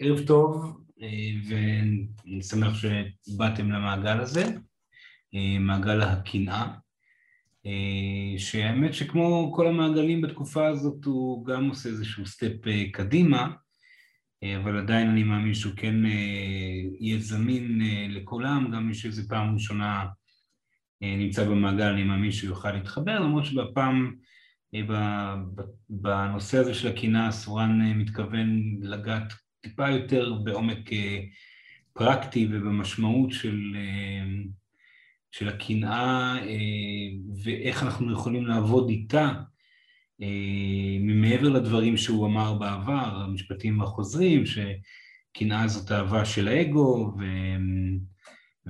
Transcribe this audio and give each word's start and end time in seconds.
ערב 0.00 0.26
טוב, 0.26 0.80
ואני 1.48 2.42
שמח 2.42 2.74
שבאתם 2.74 3.70
למעגל 3.72 4.20
הזה, 4.20 4.44
מעגל 5.60 6.00
הקנאה, 6.00 6.74
שהאמת 8.38 8.94
שכמו 8.94 9.52
כל 9.56 9.66
המעגלים 9.66 10.20
בתקופה 10.20 10.68
הזאת 10.68 11.04
הוא 11.04 11.46
גם 11.46 11.68
עושה 11.68 11.88
איזשהו 11.88 12.26
סטפ 12.26 12.56
קדימה, 12.92 13.50
אבל 14.62 14.78
עדיין 14.78 15.10
אני 15.10 15.22
מאמין 15.22 15.54
שהוא 15.54 15.72
כן 15.76 15.94
יהיה 17.00 17.18
זמין 17.18 17.80
לכולם, 18.08 18.70
גם 18.72 18.88
מי 18.88 18.94
שזה 18.94 19.28
פעם 19.28 19.54
ראשונה 19.54 20.06
נמצא 21.00 21.44
במעגל, 21.44 21.92
אני 21.92 22.04
מאמין 22.04 22.32
שהוא 22.32 22.48
יוכל 22.48 22.72
להתחבר, 22.72 23.18
למרות 23.18 23.44
שבפעם 23.44 24.14
בנושא 25.88 26.58
הזה 26.58 26.74
של 26.74 26.88
הקנאה 26.88 27.32
סורן 27.32 27.92
מתכוון 27.92 28.78
לגעת 28.82 29.32
טיפה 29.60 29.90
יותר 29.90 30.32
בעומק 30.44 30.90
פרקטי 31.92 32.48
ובמשמעות 32.50 33.32
של, 33.32 33.76
של 35.30 35.48
הקנאה 35.48 36.36
ואיך 37.44 37.82
אנחנו 37.82 38.12
יכולים 38.12 38.46
לעבוד 38.46 38.88
איתה 38.88 39.32
מעבר 41.00 41.48
לדברים 41.48 41.96
שהוא 41.96 42.26
אמר 42.26 42.54
בעבר, 42.54 43.22
המשפטים 43.22 43.80
החוזרים, 43.80 44.44
שקנאה 44.46 45.68
זאת 45.68 45.92
אהבה 45.92 46.24
של 46.24 46.48
האגו 46.48 47.12
ו... 47.18 47.24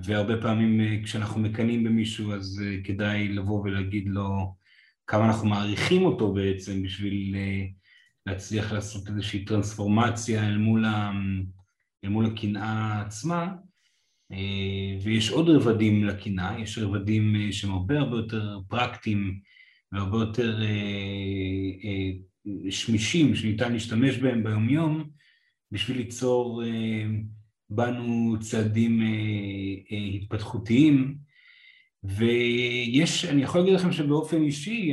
והרבה 0.05 0.43
פעמים 0.43 1.03
כשאנחנו 1.05 1.41
מקנאים 1.41 1.85
במישהו 1.85 2.33
אז 2.33 2.63
כדאי 2.85 3.29
לבוא 3.29 3.61
ולהגיד 3.61 4.09
לו 4.09 4.55
כמה 5.07 5.27
אנחנו 5.27 5.49
מעריכים 5.49 6.03
אותו 6.03 6.33
בעצם 6.33 6.83
בשביל 6.83 7.35
להצליח 8.29 8.73
לעשות 8.73 9.09
איזושהי 9.09 9.45
טרנספורמציה 9.45 10.49
אל 10.49 10.57
מול, 10.59 10.85
ה... 10.85 11.13
אל 12.05 12.09
מול 12.09 12.27
הקנאה 12.27 13.01
עצמה. 13.01 13.55
ויש 15.03 15.31
עוד 15.31 15.49
רבדים 15.49 16.05
לקנאה, 16.05 16.61
יש 16.61 16.79
רבדים 16.79 17.53
שהם 17.53 17.71
הרבה 17.71 17.99
הרבה 17.99 18.17
יותר 18.17 18.59
פרקטיים 18.69 19.41
והרבה 19.93 20.19
יותר 20.19 20.61
שמישים 22.71 23.35
שניתן 23.35 23.73
להשתמש 23.73 24.17
בהם 24.17 24.45
ביומיום 24.45 25.11
בשביל 25.73 25.97
ליצור 25.97 26.63
בנו 27.71 28.37
צעדים 28.41 29.01
התפתחותיים. 30.15 31.19
ויש, 32.05 33.25
אני 33.25 33.43
יכול 33.43 33.61
להגיד 33.61 33.75
לכם 33.75 33.93
שבאופן 33.93 34.43
אישי 34.43 34.93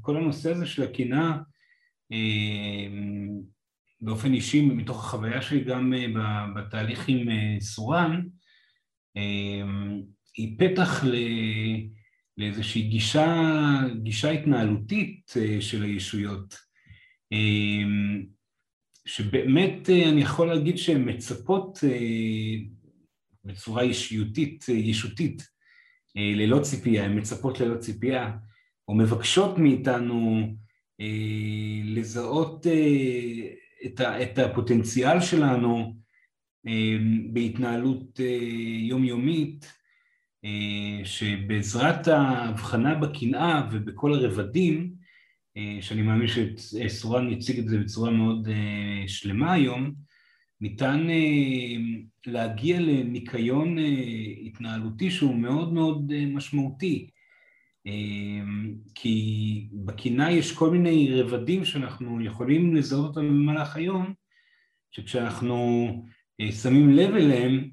כל 0.00 0.16
הנושא 0.16 0.50
הזה 0.50 0.66
של 0.66 0.82
הקנאה 0.82 1.36
באופן 4.00 4.34
אישי 4.34 4.62
מתוך 4.62 5.04
החוויה 5.04 5.42
שלי 5.42 5.64
גם 5.64 5.92
בתהליך 6.56 7.08
עם 7.08 7.28
סורן 7.60 8.22
היא 10.36 10.58
פתח 10.58 11.04
לאיזושהי 12.38 12.82
גישה, 12.82 13.26
גישה 14.02 14.30
התנהלותית 14.30 15.32
של 15.60 15.82
הישויות. 15.82 16.54
שבאמת 19.06 19.90
אני 19.90 20.20
יכול 20.20 20.48
להגיד 20.48 20.78
שהן 20.78 21.08
מצפות 21.08 21.78
בצורה 23.44 23.82
אישיותית, 23.82 24.64
ישותית, 24.68 25.42
ללא 26.16 26.60
ציפייה, 26.62 27.04
הן 27.04 27.18
מצפות 27.18 27.60
ללא 27.60 27.78
ציפייה, 27.78 28.36
או 28.88 28.94
מבקשות 28.94 29.58
מאיתנו 29.58 30.46
לזהות 31.84 32.66
את 34.22 34.38
הפוטנציאל 34.38 35.20
שלנו 35.20 35.96
בהתנהלות 37.32 38.20
יומיומית, 38.88 39.72
שבעזרת 41.04 42.08
ההבחנה 42.08 42.94
בקנאה 42.94 43.68
ובכל 43.72 44.14
הרבדים, 44.14 44.92
שאני 45.80 46.02
מאמין 46.02 46.26
שסורן 46.56 47.32
יציג 47.32 47.58
את 47.58 47.68
זה 47.68 47.78
בצורה 47.78 48.10
מאוד 48.10 48.48
שלמה 49.06 49.52
היום, 49.52 49.94
ניתן 50.60 51.06
להגיע 52.26 52.80
לניקיון 52.80 53.76
התנהלותי 54.46 55.10
שהוא 55.10 55.34
מאוד 55.34 55.72
מאוד 55.72 56.12
משמעותי 56.26 57.10
כי 58.94 59.68
בקנאה 59.72 60.32
יש 60.32 60.52
כל 60.52 60.70
מיני 60.70 61.22
רבדים 61.22 61.64
שאנחנו 61.64 62.24
יכולים 62.24 62.76
לזהות 62.76 63.04
אותם 63.16 63.28
במהלך 63.28 63.76
היום 63.76 64.12
שכשאנחנו 64.90 65.88
שמים 66.62 66.90
לב 66.90 67.14
אליהם 67.14 67.70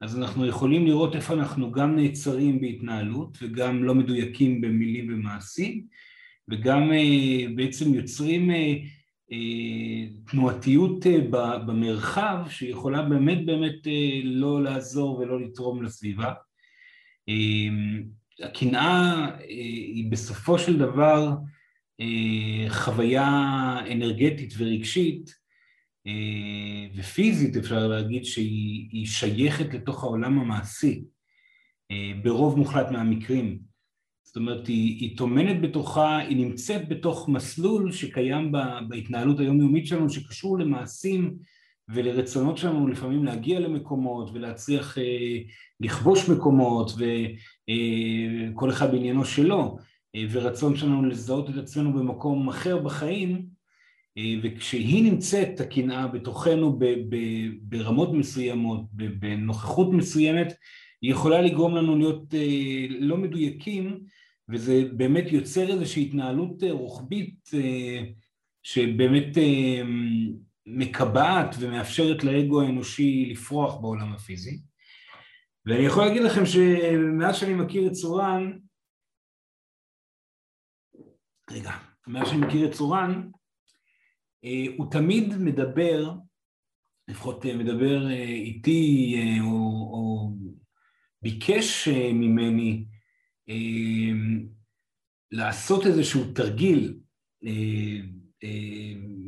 אז 0.00 0.18
אנחנו 0.18 0.46
יכולים 0.46 0.86
לראות 0.86 1.16
איפה 1.16 1.34
אנחנו 1.34 1.72
גם 1.72 1.96
נעצרים 1.96 2.60
בהתנהלות 2.60 3.38
וגם 3.42 3.84
לא 3.84 3.94
מדויקים 3.94 4.60
במילים 4.60 5.14
ומעשים 5.14 5.84
וגם 6.50 6.90
בעצם 7.54 7.94
יוצרים 7.94 8.50
תנועתיות 10.30 11.06
במרחב 11.66 12.38
שיכולה 12.48 13.02
באמת 13.02 13.46
באמת 13.46 13.86
לא 14.24 14.62
לעזור 14.62 15.18
ולא 15.18 15.40
לתרום 15.40 15.82
לסביבה. 15.82 16.32
הקנאה 18.42 19.26
היא 19.48 20.10
בסופו 20.10 20.58
של 20.58 20.78
דבר 20.78 21.30
חוויה 22.68 23.28
אנרגטית 23.92 24.54
ורגשית 24.58 25.34
ופיזית 26.96 27.56
אפשר 27.56 27.88
להגיד 27.88 28.24
שהיא 28.24 29.06
שייכת 29.06 29.74
לתוך 29.74 30.04
העולם 30.04 30.38
המעשי 30.38 31.04
ברוב 32.22 32.58
מוחלט 32.58 32.90
מהמקרים. 32.90 33.58
זאת 34.22 34.36
אומרת 34.36 34.66
היא, 34.66 35.00
היא 35.00 35.16
טומנת 35.16 35.60
בתוכה, 35.60 36.18
היא 36.18 36.36
נמצאת 36.36 36.88
בתוך 36.88 37.28
מסלול 37.28 37.92
שקיים 37.92 38.52
בהתנהלות 38.88 39.40
היומיומית 39.40 39.86
שלנו 39.86 40.10
שקשור 40.10 40.58
למעשים 40.58 41.36
ולרצונות 41.88 42.58
שלנו 42.58 42.88
לפעמים 42.88 43.24
להגיע 43.24 43.60
למקומות 43.60 44.30
ולהצליח 44.32 44.98
אה, 44.98 45.38
לכבוש 45.80 46.28
מקומות 46.28 46.92
וכל 46.92 48.68
אה, 48.70 48.74
אחד 48.74 48.92
בעניינו 48.92 49.24
שלו 49.24 49.76
אה, 50.14 50.24
ורצון 50.30 50.76
שלנו 50.76 51.06
לזהות 51.06 51.50
את 51.50 51.56
עצמנו 51.56 51.92
במקום 51.92 52.48
אחר 52.48 52.78
בחיים 52.78 53.56
וכשהיא 54.42 55.12
נמצאת 55.12 55.60
הקנאה 55.60 56.06
בתוכנו 56.06 56.78
ברמות 57.62 58.12
מסוימות, 58.12 58.80
בנוכחות 58.92 59.92
מסוימת 59.92 60.52
היא 61.02 61.10
יכולה 61.10 61.42
לגרום 61.42 61.76
לנו 61.76 61.98
להיות 61.98 62.34
לא 62.88 63.16
מדויקים 63.16 64.00
וזה 64.48 64.84
באמת 64.92 65.32
יוצר 65.32 65.68
איזושהי 65.72 66.02
התנהלות 66.02 66.62
רוחבית 66.70 67.50
שבאמת 68.62 69.38
מקבעת 70.66 71.54
ומאפשרת 71.60 72.24
לאגו 72.24 72.62
האנושי 72.62 73.28
לפרוח 73.30 73.80
בעולם 73.80 74.12
הפיזי. 74.12 74.60
ואני 75.66 75.86
יכול 75.86 76.04
להגיד 76.04 76.22
לכם 76.22 76.46
שמאז 76.46 77.36
שאני 77.36 77.54
מכיר 77.54 77.86
את 77.86 77.92
צורן, 77.92 78.58
רגע, 81.50 81.70
מאז 82.06 82.28
שאני 82.28 82.46
מכיר 82.46 82.68
את 82.68 82.72
צורן, 82.72 83.30
הוא 84.76 84.90
תמיד 84.90 85.36
מדבר, 85.38 86.12
לפחות 87.08 87.44
מדבר 87.44 88.10
איתי 88.10 89.16
או, 89.40 89.46
או 89.92 90.32
ביקש 91.22 91.88
ממני 92.12 92.84
לעשות 95.32 95.86
איזשהו 95.86 96.32
תרגיל, 96.32 96.98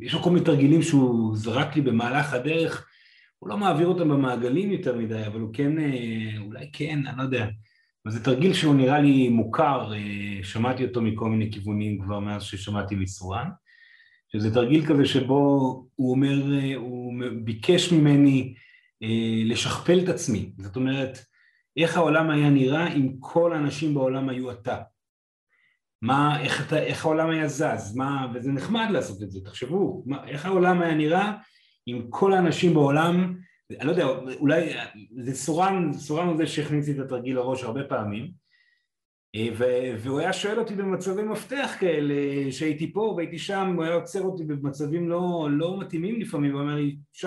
יש 0.03 0.15
לו 0.15 0.23
כל 0.23 0.31
מיני 0.31 0.45
תרגילים 0.45 0.83
שהוא 0.83 1.37
זרק 1.37 1.77
לי 1.77 1.83
במהלך 1.83 2.33
הדרך, 2.33 2.89
הוא 3.39 3.49
לא 3.49 3.57
מעביר 3.57 3.87
אותם 3.87 4.09
במעגלים 4.09 4.71
יותר 4.71 4.99
מדי, 4.99 5.27
אבל 5.27 5.41
הוא 5.41 5.55
כן, 5.55 5.73
אולי 6.39 6.71
כן, 6.73 7.07
אני 7.07 7.19
לא 7.19 7.23
יודע, 7.23 7.47
אבל 8.07 8.15
זה 8.15 8.25
תרגיל 8.25 8.53
שהוא 8.53 8.75
נראה 8.75 9.01
לי 9.01 9.29
מוכר, 9.29 9.93
שמעתי 10.43 10.85
אותו 10.85 11.03
מכל 11.03 11.29
מיני 11.29 11.53
כיוונים 11.53 12.01
כבר 12.01 12.21
מאז 12.21 12.43
ששמעתי 12.43 12.95
מסורן, 12.95 13.49
שזה 14.33 14.55
תרגיל 14.55 14.87
כזה 14.87 15.07
שבו 15.07 15.35
הוא 15.95 16.11
אומר, 16.11 16.43
הוא 16.77 17.15
ביקש 17.45 17.93
ממני 17.93 18.55
לשכפל 19.45 19.99
את 20.05 20.09
עצמי, 20.09 20.53
זאת 20.59 20.77
אומרת, 20.77 21.19
איך 21.77 21.97
העולם 21.97 22.31
היה 22.31 22.51
נראה 22.51 22.95
אם 22.95 23.13
כל 23.21 23.53
האנשים 23.53 23.95
בעולם 23.95 24.29
היו 24.29 24.51
אתה. 24.51 24.77
מה, 26.03 26.41
איך, 26.41 26.67
אתה, 26.67 26.83
איך 26.83 27.05
העולם 27.05 27.31
היה 27.31 27.49
זז, 27.49 27.97
מה, 27.97 28.27
וזה 28.35 28.53
נחמד 28.53 28.87
לעשות 28.91 29.23
את 29.23 29.31
זה, 29.31 29.41
תחשבו, 29.45 30.03
מה, 30.07 30.29
איך 30.29 30.47
העולם 30.47 30.83
היה 30.83 30.95
נראה 30.95 31.33
אם 31.89 32.07
כל 32.11 32.33
האנשים 32.33 32.75
בעולם, 32.75 33.35
אני 33.71 33.87
לא 33.87 33.91
יודע, 33.91 34.07
אולי 34.41 34.75
זה 35.23 35.35
סורן, 35.35 35.93
סורן 35.93 36.27
הוא 36.27 36.37
זה 36.37 36.47
שהכניס 36.47 36.89
לי 36.89 36.95
את 36.95 36.99
התרגיל 36.99 37.37
לראש 37.37 37.63
הרבה 37.63 37.85
פעמים, 37.85 38.33
והוא 39.99 40.21
היה 40.21 40.33
שואל 40.33 40.59
אותי 40.59 40.75
במצבי 40.75 41.23
מפתח 41.23 41.77
כאלה, 41.81 42.15
שהייתי 42.53 42.93
פה 42.93 43.01
והייתי 43.17 43.39
שם, 43.39 43.73
הוא 43.77 43.85
היה 43.85 43.95
עוצר 43.95 44.23
אותי 44.23 44.45
במצבים 44.45 45.09
לא, 45.09 45.49
לא 45.51 45.79
מתאימים 45.79 46.21
לפעמים, 46.21 46.53
הוא 46.53 46.61
אומר 46.61 46.75
לי, 46.75 46.97
שי, 47.13 47.27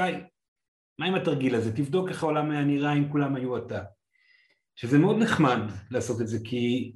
מה 1.00 1.06
עם 1.06 1.15
התרגיל 1.15 1.56
הזה? 1.56 1.75
תבדוק 1.75 2.09
איך 2.09 2.24
העולם 2.24 2.51
היה 2.51 2.63
נראה 2.63 2.94
אם 2.94 3.09
כולם 3.12 3.35
היו 3.35 3.57
אתה. 3.57 3.83
שזה 4.75 5.00
מאוד 5.00 5.17
נחמד 5.17 5.59
לעשות 5.91 6.21
את 6.21 6.27
זה, 6.27 6.38
כי, 6.44 6.91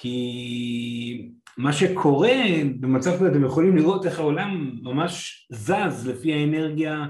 כי 0.00 1.30
מה 1.56 1.72
שקורה 1.72 2.32
במצב 2.80 3.16
כזה, 3.16 3.28
אתם 3.28 3.44
יכולים 3.44 3.76
לראות 3.76 4.06
איך 4.06 4.18
העולם 4.18 4.78
ממש 4.82 5.46
זז 5.52 6.08
לפי 6.08 6.32
האנרגיה 6.32 7.06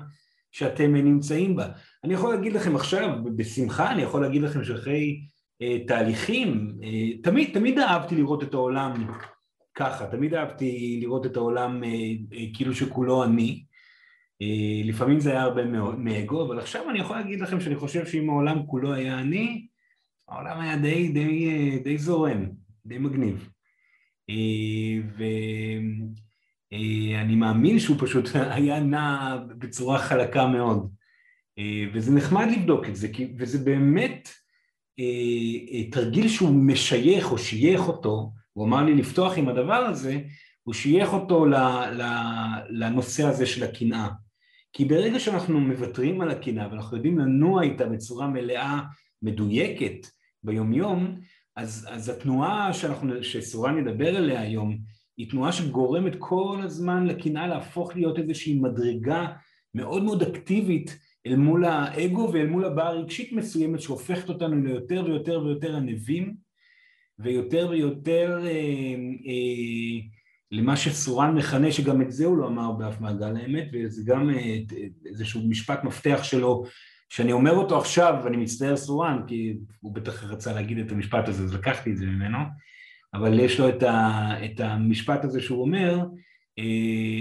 שאתם 0.53 0.97
נמצאים 0.97 1.57
בה. 1.57 1.67
אני 2.05 2.15
יכול 2.15 2.35
להגיד 2.35 2.53
לכם 2.53 2.77
עכשיו, 2.77 3.09
בשמחה, 3.37 3.93
אני 3.93 4.03
יכול 4.03 4.23
להגיד 4.23 4.43
לכם 4.43 4.65
שאחרי 4.65 5.21
אה, 5.63 5.79
תהליכים, 5.87 6.75
אה, 6.83 7.23
תמיד, 7.23 7.55
תמיד 7.55 7.79
אהבתי 7.79 8.17
לראות 8.17 8.43
את 8.43 8.55
העולם 8.55 9.07
ככה, 9.75 10.07
תמיד 10.07 10.35
אהבתי 10.35 10.99
לראות 11.03 11.27
את 11.27 11.37
העולם 11.37 11.85
אה, 11.85 11.89
אה, 12.33 12.45
כאילו 12.55 12.75
שכולו 12.75 13.25
אני. 13.25 13.65
אה, 14.43 14.81
לפעמים 14.85 15.21
זה 15.21 15.31
היה 15.31 15.43
הרבה 15.43 15.65
מאגו, 15.97 16.47
אבל 16.47 16.59
עכשיו 16.59 16.91
אני 16.91 16.99
יכול 16.99 17.17
להגיד 17.17 17.41
לכם 17.41 17.61
שאני 17.61 17.77
חושב 17.77 18.07
שאם 18.07 18.31
העולם 18.31 18.67
כולו 18.67 18.93
היה 18.93 19.21
אני, 19.21 19.67
העולם 20.29 20.61
היה 20.61 20.77
די, 20.77 21.09
די, 21.09 21.49
אה, 21.51 21.79
די 21.85 21.99
זורם, 21.99 22.60
די 22.87 22.99
מגניב. 22.99 23.49
אה, 24.31 24.99
ואני 26.73 27.37
מאמין 27.37 27.79
שהוא 27.79 27.97
פשוט 28.01 28.29
היה 28.55 28.81
נע 28.81 29.37
בצורה 29.59 29.99
חלקה 29.99 30.47
מאוד. 30.47 30.91
וזה 31.95 32.15
נחמד 32.15 32.47
לבדוק 32.57 32.89
את 32.89 32.97
זה, 32.97 33.09
וזה 33.39 33.59
באמת 33.59 34.29
תרגיל 35.93 36.29
שהוא 36.29 36.51
משייך 36.51 37.33
או 37.33 37.39
שייך 37.39 37.89
אותו, 37.89 38.33
הוא 38.53 38.67
אמר 38.67 38.85
לי 38.85 38.95
לפתוח 38.95 39.39
עם 39.39 39.49
הדבר 39.49 39.75
הזה, 39.75 40.21
הוא 40.63 40.75
שייך 40.75 41.13
אותו 41.13 41.47
לנושא 42.69 43.25
הזה 43.25 43.47
של 43.47 43.65
הקנאה. 43.65 44.09
כי 44.73 44.85
ברגע 44.85 45.21
שאנחנו 45.21 45.61
מוותרים 45.61 46.21
על 46.21 46.31
הקנאה 46.31 46.69
ואנחנו 46.71 46.97
יודעים 46.97 47.19
לנוע 47.19 47.63
איתה 47.63 47.87
בצורה 47.87 48.27
מלאה, 48.27 48.81
מדויקת, 49.23 50.07
ביומיום, 50.43 51.21
אז, 51.57 51.87
אז 51.91 52.09
התנועה 52.09 52.73
שאנחנו, 52.73 53.25
שסורן 53.25 53.79
ידבר 53.79 54.17
עליה 54.17 54.41
היום, 54.41 54.79
היא 55.17 55.31
תנועה 55.31 55.53
שגורמת 55.53 56.13
כל 56.19 56.61
הזמן 56.65 57.07
לקנאה 57.07 57.47
להפוך 57.47 57.97
להיות 57.97 58.19
איזושהי 58.19 58.61
מדרגה 58.61 59.27
מאוד 59.75 60.03
מאוד 60.03 60.23
אקטיבית 60.23 60.99
אל 61.27 61.37
מול 61.37 61.65
האגו 61.65 62.31
ואל 62.33 62.47
מול 62.47 62.65
הבעה 62.65 62.91
רגשית 62.91 63.33
מסוימת 63.33 63.81
שהופכת 63.81 64.29
אותנו 64.29 64.63
ליותר 64.63 65.05
ויותר 65.07 65.43
ויותר 65.45 65.77
ענבים 65.77 66.35
ויותר 67.19 67.69
ויותר 67.71 68.41
אה, 68.45 68.51
אה, 69.27 70.01
למה 70.53 70.77
שסורן 70.77 71.35
מכנה, 71.35 71.73
שגם 71.73 72.03
את 72.03 72.13
זה 72.13 72.27
הוא 72.27 72.37
לא 72.37 72.47
אמר 72.47 72.73
באף 72.73 73.01
מעגל 73.01 73.37
האמת, 73.37 73.69
וזה 73.73 74.03
גם 74.07 74.31
אה, 74.31 74.59
איזשהו 75.07 75.49
משפט 75.49 75.85
מפתח 75.85 76.21
שלו, 76.23 76.65
שאני 77.11 77.33
אומר 77.33 77.53
אותו 77.53 77.79
עכשיו, 77.79 78.15
ואני 78.25 78.37
מצטער 78.37 78.77
סורן, 78.77 79.23
כי 79.27 79.55
הוא 79.81 79.95
בטח 79.95 80.25
רצה 80.25 80.53
להגיד 80.53 80.79
את 80.79 80.93
המשפט 80.93 81.29
הזה, 81.29 81.45
אז 81.45 81.55
לקחתי 81.55 81.91
את 81.91 81.97
זה 81.97 82.07
ממנו, 82.07 82.39
אבל 83.15 83.41
יש 83.41 83.61
לו 83.61 83.69
את, 83.69 83.83
ה, 83.83 84.31
את 84.45 84.61
המשפט 84.61 85.25
הזה 85.25 85.41
שהוא 85.41 85.63
אומר, 85.63 85.99
אה, 86.59 87.21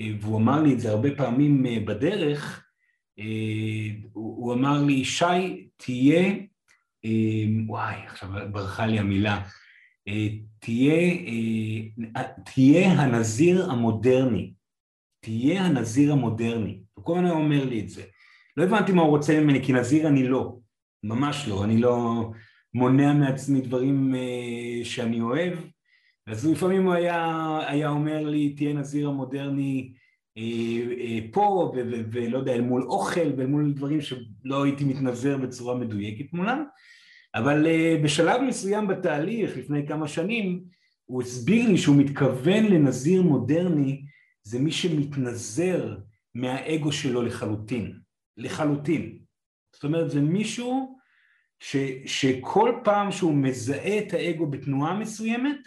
אה, 0.00 0.10
והוא 0.20 0.38
אמר 0.38 0.62
לי 0.62 0.74
את 0.74 0.80
זה 0.80 0.90
הרבה 0.90 1.08
פעמים 1.16 1.62
בדרך, 1.86 2.62
הוא 4.12 4.54
אמר 4.54 4.82
לי, 4.82 5.04
שי, 5.04 5.68
תהיה, 5.76 6.34
וואי, 7.66 7.94
עכשיו 8.06 8.28
ברחה 8.52 8.86
לי 8.86 8.98
המילה, 8.98 9.42
תהיה, 10.58 11.14
תהיה 12.44 12.92
הנזיר 12.92 13.70
המודרני, 13.70 14.52
תהיה 15.20 15.62
הנזיר 15.62 16.12
המודרני, 16.12 16.80
הוא 16.94 17.04
כל 17.04 17.18
הזמן 17.18 17.30
אומר 17.30 17.64
לי 17.64 17.80
את 17.80 17.88
זה. 17.88 18.02
לא 18.56 18.64
הבנתי 18.64 18.92
מה 18.92 19.02
הוא 19.02 19.10
רוצה 19.10 19.40
ממני, 19.40 19.64
כי 19.64 19.72
נזיר 19.72 20.08
אני 20.08 20.28
לא, 20.28 20.56
ממש 21.04 21.48
לא, 21.48 21.64
אני 21.64 21.80
לא 21.80 22.26
מונע 22.74 23.12
מעצמי 23.12 23.60
דברים 23.60 24.14
uh, 24.14 24.84
שאני 24.84 25.20
אוהב, 25.20 25.52
אז 26.26 26.46
לפעמים 26.46 26.86
הוא 26.86 26.94
היה, 26.94 27.58
היה 27.68 27.88
אומר 27.88 28.24
לי, 28.24 28.54
תהיה 28.54 28.72
נזיר 28.72 29.08
המודרני 29.08 29.92
uh, 30.38 30.40
uh, 30.40 31.32
פה, 31.32 31.72
ולא 32.12 32.38
יודע, 32.38 32.54
אל 32.54 32.60
מול 32.60 32.82
אוכל 32.82 33.32
ואל 33.36 33.46
מול 33.46 33.72
דברים 33.72 34.00
שלא 34.00 34.64
הייתי 34.64 34.84
מתנזר 34.84 35.36
בצורה 35.36 35.74
מדויקת 35.74 36.32
מולם, 36.32 36.64
אבל 37.34 37.66
בשלב 38.04 38.42
מסוים 38.42 38.88
בתהליך, 38.88 39.56
לפני 39.56 39.86
כמה 39.86 40.08
שנים, 40.08 40.64
הוא 41.04 41.22
הסביר 41.22 41.68
לי 41.68 41.78
שהוא 41.78 41.96
מתכוון 41.96 42.64
לנזיר 42.64 43.22
מודרני, 43.22 44.02
זה 44.42 44.58
מי 44.58 44.72
שמתנזר 44.72 45.96
מהאגו 46.34 46.92
שלו 46.92 47.22
לחלוטין. 47.22 48.05
לחלוטין. 48.36 49.18
זאת 49.72 49.84
אומרת, 49.84 50.10
זה 50.10 50.20
מישהו 50.20 50.98
ש, 51.60 51.76
שכל 52.06 52.72
פעם 52.84 53.12
שהוא 53.12 53.34
מזהה 53.34 53.98
את 53.98 54.12
האגו 54.12 54.46
בתנועה 54.46 54.98
מסוימת, 54.98 55.58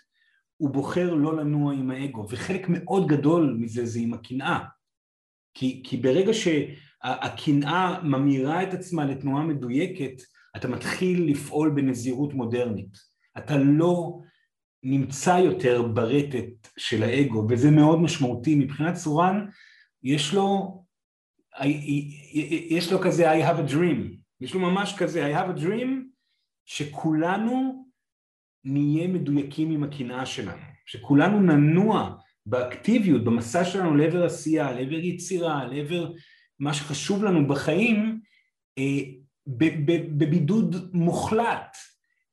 הוא 0.58 0.70
בוחר 0.70 1.14
לא 1.14 1.38
לנוע 1.38 1.74
עם 1.74 1.92
האגו, 1.92 2.28
וחלק 2.30 2.66
מאוד 2.70 3.08
גדול 3.08 3.58
מזה 3.60 3.86
זה 3.86 4.00
עם 4.00 4.14
הקנאה. 4.14 4.60
כי, 5.54 5.82
כי 5.86 5.98
ברגע 5.98 6.32
שהקנאה 6.34 8.04
ממירה 8.04 8.64
את 8.64 8.74
עצמה 8.74 9.06
לתנועה 9.06 9.44
מדויקת, 9.44 10.22
אתה 10.56 10.68
מתחיל 10.68 11.32
לפעול 11.32 11.70
בנזירות 11.70 12.34
מודרנית. 12.34 12.98
אתה 13.38 13.58
לא 13.58 14.20
נמצא 14.84 15.42
יותר 15.46 15.82
ברטט 15.82 16.68
של 16.78 17.04
האגו, 17.04 17.48
וזה 17.50 17.72
מאוד 17.72 18.00
משמעותי. 18.00 18.56
מבחינת 18.56 18.96
צורן, 18.96 19.46
יש 20.04 20.34
לו, 20.34 20.80
יש 22.70 22.92
לו 22.92 23.00
כזה 23.00 23.32
I 23.32 23.50
have 23.50 23.70
a 23.70 23.72
dream, 23.72 24.16
יש 24.42 24.54
לו 24.54 24.60
ממש 24.60 24.96
כזה 24.98 25.36
I 25.36 25.38
have 25.38 25.58
a 25.58 25.62
dream 25.62 25.90
שכולנו 26.66 27.86
נהיה 28.64 29.08
מדויקים 29.08 29.72
עם 29.72 29.84
הקנאה 29.84 30.26
שלנו, 30.26 30.62
שכולנו 30.86 31.40
ננוע 31.40 32.16
באקטיביות, 32.46 33.24
במסע 33.24 33.66
שלנו 33.66 33.96
לעבר 33.96 34.26
עשייה, 34.26 34.72
לעבר 34.72 35.00
יצירה, 35.00 35.66
לעבר 35.66 36.12
מה 36.60 36.74
שחשוב 36.74 37.24
לנו 37.24 37.48
בחיים, 37.48 38.22
אה, 38.78 39.00
בבידוד 40.18 40.76
מוחלט 40.94 41.78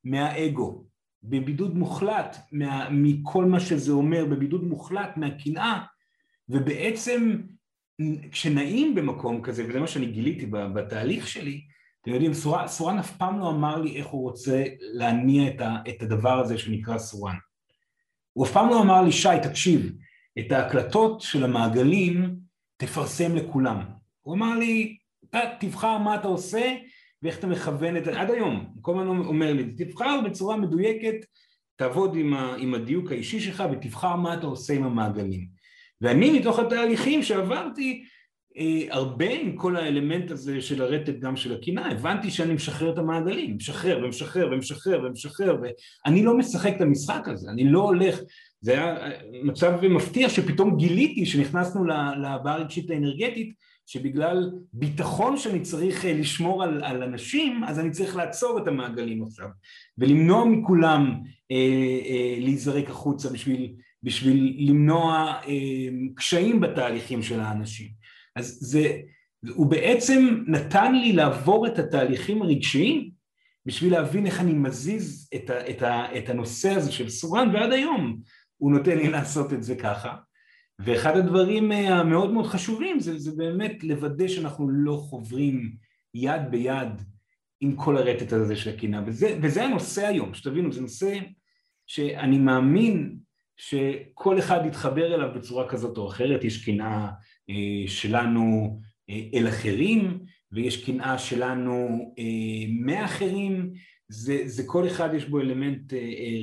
מהאגו, 0.04 0.86
בבידוד 1.22 1.76
מוחלט 1.76 2.36
מה, 2.52 2.88
מכל 2.90 3.44
מה 3.44 3.60
שזה 3.60 3.92
אומר, 3.92 4.24
בבידוד 4.24 4.64
מוחלט 4.64 5.16
מהקנאה, 5.16 5.84
ובעצם 6.48 7.36
כשנעים 8.30 8.94
במקום 8.94 9.42
כזה, 9.42 9.64
וזה 9.68 9.80
מה 9.80 9.86
שאני 9.86 10.06
גיליתי 10.06 10.46
בתהליך 10.46 11.28
שלי, 11.28 11.60
אתם 12.02 12.10
יודעים, 12.10 12.34
סורן, 12.34 12.68
סורן 12.68 12.98
אף 12.98 13.16
פעם 13.16 13.38
לא 13.38 13.50
אמר 13.50 13.76
לי 13.76 13.96
איך 13.96 14.06
הוא 14.06 14.22
רוצה 14.22 14.64
להניע 14.78 15.48
את, 15.48 15.60
ה, 15.60 15.76
את 15.88 16.02
הדבר 16.02 16.38
הזה 16.38 16.58
שנקרא 16.58 16.98
סורן. 16.98 17.36
הוא 18.32 18.46
אף 18.46 18.52
פעם 18.52 18.68
לא 18.68 18.82
אמר 18.82 19.02
לי, 19.02 19.12
שי, 19.12 19.28
תקשיב, 19.42 19.92
את 20.38 20.52
ההקלטות 20.52 21.20
של 21.20 21.44
המעגלים 21.44 22.36
תפרסם 22.76 23.36
לכולם. 23.36 23.84
הוא 24.22 24.34
אמר 24.34 24.58
לי, 24.58 24.96
תבחר 25.60 25.98
מה 25.98 26.14
אתה 26.14 26.28
עושה 26.28 26.76
ואיך 27.22 27.38
אתה 27.38 27.46
מכוון 27.46 27.96
את 27.96 28.04
זה, 28.04 28.20
עד 28.20 28.30
היום, 28.30 28.74
כל 28.80 29.00
הזמן 29.00 29.06
אומר 29.06 29.52
לי, 29.52 29.72
תבחר 29.72 30.20
בצורה 30.24 30.56
מדויקת, 30.56 31.14
תעבוד 31.76 32.16
עם, 32.16 32.34
ה, 32.34 32.54
עם 32.58 32.74
הדיוק 32.74 33.12
האישי 33.12 33.40
שלך 33.40 33.64
ותבחר 33.72 34.16
מה 34.16 34.34
אתה 34.34 34.46
עושה 34.46 34.74
עם 34.74 34.84
המעגלים. 34.84 35.55
ואני 36.00 36.38
מתוך 36.38 36.58
התהליכים 36.58 37.22
שעברתי, 37.22 38.04
אה, 38.58 38.82
הרבה 38.90 39.30
עם 39.30 39.56
כל 39.56 39.76
האלמנט 39.76 40.30
הזה 40.30 40.60
של 40.60 40.82
הרטט 40.82 41.18
גם 41.18 41.36
של 41.36 41.54
הקנאה, 41.54 41.90
הבנתי 41.90 42.30
שאני 42.30 42.54
משחרר 42.54 42.92
את 42.92 42.98
המעגלים, 42.98 43.56
משחרר 43.56 44.04
ומשחרר 44.04 44.48
ומשחרר 44.52 45.04
ומשחרר 45.04 45.56
ואני 45.62 46.24
לא 46.24 46.36
משחק 46.36 46.72
את 46.76 46.80
המשחק 46.80 47.28
הזה, 47.28 47.50
אני 47.50 47.64
לא 47.64 47.80
הולך, 47.80 48.20
זה 48.60 48.72
היה 48.72 48.96
מצב 49.42 49.72
מפתיע 49.82 50.28
שפתאום 50.28 50.76
גיליתי 50.76 51.26
שנכנסנו 51.26 51.84
לבעיה 51.84 52.56
הרגשית 52.56 52.90
האנרגטית 52.90 53.52
שבגלל 53.86 54.50
ביטחון 54.72 55.36
שאני 55.36 55.60
צריך 55.60 56.04
אה, 56.04 56.12
לשמור 56.12 56.62
על, 56.62 56.84
על 56.84 57.02
אנשים, 57.02 57.64
אז 57.64 57.78
אני 57.78 57.90
צריך 57.90 58.16
לעצור 58.16 58.58
את 58.58 58.68
המעגלים 58.68 59.22
עכשיו, 59.22 59.48
ולמנוע 59.98 60.44
מכולם 60.44 61.20
אה, 61.50 61.56
אה, 62.06 62.36
להיזרק 62.38 62.90
החוצה 62.90 63.30
בשביל, 63.30 63.72
בשביל 64.02 64.56
למנוע 64.58 65.34
אה, 65.48 65.88
קשיים 66.14 66.60
בתהליכים 66.60 67.22
של 67.22 67.40
האנשים. 67.40 67.88
אז 68.36 68.58
זה, 68.60 69.00
הוא 69.54 69.66
בעצם 69.66 70.44
נתן 70.46 70.94
לי 70.94 71.12
לעבור 71.12 71.66
את 71.66 71.78
התהליכים 71.78 72.42
הרגשיים 72.42 73.10
בשביל 73.66 73.92
להבין 73.92 74.26
איך 74.26 74.40
אני 74.40 74.52
מזיז 74.52 75.28
את, 75.34 75.50
ה, 75.50 75.70
את, 75.70 75.82
ה, 75.82 76.18
את 76.18 76.28
הנושא 76.28 76.70
הזה 76.70 76.92
של 76.92 77.08
סורן, 77.08 77.48
ועד 77.54 77.72
היום 77.72 78.20
הוא 78.56 78.72
נותן 78.72 78.98
לי 78.98 79.08
לעשות 79.08 79.52
את 79.52 79.62
זה 79.62 79.76
ככה. 79.76 80.16
ואחד 80.78 81.16
הדברים 81.16 81.72
אה, 81.72 81.98
המאוד 81.98 82.32
מאוד 82.32 82.46
חשובים 82.46 83.00
זה, 83.00 83.18
זה 83.18 83.32
באמת 83.36 83.84
לוודא 83.84 84.28
שאנחנו 84.28 84.68
לא 84.68 84.96
חוברים 84.96 85.76
יד 86.14 86.50
ביד 86.50 87.02
עם 87.60 87.76
כל 87.76 87.96
הרטט 87.96 88.32
הזה 88.32 88.56
של 88.56 88.70
הקנאה, 88.70 89.00
וזה, 89.06 89.38
וזה 89.42 89.64
הנושא 89.64 90.06
היום, 90.06 90.34
שתבינו, 90.34 90.72
זה 90.72 90.80
נושא 90.80 91.18
שאני 91.86 92.38
מאמין 92.38 93.18
שכל 93.56 94.38
אחד 94.38 94.60
יתחבר 94.66 95.14
אליו 95.14 95.28
בצורה 95.34 95.68
כזאת 95.68 95.98
או 95.98 96.08
אחרת, 96.08 96.44
יש 96.44 96.64
קנאה 96.64 97.08
אה, 97.50 97.88
שלנו 97.88 98.80
אה, 99.10 99.20
אל 99.34 99.48
אחרים, 99.48 100.18
ויש 100.52 100.84
קנאה 100.84 101.18
שלנו 101.18 101.74
אה, 102.18 102.72
מאחרים, 102.80 103.72
זה, 104.08 104.42
זה 104.44 104.62
כל 104.66 104.86
אחד 104.86 105.14
יש 105.14 105.24
בו 105.24 105.40
אלמנט 105.40 105.92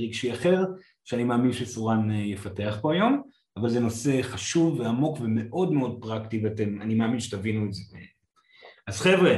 רגשי 0.02 0.34
אחר, 0.34 0.64
שאני 1.06 1.24
מאמין 1.24 1.54
שסורן 1.54 2.12
יפתח 2.12 2.78
פה 2.82 2.94
היום, 2.94 3.22
אבל 3.58 3.70
זה 3.70 3.80
נושא 3.80 4.22
חשוב 4.22 4.80
ועמוק 4.80 5.18
ומאוד 5.22 5.74
מאוד 5.74 5.98
פרקטי, 6.02 6.44
ואני 6.44 6.96
מאמין 6.96 7.20
שתבינו 7.20 7.66
את 7.66 7.74
זה. 7.74 7.98
אז 8.88 9.02
חבר'ה, 9.02 9.36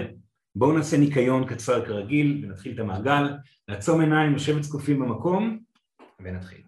בואו 0.56 0.78
נעשה 0.78 0.98
ניקיון 0.98 1.48
קצר 1.48 1.86
כרגיל 1.86 2.42
ונתחיל 2.44 2.74
את 2.74 2.80
המעגל, 2.80 3.34
לעצום 3.68 4.02
עיניים, 4.02 4.36
לשבת 4.36 4.64
זקופים 4.64 5.00
במקום 5.00 5.60
ונתחיל. 6.20 6.65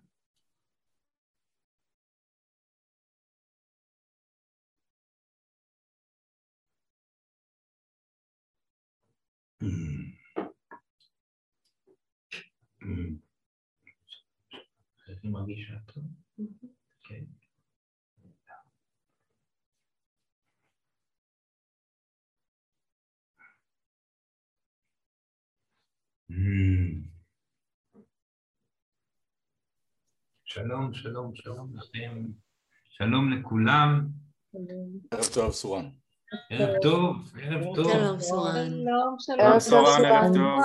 איך 9.62 9.70
היא 15.24 15.32
מרגישה 15.32 15.74
טוב? 15.86 16.04
כן. 17.04 17.24
שלום, 30.46 30.94
שלום, 30.94 31.36
שלום 31.36 31.76
לכם, 31.76 32.26
שלום 32.90 33.34
לכולם. 33.34 34.08
ערב 35.12 35.24
טוב, 35.34 35.52
סורן. 35.52 35.90
ערב 36.50 36.76
טוב, 36.82 37.16
ערב 37.44 37.64
טוב. 37.76 37.92
שלום 37.92 38.20
סורן. 38.20 38.72
ערב 39.40 39.60
סורן, 39.60 40.06
ערב 40.06 40.34
טוב. 40.34 40.60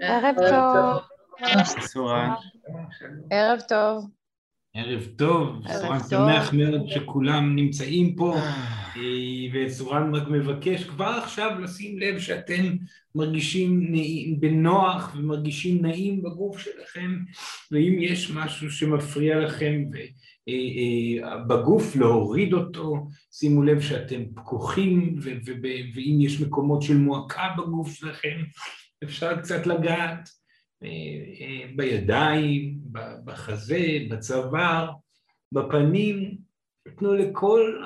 ערב 0.00 0.34
טוב. 0.50 1.02
ערב 1.40 1.64
טוב. 1.64 1.80
סורן. 1.80 2.30
ערב 3.30 3.60
טוב. 3.68 4.06
ערב 4.74 5.06
טוב, 5.16 5.48
ערב 5.66 5.80
סורן 5.80 5.98
טוב. 5.98 6.08
שמח 6.08 6.52
מאוד 6.52 6.88
שכולם 6.88 7.56
נמצאים 7.56 8.14
פה, 8.16 8.36
אה, 8.36 9.00
וסורן 9.54 10.14
רק 10.14 10.28
מבקש 10.28 10.84
כבר 10.84 11.20
עכשיו 11.22 11.60
לשים 11.60 11.98
לב 11.98 12.18
שאתם 12.18 12.62
מרגישים 13.14 13.92
נעים- 13.92 14.40
בנוח 14.40 15.14
ומרגישים 15.16 15.86
נעים 15.86 16.22
בגוף 16.22 16.58
שלכם, 16.58 17.16
ואם 17.72 17.96
יש 18.00 18.30
משהו 18.30 18.70
שמפריע 18.70 19.38
לכם 19.40 19.82
ו- 19.92 19.96
אה, 19.96 20.02
אה, 20.02 20.06
בגוף 21.48 21.96
להוריד 21.96 22.52
אותו, 22.52 23.06
שימו 23.32 23.62
לב 23.62 23.80
שאתם 23.80 24.22
פקוחים, 24.34 25.18
ואם 25.94 26.18
יש 26.20 26.40
מקומות 26.40 26.82
של 26.82 26.96
מועקה 26.96 27.48
בגוף 27.58 27.94
שלכם, 27.94 28.42
אפשר 29.04 29.40
קצת 29.40 29.66
לגעת. 29.66 30.28
אה, 30.82 30.88
אה, 31.40 31.66
בידיים, 31.76 32.78
בחזה, 33.24 33.98
בצוואר, 34.10 34.90
בפנים, 35.52 36.36
תנו 36.96 37.14
לכל 37.14 37.82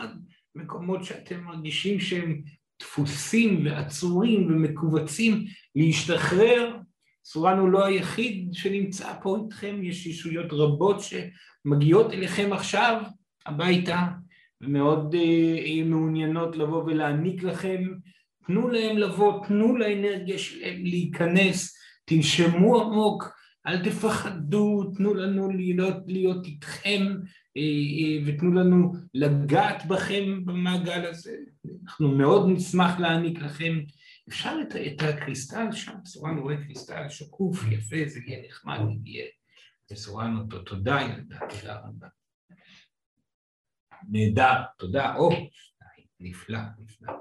המקומות 0.55 1.05
שאתם 1.05 1.41
מרגישים 1.41 2.01
שהם 2.01 2.43
דפוסים 2.81 3.67
ועצורים 3.67 4.47
ומכווצים 4.47 5.45
להשתחרר. 5.75 6.77
סורן 7.25 7.59
הוא 7.59 7.69
לא 7.69 7.85
היחיד 7.85 8.49
שנמצא 8.53 9.13
פה 9.23 9.39
איתכם, 9.45 9.81
יש 9.83 10.07
ישויות 10.07 10.53
רבות 10.53 11.01
שמגיעות 11.67 12.13
אליכם 12.13 12.53
עכשיו 12.53 13.03
הביתה 13.47 14.07
ומאוד 14.61 15.15
אה, 15.15 15.21
אה, 15.21 15.85
מעוניינות 15.85 16.57
לבוא 16.57 16.85
ולהעניק 16.85 17.43
לכם. 17.43 17.83
תנו 18.47 18.69
להם 18.69 18.99
לבוא, 18.99 19.47
תנו 19.47 19.77
לאנרגיה 19.77 20.39
שלהם 20.39 20.85
להיכנס, 20.85 21.77
תנשמו 22.05 22.81
עמוק, 22.81 23.33
אל 23.67 23.85
תפחדו, 23.85 24.93
תנו 24.97 25.15
לנו 25.15 25.51
להיות, 25.51 25.97
להיות 26.07 26.47
איתכם 26.47 27.03
אה, 27.57 27.63
אה, 27.63 28.23
ותנו 28.27 28.53
לנו 28.53 28.93
לגעת 29.15 29.87
בכם 29.87 30.45
במעגל 30.45 31.07
הזה. 31.07 31.37
אנחנו 31.85 32.09
מאוד 32.09 32.49
נשמח 32.49 33.01
להעניק 33.01 33.39
לכם. 33.43 33.79
אפשר 34.29 34.57
את, 34.63 34.77
את 34.77 35.03
הקריסטל 35.03 35.73
שם, 35.73 35.93
סורן 36.05 36.39
רואה 36.39 36.57
קריסטל 36.57 37.09
שקוף, 37.09 37.65
יפה, 37.71 37.97
זה 38.07 38.21
יהיה 38.27 38.49
נחמד, 38.49 38.79
יהיה 39.05 39.25
לסורן 39.91 40.37
אותו. 40.37 40.63
תודה 40.63 40.99
ילדה, 41.01 41.39
תודה 41.39 41.81
רבה. 41.81 42.09
נהדר, 44.09 44.63
תודה, 44.79 45.17
או, 45.17 45.31
נפלא, 46.21 46.59
נפלא. 46.79 47.13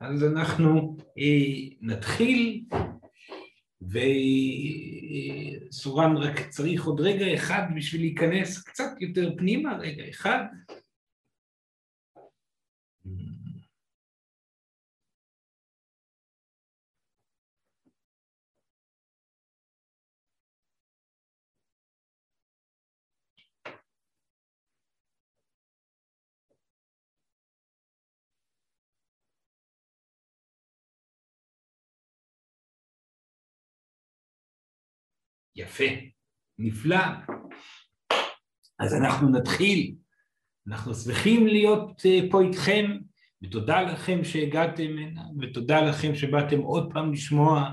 אז 0.00 0.24
אנחנו 0.24 0.96
אה, 1.18 1.76
נתחיל 1.80 2.64
וסורן 5.70 6.16
רק 6.16 6.48
צריך 6.48 6.84
עוד 6.84 7.00
רגע 7.00 7.34
אחד 7.34 7.62
בשביל 7.76 8.00
להיכנס 8.00 8.62
קצת 8.62 8.90
יותר 9.00 9.36
פנימה, 9.38 9.76
רגע 9.78 10.08
אחד. 10.10 10.44
יפה, 35.56 35.84
נפלא. 36.58 37.06
אז 38.78 38.94
אנחנו 38.94 39.28
נתחיל. 39.28 39.94
אנחנו 40.68 40.94
שמחים 40.94 41.46
להיות 41.46 42.06
אה, 42.06 42.20
פה 42.30 42.42
איתכם, 42.42 42.96
ותודה 43.42 43.82
לכם 43.82 44.24
שהגעתם 44.24 44.98
הנה, 44.98 45.22
ותודה 45.40 45.80
לכם 45.80 46.14
שבאתם 46.14 46.60
עוד 46.60 46.92
פעם 46.92 47.12
לשמוע 47.12 47.70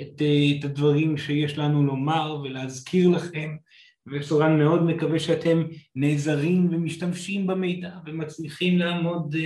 את, 0.00 0.22
אה, 0.22 0.58
את 0.58 0.64
הדברים 0.64 1.16
שיש 1.16 1.58
לנו 1.58 1.86
לומר 1.86 2.40
ולהזכיר 2.42 3.08
לכם, 3.08 3.56
וסורן 4.06 4.58
מאוד 4.58 4.82
מקווה 4.82 5.18
שאתם 5.18 5.62
נעזרים 5.94 6.68
ומשתמשים 6.72 7.46
במידע 7.46 7.90
ומצליחים 8.06 8.78
לעמוד 8.78 9.36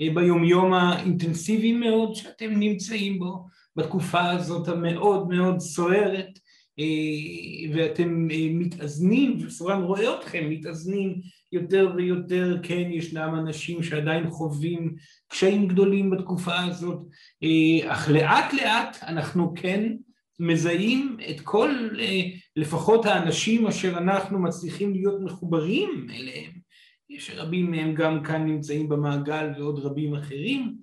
אה, 0.00 0.14
ביומיום 0.14 0.72
האינטנסיבי 0.72 1.72
מאוד 1.72 2.14
שאתם 2.14 2.50
נמצאים 2.50 3.18
בו 3.18 3.46
בתקופה 3.76 4.30
הזאת 4.30 4.68
המאוד 4.68 5.28
מאוד 5.28 5.58
סוערת, 5.58 6.38
ואתם 7.74 8.28
אה, 8.30 8.48
מתאזנים, 8.50 9.38
וסורן 9.40 9.82
רואה 9.82 10.18
אתכם 10.18 10.50
מתאזנים 10.50 11.20
יותר 11.52 11.92
ויותר, 11.96 12.56
כן, 12.62 12.88
ישנם 12.90 13.34
אנשים 13.38 13.82
שעדיין 13.82 14.30
חווים 14.30 14.94
קשיים 15.28 15.68
גדולים 15.68 16.10
בתקופה 16.10 16.64
הזאת, 16.64 16.98
אה, 17.42 17.92
אך 17.92 18.08
לאט 18.08 18.52
לאט 18.52 18.96
אנחנו 19.02 19.54
כן 19.56 19.92
מזהים 20.40 21.16
את 21.30 21.40
כל, 21.40 21.70
אה, 21.98 22.22
לפחות 22.56 23.06
האנשים 23.06 23.66
אשר 23.66 23.98
אנחנו 23.98 24.38
מצליחים 24.38 24.92
להיות 24.92 25.20
מחוברים 25.20 26.06
אליהם, 26.14 26.52
שרבים 27.18 27.70
מהם 27.70 27.94
גם 27.94 28.22
כאן 28.22 28.46
נמצאים 28.46 28.88
במעגל 28.88 29.50
ועוד 29.58 29.78
רבים 29.78 30.14
אחרים, 30.14 30.76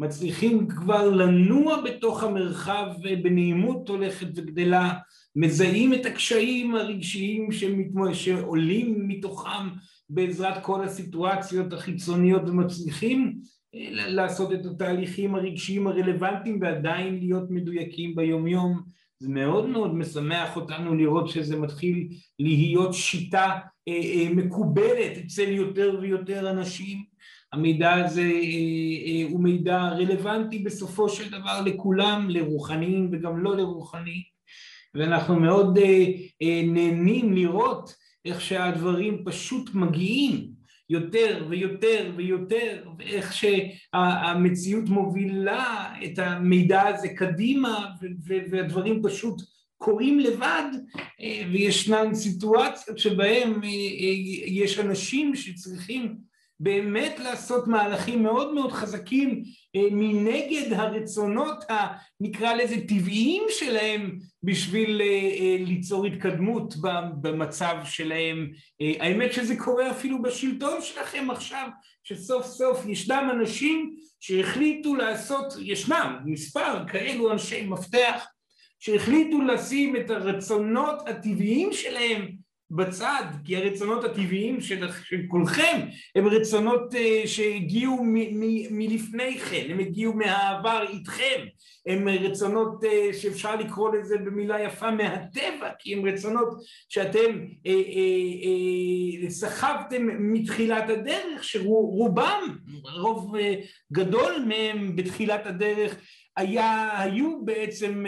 מצליחים 0.00 0.68
כבר 0.68 1.10
לנוע 1.10 1.82
בתוך 1.82 2.22
המרחב 2.22 2.86
בנעימות 3.22 3.88
הולכת 3.88 4.26
וגדלה, 4.34 4.92
מזהים 5.36 5.94
את 5.94 6.06
הקשיים 6.06 6.74
הרגשיים 6.74 7.52
שמתמו- 7.52 8.14
שעולים 8.14 9.08
מתוכם 9.08 9.68
בעזרת 10.10 10.62
כל 10.62 10.84
הסיטואציות 10.84 11.72
החיצוניות 11.72 12.42
ומצליחים 12.48 13.38
אה, 13.74 13.88
לעשות 13.90 14.52
את 14.52 14.66
התהליכים 14.66 15.34
הרגשיים 15.34 15.86
הרלוונטיים 15.86 16.58
ועדיין 16.60 17.18
להיות 17.18 17.50
מדויקים 17.50 18.14
ביומיום. 18.14 18.80
זה 19.20 19.28
מאוד 19.28 19.68
מאוד 19.68 19.94
משמח 19.94 20.56
אותנו 20.56 20.94
לראות 20.94 21.28
שזה 21.28 21.56
מתחיל 21.56 22.08
להיות 22.38 22.94
שיטה 22.94 23.58
אה, 23.88 23.92
אה, 23.94 24.28
מקובלת 24.34 25.18
אצל 25.24 25.48
יותר 25.48 25.98
ויותר 26.00 26.50
אנשים. 26.50 27.09
המידע 27.52 27.92
הזה 27.92 28.20
אה, 28.20 28.26
אה, 29.06 29.30
הוא 29.30 29.40
מידע 29.42 29.78
רלוונטי 29.78 30.58
בסופו 30.58 31.08
של 31.08 31.30
דבר 31.30 31.60
לכולם, 31.66 32.30
לרוחניים 32.30 33.08
וגם 33.12 33.38
לא 33.38 33.56
לרוחניים. 33.56 34.22
ואנחנו 34.94 35.40
מאוד 35.40 35.78
אה, 35.78 36.62
נהנים 36.64 37.32
לראות 37.32 37.94
איך 38.24 38.40
שהדברים 38.40 39.24
פשוט 39.24 39.74
מגיעים 39.74 40.60
יותר 40.90 41.46
ויותר 41.48 42.12
ויותר, 42.16 42.88
ואיך 42.98 43.32
שהמציאות 43.32 44.88
מובילה 44.88 45.94
את 46.04 46.18
המידע 46.18 46.82
הזה 46.82 47.08
קדימה, 47.08 47.86
והדברים 48.50 49.02
פשוט 49.02 49.42
קורים 49.78 50.20
לבד, 50.20 50.70
וישנן 51.52 52.14
סיטואציות 52.14 52.98
שבהן 52.98 53.60
יש 54.46 54.78
אנשים 54.78 55.34
שצריכים 55.34 56.16
באמת 56.60 57.18
לעשות 57.18 57.66
מהלכים 57.68 58.22
מאוד 58.22 58.54
מאוד 58.54 58.72
חזקים 58.72 59.42
מנגד 59.76 60.72
הרצונות 60.72 61.64
הנקרא 61.68 62.54
לזה 62.54 62.76
טבעיים 62.88 63.42
שלהם 63.48 64.18
בשביל 64.42 65.02
ליצור 65.58 66.06
התקדמות 66.06 66.74
במצב 67.20 67.76
שלהם. 67.84 68.50
האמת 68.80 69.32
שזה 69.32 69.56
קורה 69.56 69.90
אפילו 69.90 70.22
בשלטון 70.22 70.82
שלכם 70.82 71.30
עכשיו, 71.30 71.68
שסוף 72.04 72.46
סוף 72.46 72.86
ישנם 72.86 73.28
אנשים 73.32 73.96
שהחליטו 74.20 74.94
לעשות, 74.94 75.54
ישנם 75.60 76.16
מספר 76.24 76.88
כאלו 76.88 77.32
אנשי 77.32 77.66
מפתח 77.66 78.26
שהחליטו 78.78 79.42
לשים 79.42 79.96
את 79.96 80.10
הרצונות 80.10 81.08
הטבעיים 81.08 81.72
שלהם 81.72 82.39
בצד, 82.70 83.24
כי 83.44 83.56
הרצונות 83.56 84.04
הטבעיים 84.04 84.60
של 84.60 84.88
כולכם 85.28 85.80
הם 86.16 86.26
רצונות 86.26 86.94
שהגיעו 87.26 88.04
מלפני 88.70 89.38
כן, 89.38 89.66
הם 89.70 89.78
הגיעו 89.78 90.14
מהעבר 90.14 90.84
איתכם, 90.92 91.40
הם 91.86 92.08
רצונות 92.08 92.84
שאפשר 93.12 93.56
לקרוא 93.56 93.96
לזה 93.96 94.18
במילה 94.18 94.60
יפה 94.60 94.90
מהטבע, 94.90 95.70
כי 95.78 95.94
הם 95.94 96.06
רצונות 96.06 96.48
שאתם 96.88 97.44
סחבתם 99.28 100.32
מתחילת 100.32 100.90
הדרך, 100.90 101.44
שרובם, 101.44 102.56
רוב 103.00 103.34
גדול 103.92 104.44
מהם 104.48 104.96
בתחילת 104.96 105.46
הדרך 105.46 105.96
היה, 106.36 107.00
היו 107.00 107.44
בעצם 107.44 108.04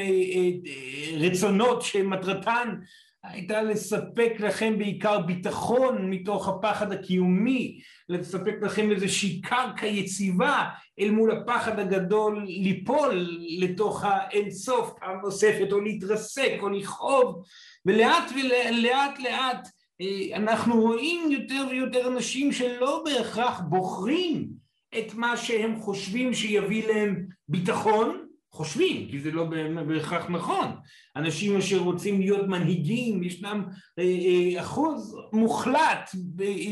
רצונות 1.20 1.82
שמטרתן 1.82 2.74
הייתה 3.24 3.62
לספק 3.62 4.32
לכם 4.38 4.78
בעיקר 4.78 5.20
ביטחון 5.20 6.10
מתוך 6.10 6.48
הפחד 6.48 6.92
הקיומי, 6.92 7.80
לספק 8.08 8.54
לכם 8.62 8.90
איזושהי 8.90 9.40
קרקע 9.40 9.86
יציבה 9.86 10.68
אל 11.00 11.10
מול 11.10 11.30
הפחד 11.30 11.78
הגדול 11.78 12.44
ליפול 12.46 13.26
לתוך 13.58 14.04
האינסוף 14.04 14.92
פעם 15.00 15.20
נוספת 15.22 15.72
או 15.72 15.80
להתרסק 15.80 16.52
או 16.60 16.68
לכאוב. 16.68 17.42
ולאט 17.86 18.30
ולאט 18.34 19.18
לאט 19.18 19.68
אנחנו 20.34 20.80
רואים 20.80 21.30
יותר 21.30 21.64
ויותר 21.70 22.08
אנשים 22.08 22.52
שלא 22.52 23.02
בהכרח 23.04 23.60
בוחרים 23.60 24.48
את 24.98 25.14
מה 25.14 25.36
שהם 25.36 25.76
חושבים 25.80 26.34
שיביא 26.34 26.88
להם 26.88 27.26
ביטחון 27.48 28.26
חושבים, 28.54 29.08
כי 29.10 29.20
זה 29.20 29.30
לא 29.30 29.44
בהכרח 29.86 30.26
נכון. 30.30 30.66
אנשים 31.16 31.56
אשר 31.56 31.78
רוצים 31.78 32.20
להיות 32.20 32.48
מנהיגים, 32.48 33.22
ישנם 33.22 33.64
אחוז 34.60 35.16
מוחלט 35.32 36.10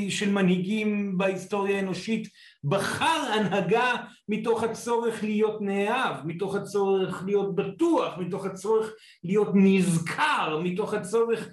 של 0.08 0.30
מנהיגים 0.30 1.18
בהיסטוריה 1.18 1.76
האנושית 1.76 2.28
בחר 2.64 3.32
הנהגה 3.32 3.94
מתוך 4.28 4.62
הצורך 4.62 5.24
להיות 5.24 5.60
נאהב, 5.60 6.26
מתוך 6.26 6.54
הצורך 6.54 7.22
להיות 7.26 7.54
בטוח, 7.54 8.18
מתוך 8.18 8.46
הצורך 8.46 8.92
להיות 9.24 9.48
נזכר, 9.54 10.60
מתוך 10.64 10.94
הצורך 10.94 11.48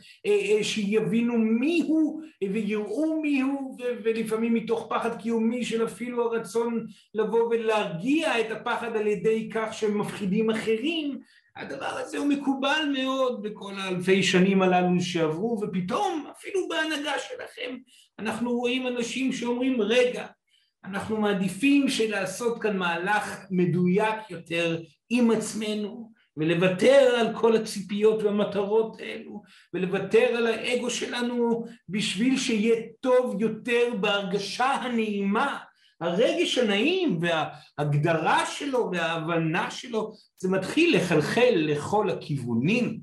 שיבינו 0.61 1.37
מיהו 1.37 2.21
ויראו 2.53 3.21
מיהו 3.21 3.77
ולפעמים 4.03 4.53
מתוך 4.53 4.87
פחד 4.89 5.21
קיומי 5.21 5.65
של 5.65 5.85
אפילו 5.85 6.23
הרצון 6.23 6.85
לבוא 7.13 7.43
ולהרגיע 7.49 8.39
את 8.39 8.51
הפחד 8.51 8.95
על 8.95 9.07
ידי 9.07 9.49
כך 9.53 9.73
שהם 9.73 9.97
מפחידים 9.97 10.49
אחרים 10.49 11.19
הדבר 11.55 11.85
הזה 11.85 12.17
הוא 12.17 12.27
מקובל 12.27 12.93
מאוד 12.93 13.41
בכל 13.41 13.73
האלפי 13.77 14.23
שנים 14.23 14.61
הללו 14.61 15.01
שעברו 15.01 15.59
ופתאום 15.61 16.27
אפילו 16.31 16.67
בהנהגה 16.67 17.13
שלכם 17.19 17.77
אנחנו 18.19 18.51
רואים 18.51 18.87
אנשים 18.87 19.33
שאומרים 19.33 19.81
רגע 19.81 20.25
אנחנו 20.89 21.17
מעדיפים 21.17 21.89
שלעשות 21.89 22.62
כאן 22.62 22.77
מהלך 22.77 23.46
מדויק 23.51 24.29
יותר 24.29 24.82
עם 25.10 25.32
עצמנו 25.32 26.12
ולוותר 26.38 27.15
על 27.19 27.36
כל 27.36 27.56
הציפיות 27.56 28.23
והמטרות 28.23 29.00
האלו 29.00 29.41
ולוותר 29.73 30.26
על 30.38 30.47
האגו 30.47 30.89
שלנו 30.89 31.65
בשביל 31.89 32.38
שיהיה 32.38 32.76
טוב 33.00 33.41
יותר 33.41 33.93
בהרגשה 34.00 34.65
הנעימה. 34.65 35.58
הרגש 36.02 36.58
הנעים 36.58 37.19
וההגדרה 37.21 38.45
שלו 38.45 38.89
וההבנה 38.91 39.71
שלו 39.71 40.13
זה 40.38 40.50
מתחיל 40.50 40.97
לחלחל 40.97 41.54
לכל 41.54 42.10
הכיוונים 42.10 43.00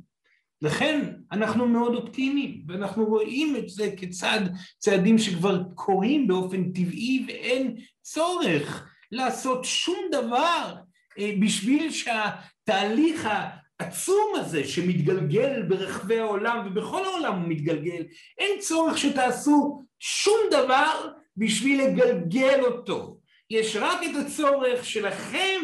לכן 0.62 1.10
אנחנו 1.32 1.68
מאוד 1.68 1.94
אופטימיים 1.94 2.64
ואנחנו 2.68 3.04
רואים 3.04 3.56
את 3.56 3.68
זה 3.68 3.90
כצד 3.96 4.40
צעדים 4.78 5.18
שכבר 5.18 5.62
קורים 5.74 6.26
באופן 6.26 6.72
טבעי 6.72 7.24
ואין 7.28 7.76
צורך 8.02 8.88
לעשות 9.12 9.64
שום 9.64 9.98
דבר 10.12 10.74
בשביל 11.40 11.90
שהתהליך 11.90 13.28
העצום 13.80 14.32
הזה 14.36 14.64
שמתגלגל 14.64 15.62
ברחבי 15.62 16.18
העולם 16.18 16.66
ובכל 16.66 17.04
העולם 17.04 17.40
הוא 17.40 17.48
מתגלגל 17.48 18.04
אין 18.38 18.60
צורך 18.60 18.98
שתעשו 18.98 19.82
שום 19.98 20.38
דבר 20.50 21.08
בשביל 21.36 21.84
לגלגל 21.84 22.60
אותו 22.64 23.20
יש 23.54 23.76
רק 23.76 24.00
את 24.02 24.26
הצורך 24.26 24.84
שלכם 24.84 25.60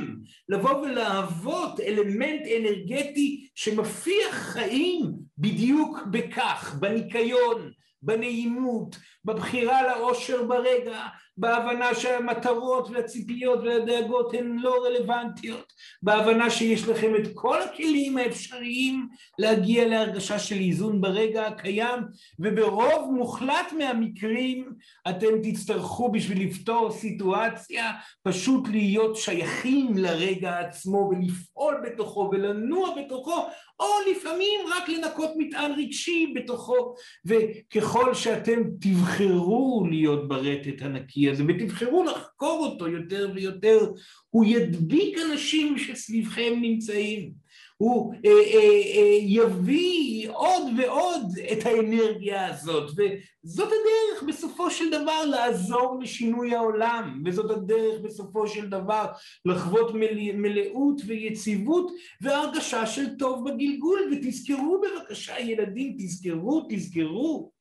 לבוא 0.49 0.75
ולהוות 0.75 1.81
אלמנט 1.81 2.41
אנרגטי 2.59 3.49
שמפיח 3.55 4.35
חיים 4.35 5.13
בדיוק 5.39 5.99
בכך, 6.11 6.77
בניקיון, 6.81 7.71
בנעימות, 8.03 8.97
בבחירה 9.25 9.83
לאושר 9.83 10.43
ברגע, 10.43 11.07
בהבנה 11.41 11.95
שהמטרות 11.95 12.91
והציפיות 12.91 13.59
והדאגות 13.65 14.35
הן 14.35 14.57
לא 14.59 14.85
רלוונטיות, 14.85 15.73
בהבנה 16.03 16.51
שיש 16.51 16.89
לכם 16.89 17.17
את 17.17 17.29
כל 17.35 17.63
הכלים 17.63 18.19
האפשריים 18.19 19.09
להגיע 19.39 19.89
להרגשה 19.89 20.39
של 20.39 20.57
איזון 20.57 21.01
ברגע 21.01 21.47
הקיים, 21.47 22.01
וברוב 22.39 23.13
מוחלט 23.13 23.73
מהמקרים 23.79 24.73
אתם 25.09 25.27
תצטרכו 25.43 26.13
בשביל 26.13 26.47
לפתור 26.47 26.91
סיטואציה 26.91 27.91
פשוט 28.23 28.69
להיות 28.69 29.17
שייכים 29.17 29.99
לרגע 29.99 30.59
עצמו 30.59 31.11
ולפעול 31.11 31.75
בתוכו 31.85 32.31
ולנוע 32.33 32.95
בתוכו, 32.97 33.47
או 33.81 33.87
לפעמים 34.11 34.61
רק 34.77 34.89
לנקות 34.89 35.31
מטען 35.37 35.73
רגשי 35.73 36.33
בתוכו, 36.37 36.95
וככל 37.27 38.15
שאתם 38.15 38.63
תבחרו 38.81 39.87
להיות 39.91 40.29
ברטט 40.29 40.83
הנקי 40.83 41.30
הזה 41.31 41.45
ותבחרו 41.49 42.05
לחקור 42.05 42.67
אותו 42.67 42.89
יותר 42.89 43.31
ויותר, 43.35 43.91
הוא 44.31 44.45
ידביק 44.45 45.19
אנשים 45.31 45.79
שסביבכם 45.79 46.53
נמצאים, 46.61 47.33
הוא 47.81 48.15
אה, 48.25 48.31
אה, 48.31 48.59
אה, 48.97 49.19
יביא 49.21 50.31
עוד 50.31 50.63
ועוד 50.79 51.39
את 51.53 51.67
האנרגיה 51.67 52.47
הזאת, 52.47 52.91
וזאת 52.91 53.69
הדרך 53.69 54.23
בסופו 54.29 54.71
של 54.71 54.91
דבר 54.91 55.25
לעזור 55.25 55.99
לשינוי 56.03 56.55
העולם, 56.55 57.23
וזאת 57.27 57.51
הדרך 57.51 58.01
בסופו 58.03 58.47
של 58.49 58.69
דבר 58.69 59.07
לחוות 59.45 59.95
מלא, 59.95 60.33
מלאות 60.35 61.03
ויציבות 61.07 61.93
והרגשה 62.21 62.87
של 62.87 63.17
טוב 63.19 63.51
בגלגול, 63.51 64.11
ותזכרו 64.13 64.81
בבקשה 64.81 65.41
ילדים, 65.41 65.97
תזכרו, 65.99 66.67
תזכרו, 66.69 67.53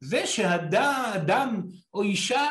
זה 0.00 0.26
שאדם 0.26 1.62
או 1.94 2.02
אישה, 2.02 2.46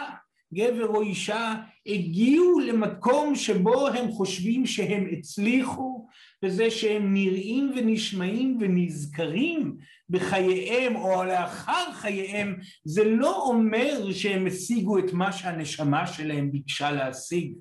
גבר 0.53 0.87
או 0.87 1.01
אישה, 1.01 1.55
הגיעו 1.85 2.59
למקום 2.59 3.35
שבו 3.35 3.87
הם 3.87 4.11
חושבים 4.11 4.65
שהם 4.65 5.07
הצליחו, 5.11 6.07
וזה 6.45 6.71
שהם 6.71 7.13
נראים 7.13 7.71
ונשמעים 7.75 8.57
ונזכרים 8.61 9.77
בחייהם 10.09 10.95
או 10.95 11.23
לאחר 11.23 11.91
חייהם, 11.93 12.55
זה 12.85 13.03
לא 13.03 13.43
אומר 13.43 14.11
שהם 14.11 14.47
השיגו 14.47 14.99
את 14.99 15.13
מה 15.13 15.31
שהנשמה 15.31 16.07
שלהם 16.07 16.51
ביקשה 16.51 16.91
להשיג. 16.91 17.53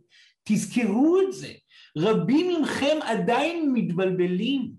תזכרו 0.44 1.18
את 1.20 1.33
זה. 1.33 1.53
רבים 1.98 2.62
מכם 2.62 2.98
עדיין 3.03 3.72
מתבלבלים 3.72 4.70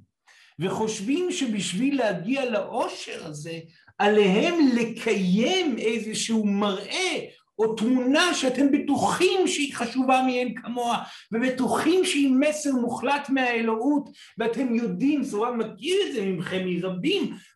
וחושבים 0.60 1.32
שבשביל 1.32 1.98
להגיע 1.98 2.50
לאושר 2.50 3.26
הזה 3.26 3.60
עליהם 3.98 4.54
לקיים 4.76 5.78
איזשהו 5.78 6.45
מראה 6.45 7.19
או 7.60 7.76
תמונה 7.76 8.34
שאתם 8.34 8.72
בטוחים 8.72 9.48
שהיא 9.48 9.74
חשובה 9.76 10.22
מאין 10.26 10.54
כמוה 10.56 10.98
ובטוחים 11.32 12.06
שהיא 12.06 12.32
מסר 12.39 12.72
מוחלט 12.72 13.30
מהאלוהות 13.30 14.10
ואתם 14.38 14.76
יודעים, 14.76 15.24
זורם 15.24 15.58
מכיר 15.58 15.95
את 16.08 16.13
זה 16.13 16.26
ממכם 16.26 16.65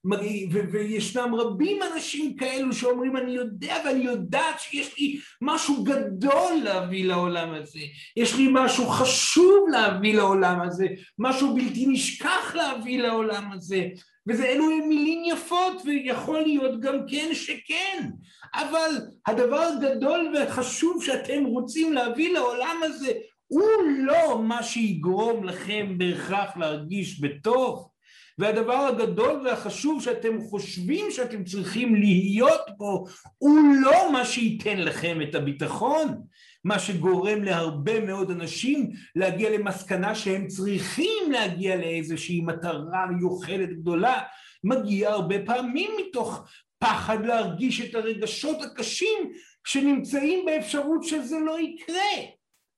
מרבים 0.03 0.49
וישנם 0.71 1.35
רבים 1.35 1.79
אנשים 1.93 2.35
כאלו 2.35 2.73
שאומרים 2.73 3.17
אני 3.17 3.31
יודע 3.31 3.75
ואני 3.85 4.03
יודעת 4.03 4.59
שיש 4.59 4.99
לי 4.99 5.19
משהו 5.41 5.83
גדול 5.83 6.53
להביא 6.63 7.05
לעולם 7.05 7.53
הזה. 7.53 7.79
יש 8.17 8.35
לי 8.35 8.47
משהו 8.51 8.87
חשוב 8.87 9.69
להביא 9.71 10.15
לעולם 10.15 10.61
הזה 10.61 10.87
משהו 11.19 11.55
בלתי 11.55 11.85
נשכח 11.87 12.55
להביא 12.55 13.01
לעולם 13.01 13.51
הזה 13.51 13.87
וזה 14.27 14.45
אלו 14.45 14.65
מילים 14.65 15.23
יפות 15.25 15.81
ויכול 15.85 16.41
להיות 16.41 16.79
גם 16.79 16.97
כן 17.07 17.29
שכן. 17.33 18.09
אבל 18.55 18.91
הדבר 19.27 19.61
הגדול 19.61 20.31
והחשוב 20.35 21.03
שאתם 21.03 21.43
רוצים 21.43 21.93
להביא 21.93 22.33
לעולם 22.33 22.77
הזה 22.83 23.11
הוא 23.47 23.69
לא 23.97 24.41
מה 24.41 24.63
שיגרום 24.63 25.43
לכם 25.43 25.97
בהכרח 25.97 26.57
להרגיש 26.57 27.19
בטוב. 27.19 27.89
והדבר 28.37 28.73
הגדול 28.73 29.41
והחשוב 29.45 30.03
שאתם 30.03 30.41
חושבים 30.41 31.11
שאתם 31.11 31.43
צריכים 31.43 31.95
להיות 31.95 32.61
בו 32.77 33.05
הוא 33.37 33.59
לא 33.81 34.11
מה 34.11 34.25
שייתן 34.25 34.77
לכם 34.77 35.19
את 35.21 35.35
הביטחון 35.35 36.21
מה 36.63 36.79
שגורם 36.79 37.43
להרבה 37.43 37.99
מאוד 37.99 38.31
אנשים 38.31 38.91
להגיע 39.15 39.49
למסקנה 39.49 40.15
שהם 40.15 40.47
צריכים 40.47 41.31
להגיע 41.31 41.75
לאיזושהי 41.75 42.41
מטרה 42.41 43.05
מיוחדת 43.05 43.69
גדולה. 43.69 44.21
מגיע 44.63 45.09
הרבה 45.09 45.35
פעמים 45.45 45.91
מתוך 45.99 46.47
פחד 46.79 47.25
להרגיש 47.25 47.81
את 47.81 47.95
הרגשות 47.95 48.61
הקשים 48.61 49.31
שנמצאים 49.65 50.45
באפשרות 50.45 51.03
שזה 51.03 51.39
לא 51.39 51.59
יקרה. 51.59 52.33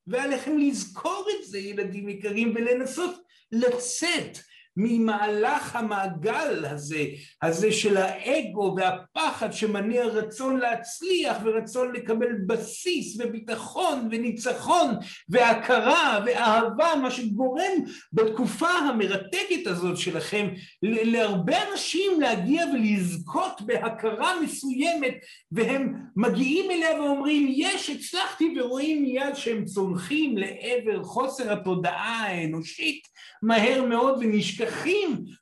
ועליכם 0.06 0.58
לזכור 0.58 1.26
את 1.30 1.46
זה 1.46 1.58
ילדים 1.58 2.08
יקרים 2.08 2.52
ולנסות 2.54 3.14
לצאת 3.52 4.38
ממהלך 4.76 5.76
המעגל 5.76 6.64
הזה, 6.64 7.04
הזה 7.42 7.72
של 7.72 7.96
האגו 7.96 8.76
והפחד 8.76 9.52
שמניע 9.52 10.04
רצון 10.04 10.56
להצליח 10.56 11.36
ורצון 11.44 11.92
לקבל 11.92 12.32
בסיס 12.46 13.16
וביטחון 13.20 14.08
וניצחון 14.10 14.90
והכרה 15.28 16.20
ואהבה, 16.26 16.92
מה 17.02 17.10
שגורם 17.10 17.72
בתקופה 18.12 18.68
המרתקת 18.68 19.66
הזאת 19.66 19.96
שלכם 19.98 20.48
להרבה 20.82 21.56
אנשים 21.72 22.20
להגיע 22.20 22.64
ולזכות 22.74 23.62
בהכרה 23.62 24.40
מסוימת 24.40 25.14
והם 25.52 25.94
מגיעים 26.16 26.70
אליה 26.70 27.00
ואומרים 27.02 27.46
יש 27.50 27.90
הצלחתי 27.90 28.54
ורואים 28.60 29.02
מיד 29.02 29.34
שהם 29.34 29.64
צונחים 29.64 30.38
לעבר 30.38 31.04
חוסר 31.04 31.52
התודעה 31.52 32.26
האנושית 32.26 33.06
מהר 33.42 33.84
מאוד 33.88 34.18
ונשכחים 34.20 34.65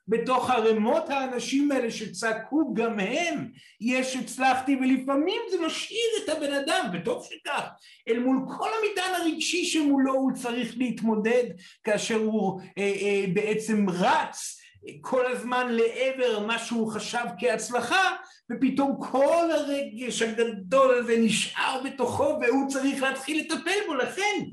בתוך 0.07 0.49
ערימות 0.49 1.09
האנשים 1.09 1.71
האלה 1.71 1.91
שצעקו 1.91 2.73
גם 2.73 2.99
הם 2.99 3.47
יש 3.81 4.15
הצלחתי 4.15 4.75
ולפעמים 4.75 5.41
זה 5.51 5.65
משאיר 5.65 6.09
את 6.23 6.29
הבן 6.29 6.53
אדם 6.53 6.89
וטוב 6.93 7.27
שכך 7.29 7.69
אל 8.07 8.19
מול 8.19 8.37
כל 8.57 8.69
המטען 8.69 9.21
הרגשי 9.21 9.65
שמולו 9.65 10.13
הוא 10.13 10.31
צריך 10.33 10.73
להתמודד 10.77 11.43
כאשר 11.83 12.15
הוא 12.15 12.61
אה, 12.77 12.83
אה, 12.83 13.25
בעצם 13.33 13.89
רץ 13.89 14.61
כל 15.01 15.25
הזמן 15.25 15.67
לעבר 15.71 16.39
מה 16.39 16.59
שהוא 16.59 16.91
חשב 16.91 17.25
כהצלחה 17.39 18.15
ופתאום 18.51 18.99
כל 19.11 19.51
הרגש 19.51 20.21
הגדול 20.21 20.97
הזה 20.97 21.17
נשאר 21.19 21.81
בתוכו 21.85 22.39
והוא 22.41 22.69
צריך 22.69 23.03
להתחיל 23.03 23.39
לטפל 23.39 23.79
בו. 23.87 23.93
לכן 23.93 24.45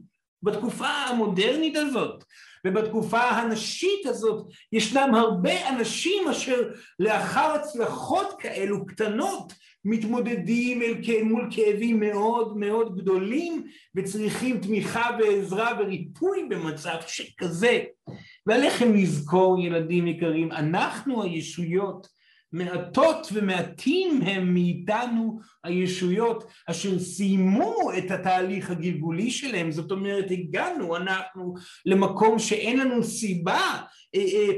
בתקופה 0.42 0.88
המודרנית 0.88 1.76
הזאת 1.76 2.24
ובתקופה 2.66 3.20
הנשית 3.20 4.06
הזאת 4.06 4.46
ישנם 4.72 5.14
הרבה 5.14 5.68
אנשים 5.68 6.28
אשר 6.28 6.70
לאחר 6.98 7.52
הצלחות 7.54 8.34
כאלו 8.38 8.86
קטנות 8.86 9.52
מתמודדים 9.84 10.82
אל, 10.82 11.22
מול 11.22 11.48
כאבים 11.50 12.00
מאוד 12.00 12.56
מאוד 12.56 12.96
גדולים 12.96 13.64
וצריכים 13.96 14.60
תמיכה 14.60 15.10
ועזרה 15.18 15.72
וריפוי 15.78 16.44
במצב 16.48 16.96
שכזה. 17.06 17.80
ועליכם 18.46 18.94
לזכור 18.94 19.60
ילדים 19.60 20.06
יקרים 20.06 20.52
אנחנו 20.52 21.22
הישויות 21.22 22.06
מעטות 22.52 23.26
ומעטים 23.32 24.22
הם 24.22 24.54
מאיתנו 24.54 25.40
הישויות 25.64 26.44
אשר 26.66 26.98
סיימו 26.98 27.90
את 27.98 28.10
התהליך 28.10 28.70
הגלגולי 28.70 29.30
שלהם, 29.30 29.70
זאת 29.72 29.90
אומרת 29.90 30.24
הגענו 30.30 30.96
אנחנו 30.96 31.54
למקום 31.86 32.38
שאין 32.38 32.78
לנו 32.78 33.04
סיבה 33.04 33.82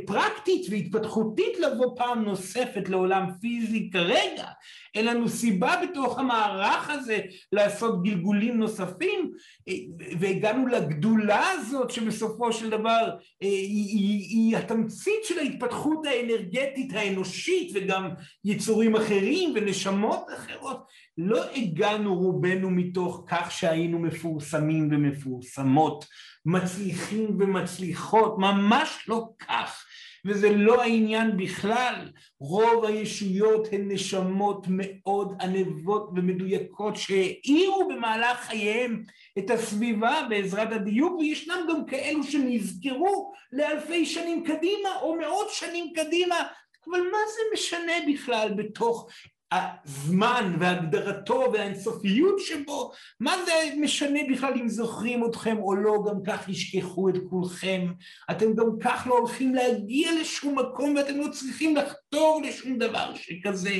פרקטית 0.07 0.67
והתפתחותית 0.71 1.59
לבוא 1.59 1.97
פעם 1.97 2.25
נוספת 2.25 2.89
לעולם 2.89 3.27
פיזי 3.41 3.91
כרגע, 3.93 4.47
אין 4.95 5.07
לנו 5.07 5.29
סיבה 5.29 5.75
בתוך 5.83 6.19
המערך 6.19 6.91
הזה 6.91 7.19
לעשות 7.53 8.03
גלגולים 8.03 8.59
נוספים 8.59 9.33
אה, 9.69 9.75
והגענו 10.21 10.67
לגדולה 10.67 11.51
הזאת 11.51 11.91
שבסופו 11.91 12.53
של 12.53 12.71
דבר 12.71 13.11
היא, 13.41 13.99
היא, 13.99 14.21
היא 14.29 14.57
התמצית 14.57 15.25
של 15.25 15.39
ההתפתחות 15.39 16.07
האנרגטית 16.07 16.93
האנושית 16.93 17.73
וגם 17.75 18.09
יצורים 18.45 18.97
אחרים 18.97 19.53
ונשמות 19.55 20.27
אחרות. 20.37 20.85
לא 21.19 21.45
הגענו 21.57 22.15
רובנו 22.15 22.71
מתוך 22.71 23.25
כך 23.27 23.51
שהיינו 23.51 23.99
מפורסמים 23.99 24.89
ומפורסמות 24.93 26.05
מצליחים 26.47 27.37
ומצליחות, 27.41 28.39
ממש 28.39 29.05
לא 29.09 29.29
כך, 29.39 29.85
וזה 30.27 30.53
לא 30.53 30.83
העניין 30.83 31.37
בכלל, 31.37 32.11
רוב 32.41 32.85
הישויות 32.85 33.69
הן 33.73 33.93
נשמות 33.93 34.67
מאוד 34.71 35.37
ענבות 35.41 36.11
ומדויקות 36.17 36.97
שהאירו 36.97 37.89
במהלך 37.89 38.41
חייהם 38.41 39.05
את 39.39 39.51
הסביבה 39.51 40.27
בעזרת 40.29 40.73
הדיוק 40.73 41.19
וישנם 41.19 41.67
גם 41.69 41.87
כאלו 41.87 42.23
שנזכרו 42.23 43.33
לאלפי 43.53 44.07
שנים 44.07 44.45
קדימה 44.45 44.89
או 45.03 45.17
מאות 45.17 45.51
שנים 45.51 45.93
קדימה. 45.95 46.37
אבל 46.91 47.01
מה 47.01 47.19
זה 47.35 47.41
משנה 47.55 47.93
בכלל 48.13 48.55
בתוך 48.57 49.09
הזמן 49.55 50.57
והגדרתו 50.59 51.45
והאינסופיות 51.53 52.39
שבו, 52.39 52.93
מה 53.21 53.37
זה 53.47 53.53
משנה 53.81 54.21
בכלל 54.31 54.53
אם 54.61 54.69
זוכרים 54.69 55.27
אתכם 55.27 55.57
או 55.59 55.75
לא, 55.75 56.05
גם 56.09 56.23
כך 56.27 56.49
ישכחו 56.49 57.09
את 57.09 57.15
כולכם, 57.31 57.93
אתם 58.31 58.55
גם 58.55 58.67
כך 58.81 59.07
לא 59.07 59.19
הולכים 59.19 59.55
להגיע 59.55 60.11
לשום 60.21 60.59
מקום 60.59 60.97
ואתם 60.97 61.17
לא 61.17 61.29
צריכים 61.33 61.77
לחתור 61.77 62.43
לשום 62.49 62.79
דבר 62.79 63.15
שכזה, 63.15 63.77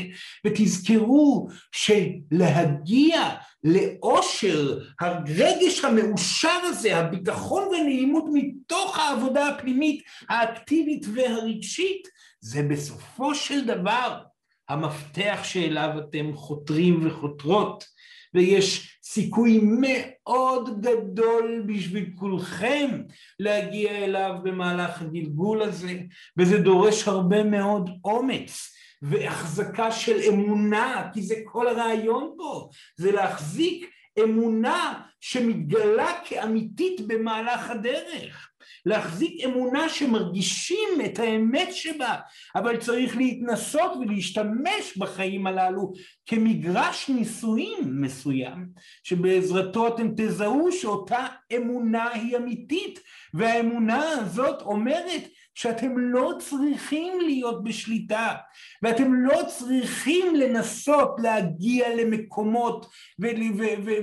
ותזכרו 0.47 1.49
שלהגיע 1.73 3.29
לאושר, 3.65 4.79
הרגש 5.01 5.85
המאושר 5.85 6.59
הזה, 6.63 6.97
הביטחון 6.97 7.69
והנעימות 7.69 8.25
מתוך 8.33 8.99
העבודה 8.99 9.49
הפנימית 9.49 10.03
האקטיבית 10.29 11.07
והרגשית, 11.15 12.09
זה 12.41 12.63
בסופו 12.63 13.35
של 13.35 13.67
דבר 13.67 14.19
המפתח 14.69 15.41
שאליו 15.43 15.91
אתם 15.99 16.35
חותרים 16.35 17.07
וחותרות 17.07 17.85
ויש 18.35 18.99
סיכוי 19.03 19.61
מאוד 19.63 20.81
גדול 20.81 21.65
בשביל 21.67 22.11
כולכם 22.19 23.03
להגיע 23.41 24.05
אליו 24.05 24.35
במהלך 24.43 25.03
הגלגול 25.03 25.63
הזה 25.63 26.01
וזה 26.37 26.59
דורש 26.59 27.09
הרבה 27.09 27.45
מאוד 27.45 27.91
אומץ 28.05 28.75
והחזקה 29.03 29.93
של 29.93 30.21
אמונה 30.29 31.11
כי 31.15 31.23
זה 31.23 31.35
כל 31.45 31.69
הרעיון 31.69 32.35
פה 32.37 32.69
זה 32.97 33.13
להחזיק 33.13 33.91
אמונה 34.25 35.01
שמתגלה 35.21 36.13
כאמיתית 36.25 37.01
במהלך 37.07 37.71
הדרך 37.71 38.51
להחזיק 38.87 39.45
אמונה 39.45 39.89
שמרגישים 39.89 40.89
את 41.05 41.19
האמת 41.19 41.75
שבה, 41.75 42.17
אבל 42.57 42.77
צריך 42.77 43.17
להתנסות 43.17 43.93
ולהשתמש 44.01 44.97
בחיים 44.97 45.47
הללו 45.47 45.93
כמגרש 46.27 47.09
ניסויים 47.09 48.01
מסוים, 48.01 48.67
שבעזרתו 49.03 49.89
אתם 49.89 50.09
תזהו 50.17 50.73
שאותה 50.73 51.27
אמונה 51.57 52.11
היא 52.13 52.37
אמיתית, 52.37 53.01
והאמונה 53.35 54.09
הזאת 54.09 54.63
אומרת 54.63 55.23
שאתם 55.55 55.99
לא 55.99 56.33
צריכים 56.39 57.21
להיות 57.21 57.65
בשליטה, 57.65 58.29
ואתם 58.83 59.15
לא 59.15 59.41
צריכים 59.49 60.35
לנסות 60.35 61.17
להגיע 61.23 61.97
למקומות 61.97 62.87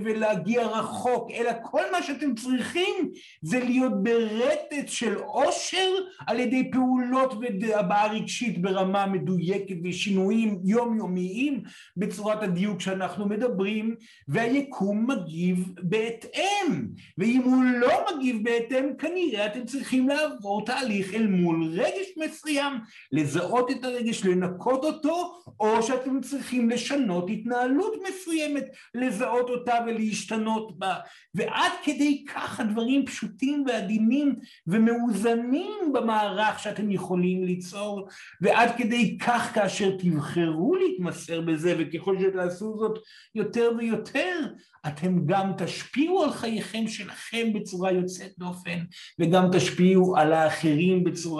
ולהגיע 0.04 0.68
רחוק, 0.68 1.32
אלא 1.32 1.52
כל 1.64 1.82
מה 1.92 2.04
שאתם 2.04 2.36
צריכים 2.36 3.12
זה 3.42 3.60
להיות 3.60 4.04
ברטט 4.04 4.88
של 4.88 5.16
עושר 5.16 5.90
על 6.28 6.40
ידי 6.40 6.72
פעולות 6.72 7.34
והבעה 7.62 8.14
רגשית 8.14 8.62
ברמה 8.62 9.06
מדויקת 9.06 9.76
ושינויים 9.84 10.60
יומיומיים 10.64 11.64
בצורת 11.98 12.44
הדיוק 12.44 12.82
שאנחנו 12.82 13.28
מדברים, 13.28 13.96
והיקום 14.28 15.12
מגיב 15.12 15.74
בהתאם, 15.82 16.88
ואם 17.18 17.42
הוא 17.46 17.64
לא 17.64 18.06
מגיב 18.16 18.44
בהתאם, 18.44 18.86
כנראה 18.98 19.46
אתם 19.46 19.66
צריכים 19.66 20.08
לעבור 20.08 20.66
תהליך 20.66 21.14
אל 21.14 21.28
מול 21.42 21.64
רגש 21.74 22.08
מסוים, 22.18 22.74
לזהות 23.12 23.72
את 23.72 23.86
הרגש, 23.86 24.26
לנקות 24.26 24.84
אותו, 24.84 25.34
או 25.60 25.84
שאתם 25.84 26.22
צריכים 26.22 26.70
לשנות 26.70 27.30
התנהלות 27.30 27.94
מסוימת, 28.10 28.66
לזהות 28.96 29.50
אותה 29.50 29.76
ולהשתנות 29.88 30.80
בה, 30.80 30.96
ועד 31.36 31.72
כדי 31.84 32.26
כך 32.26 32.60
הדברים 32.60 33.06
פשוטים 33.06 33.64
ועדינים 33.68 34.36
ומאוזנים 34.68 35.94
במערך 35.94 36.60
שאתם 36.60 36.92
יכולים 36.92 37.44
ליצור, 37.44 38.08
ועד 38.42 38.70
כדי 38.78 39.18
כך 39.18 39.52
כאשר 39.54 39.98
תבחרו 39.98 40.76
להתמסר 40.76 41.42
בזה, 41.42 41.76
וככל 41.80 42.18
שתעשו 42.20 42.78
זאת 42.78 43.00
יותר 43.36 43.72
ויותר, 43.78 44.40
אתם 44.88 45.26
גם 45.26 45.52
תשפיעו 45.58 46.24
על 46.24 46.32
חייכם 46.32 46.88
שלכם 46.88 47.54
בצורה 47.54 47.92
יוצאת 47.92 48.32
דופן, 48.38 48.80
וגם 49.20 49.46
תשפיעו 49.52 50.18
על 50.18 50.34
האחרים 50.34 51.04
בצורה 51.04 51.31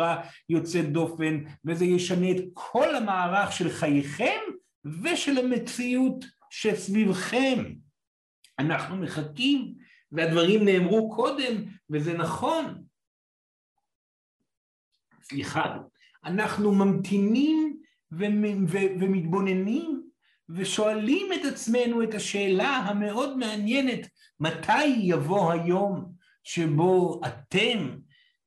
יוצאת 0.50 0.92
דופן, 0.92 1.44
וזה 1.66 1.86
ישנה 1.86 2.32
את 2.32 2.44
כל 2.54 2.96
המערך 2.96 3.52
של 3.52 3.70
חייכם 3.70 4.40
ושל 5.04 5.38
המציאות 5.38 6.26
שסביבכם. 6.50 7.74
אנחנו 8.60 8.96
מחכים, 8.98 9.74
והדברים 10.12 10.66
נאמרו 10.66 11.16
קודם, 11.16 11.56
וזה 11.90 12.14
נכון. 12.14 12.84
סליחה, 15.24 15.78
אנחנו 16.26 16.72
ממתינים 16.72 17.78
ומתבוננים 19.00 20.02
ושואלים 20.50 21.34
את 21.34 21.46
עצמנו 21.46 22.04
את 22.04 22.14
השאלה 22.14 22.70
המאוד 22.70 23.38
מעניינת, 23.38 24.08
מתי 24.40 24.86
יבוא 24.86 25.52
היום 25.52 26.14
שבו 26.44 27.22
אתם 27.26 27.98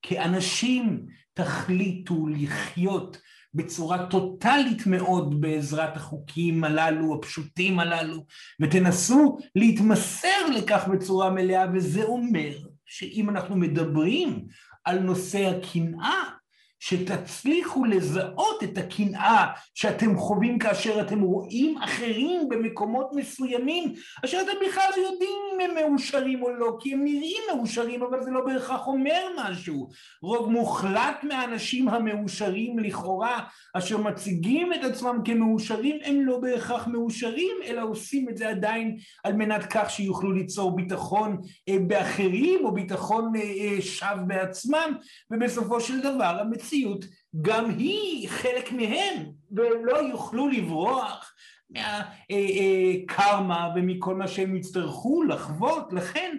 כאנשים 0.02 1.06
תחליטו 1.34 2.26
לחיות 2.26 3.18
בצורה 3.54 4.06
טוטאלית 4.06 4.86
מאוד 4.86 5.40
בעזרת 5.40 5.96
החוקים 5.96 6.64
הללו, 6.64 7.14
הפשוטים 7.14 7.80
הללו, 7.80 8.26
ותנסו 8.60 9.38
להתמסר 9.54 10.46
לכך 10.56 10.88
בצורה 10.92 11.30
מלאה, 11.30 11.66
וזה 11.74 12.04
אומר 12.04 12.50
שאם 12.86 13.30
אנחנו 13.30 13.56
מדברים 13.56 14.44
על 14.84 14.98
נושא 14.98 15.38
הקנאה, 15.38 16.22
שתצליחו 16.86 17.84
לזהות 17.84 18.62
את 18.64 18.78
הקנאה 18.78 19.46
שאתם 19.74 20.16
חווים 20.16 20.58
כאשר 20.58 21.00
אתם 21.00 21.20
רואים 21.20 21.78
אחרים 21.78 22.48
במקומות 22.48 23.10
מסוימים, 23.14 23.92
אשר 24.24 24.40
אתם 24.40 24.52
בכלל 24.68 24.88
לא 24.96 25.02
יודעים 25.02 25.38
אם 25.54 25.60
הם 25.60 25.74
מאושרים 25.74 26.42
או 26.42 26.50
לא, 26.50 26.76
כי 26.80 26.92
הם 26.92 27.04
נראים 27.04 27.42
מאושרים, 27.54 28.02
אבל 28.02 28.22
זה 28.22 28.30
לא 28.30 28.40
בהכרח 28.46 28.86
אומר 28.86 29.26
משהו. 29.38 29.88
רוב 30.22 30.50
מוחלט 30.50 31.16
מהאנשים 31.22 31.88
המאושרים 31.88 32.78
לכאורה, 32.78 33.44
אשר 33.74 33.98
מציגים 33.98 34.72
את 34.72 34.84
עצמם 34.84 35.18
כמאושרים, 35.24 35.98
הם 36.04 36.20
לא 36.20 36.38
בהכרח 36.38 36.86
מאושרים, 36.86 37.56
אלא 37.66 37.82
עושים 37.82 38.28
את 38.28 38.36
זה 38.36 38.48
עדיין 38.48 38.96
על 39.24 39.32
מנת 39.32 39.66
כך 39.70 39.90
שיוכלו 39.90 40.32
ליצור 40.32 40.76
ביטחון 40.76 41.40
אה, 41.68 41.76
באחרים, 41.86 42.64
או 42.64 42.74
ביטחון 42.74 43.32
אה, 43.36 43.40
אה, 43.40 43.82
שווא 43.82 44.22
בעצמם, 44.26 44.96
ובסופו 45.30 45.80
של 45.80 46.00
דבר 46.00 46.36
המציאות 46.40 46.73
המציאות 46.74 47.04
גם 47.42 47.70
היא 47.70 48.28
חלק 48.28 48.72
מהם, 48.72 49.24
ולא 49.52 49.96
יוכלו 49.96 50.48
לברוח 50.48 51.34
מהקרמה 51.70 53.68
ומכל 53.76 54.14
מה 54.14 54.28
שהם 54.28 54.56
יצטרכו 54.56 55.22
לחוות, 55.22 55.92
לכן 55.92 56.36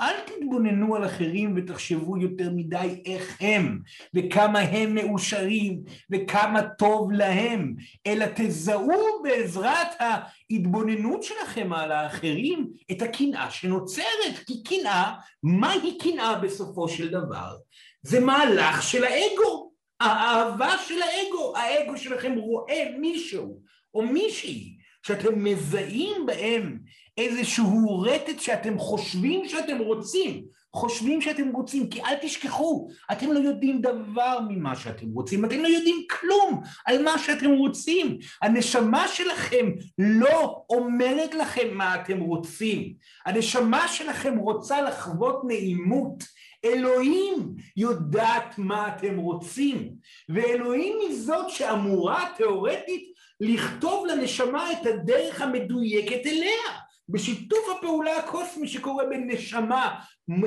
אל 0.00 0.14
תתבוננו 0.26 0.96
על 0.96 1.06
אחרים 1.06 1.54
ותחשבו 1.56 2.18
יותר 2.18 2.50
מדי 2.54 3.02
איך 3.06 3.36
הם, 3.40 3.78
וכמה 4.14 4.58
הם 4.58 4.94
מאושרים, 4.94 5.82
וכמה 6.10 6.62
טוב 6.62 7.12
להם, 7.12 7.74
אלא 8.06 8.26
תזהו 8.34 9.22
בעזרת 9.22 9.88
ההתבוננות 10.00 11.22
שלכם 11.22 11.72
על 11.72 11.92
האחרים 11.92 12.70
את 12.90 13.02
הקנאה 13.02 13.50
שנוצרת, 13.50 14.38
כי 14.46 14.62
קנאה, 14.62 15.12
מהי 15.42 15.98
קנאה 15.98 16.38
בסופו 16.38 16.88
של 16.88 17.08
דבר? 17.08 17.56
זה 18.02 18.20
מהלך 18.20 18.82
של 18.82 19.04
האגו. 19.04 19.63
האהבה 20.04 20.74
של 20.88 21.02
האגו, 21.02 21.56
האגו 21.56 21.96
שלכם 21.96 22.34
רואה 22.36 22.84
מישהו 22.98 23.60
או 23.94 24.02
מישהי 24.02 24.76
שאתם 25.06 25.44
מזהים 25.44 26.26
בהם 26.26 26.78
איזשהו 27.18 28.00
רטט 28.00 28.40
שאתם 28.40 28.78
חושבים 28.78 29.48
שאתם 29.48 29.78
רוצים, 29.78 30.44
חושבים 30.74 31.20
שאתם 31.20 31.48
רוצים, 31.52 31.90
כי 31.90 32.02
אל 32.02 32.14
תשכחו, 32.22 32.88
אתם 33.12 33.32
לא 33.32 33.38
יודעים 33.38 33.80
דבר 33.80 34.38
ממה 34.48 34.76
שאתם 34.76 35.06
רוצים, 35.12 35.44
אתם 35.44 35.58
לא 35.58 35.68
יודעים 35.68 35.96
כלום 36.10 36.62
על 36.86 37.02
מה 37.02 37.18
שאתם 37.18 37.50
רוצים. 37.50 38.18
הנשמה 38.42 39.08
שלכם 39.08 39.70
לא 39.98 40.64
אומרת 40.70 41.34
לכם 41.34 41.68
מה 41.72 41.94
אתם 41.94 42.20
רוצים. 42.20 42.94
הנשמה 43.26 43.88
שלכם 43.88 44.38
רוצה 44.38 44.82
לחוות 44.82 45.40
נעימות. 45.46 46.24
אלוהים 46.64 47.54
יודעת 47.76 48.58
מה 48.58 48.88
אתם 48.88 49.16
רוצים, 49.16 49.90
ואלוהים 50.28 50.96
היא 51.00 51.16
זאת 51.16 51.50
שאמורה 51.50 52.30
תאורטית 52.36 53.14
לכתוב 53.40 54.06
לנשמה 54.06 54.72
את 54.72 54.86
הדרך 54.86 55.40
המדויקת 55.40 56.26
אליה, 56.26 56.84
בשיתוף 57.08 57.60
הפעולה 57.76 58.18
הקוסמי 58.18 58.68
שקורה 58.68 59.06
בין 59.06 59.30
נשמה 59.30 60.00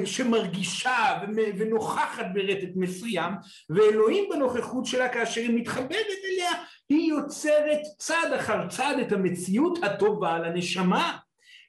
שמרגישה 0.06 1.20
ונוכחת 1.36 2.26
ברטט 2.34 2.70
מסוים, 2.76 3.34
ואלוהים 3.70 4.30
בנוכחות 4.30 4.86
שלה 4.86 5.10
כאשר 5.10 5.42
היא 5.42 5.60
מתחברת 5.60 6.08
אליה, 6.26 6.52
היא 6.90 7.10
יוצרת 7.10 7.80
צד 7.98 8.32
אחר 8.36 8.68
צד 8.68 8.96
את 9.02 9.12
המציאות 9.12 9.84
הטובה 9.84 10.40
לנשמה. 10.40 11.18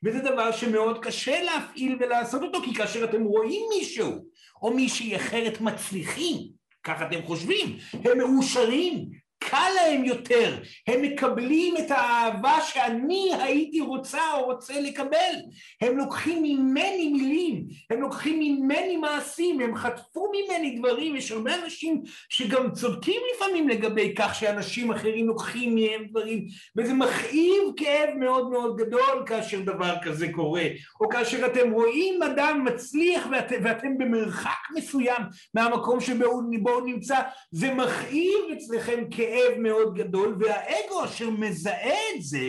וזה 0.05 0.19
דבר 0.19 0.53
שמאוד 0.53 1.05
קשה 1.05 1.43
להפעיל 1.43 1.97
ולעשות 2.01 2.43
אותו, 2.43 2.63
כי 2.63 2.75
כאשר 2.75 3.05
אתם 3.05 3.25
רואים 3.25 3.63
מישהו 3.79 4.25
או 4.63 4.75
מישהי 4.75 5.17
אחרת 5.17 5.61
מצליחים, 5.61 6.49
ככה 6.83 7.07
אתם 7.07 7.23
חושבים, 7.23 7.77
הם 7.93 8.19
מאושרים, 8.19 9.09
קל 9.38 9.70
להם 9.74 10.05
יותר, 10.05 10.57
הם 10.87 11.03
מקבלים 11.03 11.77
את 11.77 11.90
האהבה 11.90 12.61
שאני 12.61 13.31
הייתי 13.40 13.81
רוצה 13.81 14.33
או 14.35 14.44
רוצה 14.44 14.81
לקבל, 14.81 15.35
הם 15.81 15.98
לוקחים 15.98 16.42
ממני 16.42 17.09
מילים, 17.09 17.64
הם 17.90 18.01
לוקחים 18.01 18.38
ממני 18.40 18.96
מעשים, 18.96 19.61
הם 19.61 19.77
חטפו 19.77 20.33
ממני 20.33 20.79
דברים, 20.79 21.16
יש 21.16 21.33
הרבה 21.33 21.55
אנשים 21.55 22.03
שגם 22.29 22.72
צודקים 22.72 23.20
לפעמים 23.35 23.68
לגבי 23.68 24.14
כך 24.18 24.35
שאנשים 24.35 24.90
אחרים 24.90 25.27
לוקחים 25.27 25.74
מהם 25.74 26.07
דברים, 26.11 26.46
וזה 26.77 26.94
מכאיב 26.94 27.62
כאב 27.77 28.14
מאוד 28.14 28.51
מאוד 28.51 28.77
גדול 28.77 29.22
כאשר 29.27 29.61
דבר 29.61 29.94
כזה 30.03 30.33
קורה, 30.33 30.64
או 31.01 31.09
כאשר 31.09 31.46
אתם 31.46 31.70
רואים 31.70 32.22
אדם 32.22 32.64
מצליח 32.64 33.27
ואת, 33.33 33.53
ואתם 33.64 33.98
במרחק 33.98 34.59
מסוים 34.77 35.22
מהמקום 35.55 36.01
שבו 36.01 36.24
הוא 36.24 36.87
נמצא, 36.87 37.20
זה 37.51 37.74
מכאיב 37.74 38.38
אצלכם 38.53 39.05
כאב 39.11 39.28
כאב 39.29 39.59
מאוד 39.59 39.95
גדול, 39.95 40.37
והאגו 40.41 41.05
אשר 41.05 41.31
מזהה 41.31 41.99
את 42.17 42.23
זה 42.23 42.49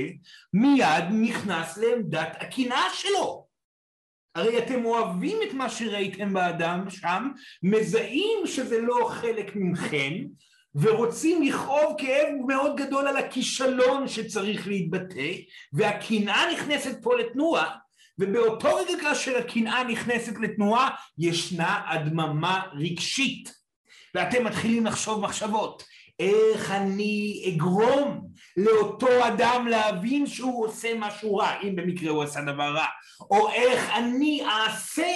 מיד 0.54 1.04
נכנס 1.12 1.78
לעמדת 1.78 2.38
הקנאה 2.40 2.84
שלו. 2.94 3.48
הרי 4.36 4.58
אתם 4.58 4.86
אוהבים 4.86 5.38
את 5.48 5.54
מה 5.54 5.70
שראיתם 5.70 6.34
באדם 6.34 6.90
שם, 6.90 7.30
מזהים 7.64 8.38
שזה 8.46 8.82
לא 8.82 9.10
חלק 9.12 9.52
מכם, 9.56 10.14
ורוצים 10.76 11.44
לכאוב 11.44 11.96
כאב 11.98 12.28
מאוד 12.48 12.76
גדול 12.78 13.08
על 13.08 13.18
הכישלון 13.18 14.08
שצריך 14.08 14.68
להתבטא, 14.68 15.32
והקנאה 15.74 16.54
נכנסת 16.54 17.04
פה 17.04 17.16
לתנועה, 17.16 17.76
ובאותו 18.20 18.76
רגע 18.76 18.94
כאשר 19.02 19.38
הקנאה 19.38 19.84
נכנסת 19.84 20.34
לתנועה, 20.42 20.90
ישנה 21.18 21.82
הדממה 21.90 22.62
רגשית. 22.74 23.60
ואתם 24.16 24.46
מתחילים 24.46 24.86
לחשוב 24.86 25.22
מחשבות. 25.22 25.84
איך 26.20 26.72
אני 26.72 27.44
אגרום 27.48 28.29
לאותו 28.58 29.28
אדם 29.28 29.68
להבין 29.70 30.28
שהוא 30.28 30.66
עושה 30.66 30.94
משהו 30.96 31.36
רע, 31.36 31.52
אם 31.64 31.76
במקרה 31.76 32.12
הוא 32.12 32.24
עשה 32.24 32.42
דבר 32.42 32.74
רע, 32.76 32.86
או 33.32 33.50
איך 33.50 33.90
אני 33.96 34.42
אעשה 34.46 35.12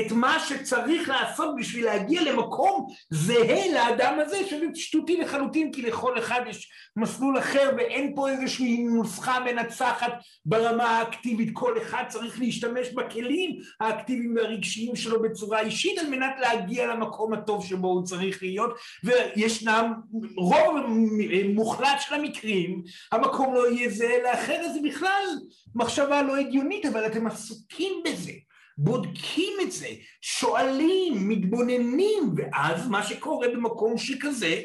את 0.00 0.12
מה 0.12 0.40
שצריך 0.40 1.08
לעשות 1.08 1.54
בשביל 1.58 1.84
להגיע 1.84 2.22
למקום 2.22 2.86
זהה 3.10 3.72
לאדם 3.72 4.18
הזה, 4.20 4.46
שזה 4.46 4.66
שטותי 4.74 5.16
לחלוטין, 5.16 5.72
כי 5.72 5.82
לכל 5.82 6.18
אחד 6.18 6.40
יש 6.48 6.70
מסלול 6.96 7.38
אחר 7.38 7.70
ואין 7.76 8.12
פה 8.16 8.28
איזושהי 8.28 8.82
נוסחה 8.82 9.40
מנצחת 9.40 10.12
ברמה 10.46 10.84
האקטיבית, 10.84 11.50
כל 11.52 11.78
אחד 11.78 12.04
צריך 12.08 12.40
להשתמש 12.40 12.88
בכלים 12.88 13.58
האקטיביים 13.80 14.36
והרגשיים 14.36 14.96
שלו 14.96 15.22
בצורה 15.22 15.60
אישית 15.60 15.98
על 15.98 16.10
מנת 16.10 16.34
להגיע 16.40 16.86
למקום 16.86 17.32
הטוב 17.32 17.66
שבו 17.66 17.88
הוא 17.88 18.04
צריך 18.04 18.42
להיות, 18.42 18.70
וישנם 19.04 19.92
רוב 20.36 20.76
מוחלט 21.54 22.00
של 22.00 22.14
המקרים, 22.14 22.67
המקום 23.12 23.54
לא 23.54 23.70
יהיה 23.70 23.90
זהה 23.90 24.22
לאחר, 24.22 24.68
זה 24.74 24.80
בכלל 24.88 25.24
מחשבה 25.74 26.22
לא 26.22 26.36
הגיונית, 26.36 26.86
אבל 26.86 27.06
אתם 27.06 27.26
עסוקים 27.26 28.02
בזה. 28.04 28.32
בודקים 28.78 29.52
את 29.62 29.72
זה, 29.72 29.88
שואלים, 30.20 31.28
מתבוננים, 31.28 32.34
ואז 32.36 32.88
מה 32.88 33.02
שקורה 33.02 33.48
במקום 33.48 33.98
שכזה, 33.98 34.62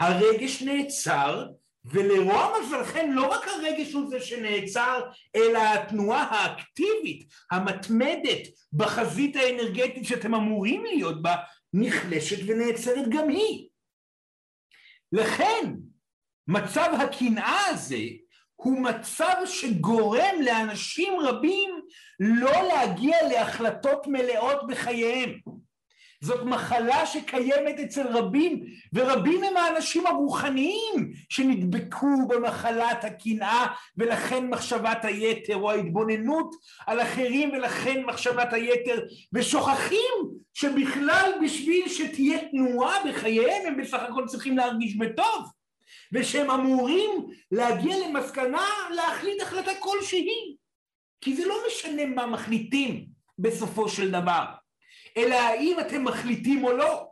הרגש 0.00 0.62
נעצר, 0.62 1.46
ולרוע 1.84 2.52
מזלכם 2.60 3.10
לא 3.12 3.26
רק 3.26 3.48
הרגש 3.48 3.92
הוא 3.92 4.10
זה 4.10 4.20
שנעצר, 4.20 5.00
אלא 5.36 5.58
התנועה 5.58 6.22
האקטיבית, 6.22 7.24
המתמדת, 7.50 8.40
בחזית 8.72 9.36
האנרגטית 9.36 10.04
שאתם 10.04 10.34
אמורים 10.34 10.84
להיות 10.84 11.22
בה, 11.22 11.36
נחלשת 11.72 12.38
ונעצרת 12.46 13.08
גם 13.08 13.28
היא. 13.28 13.68
לכן, 15.12 15.74
מצב 16.48 16.90
הקנאה 16.98 17.66
הזה 17.66 18.04
הוא 18.56 18.80
מצב 18.80 19.34
שגורם 19.46 20.34
לאנשים 20.44 21.20
רבים 21.20 21.80
לא 22.20 22.62
להגיע 22.68 23.16
להחלטות 23.28 24.06
מלאות 24.06 24.66
בחייהם. 24.66 25.30
זאת 26.20 26.44
מחלה 26.44 27.06
שקיימת 27.06 27.80
אצל 27.80 28.06
רבים, 28.06 28.64
ורבים 28.92 29.44
הם 29.44 29.56
האנשים 29.56 30.06
הרוחניים 30.06 31.12
שנדבקו 31.28 32.28
במחלת 32.28 33.04
הקנאה, 33.04 33.66
ולכן 33.96 34.46
מחשבת 34.46 35.04
היתר, 35.04 35.56
או 35.56 35.70
ההתבוננות 35.70 36.54
על 36.86 37.00
אחרים, 37.00 37.50
ולכן 37.52 38.04
מחשבת 38.04 38.52
היתר, 38.52 39.00
ושוכחים 39.32 40.14
שבכלל 40.54 41.32
בשביל 41.44 41.88
שתהיה 41.88 42.38
תנועה 42.50 42.94
בחייהם, 43.08 43.66
הם 43.66 43.80
בסך 43.80 44.02
הכל 44.08 44.24
צריכים 44.26 44.56
להרגיש 44.56 44.96
בטוב. 44.96 45.50
ושהם 46.12 46.50
אמורים 46.50 47.10
להגיע 47.50 47.96
למסקנה 48.08 48.66
להחליט 48.94 49.42
החלטה 49.42 49.72
כלשהי. 49.78 50.56
כי 51.20 51.36
זה 51.36 51.46
לא 51.46 51.56
משנה 51.66 52.06
מה 52.06 52.26
מחליטים 52.26 53.06
בסופו 53.38 53.88
של 53.88 54.10
דבר, 54.10 54.44
אלא 55.16 55.34
האם 55.34 55.80
אתם 55.80 56.04
מחליטים 56.04 56.64
או 56.64 56.72
לא. 56.72 57.06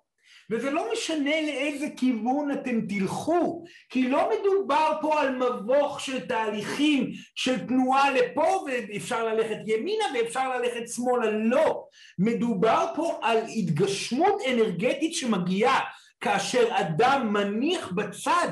וזה 0.51 0.71
לא 0.71 0.93
משנה 0.93 1.41
לאיזה 1.41 1.87
כיוון 1.97 2.51
אתם 2.51 2.81
תלכו, 2.89 3.65
כי 3.89 4.09
לא 4.09 4.31
מדובר 4.31 4.93
פה 5.01 5.21
על 5.21 5.37
מבוך 5.37 6.01
של 6.01 6.27
תהליכים 6.27 7.11
של 7.35 7.67
תנועה 7.67 8.11
לפה 8.11 8.65
ואפשר 8.67 9.25
ללכת 9.25 9.57
ימינה 9.67 10.05
ואפשר 10.15 10.59
ללכת 10.59 10.89
שמאלה, 10.89 11.31
לא. 11.31 11.85
מדובר 12.19 12.87
פה 12.97 13.19
על 13.23 13.39
התגשמות 13.57 14.43
אנרגטית 14.51 15.15
שמגיעה 15.15 15.81
כאשר 16.21 16.69
אדם 16.71 17.33
מניח 17.33 17.93
בצד 17.93 18.49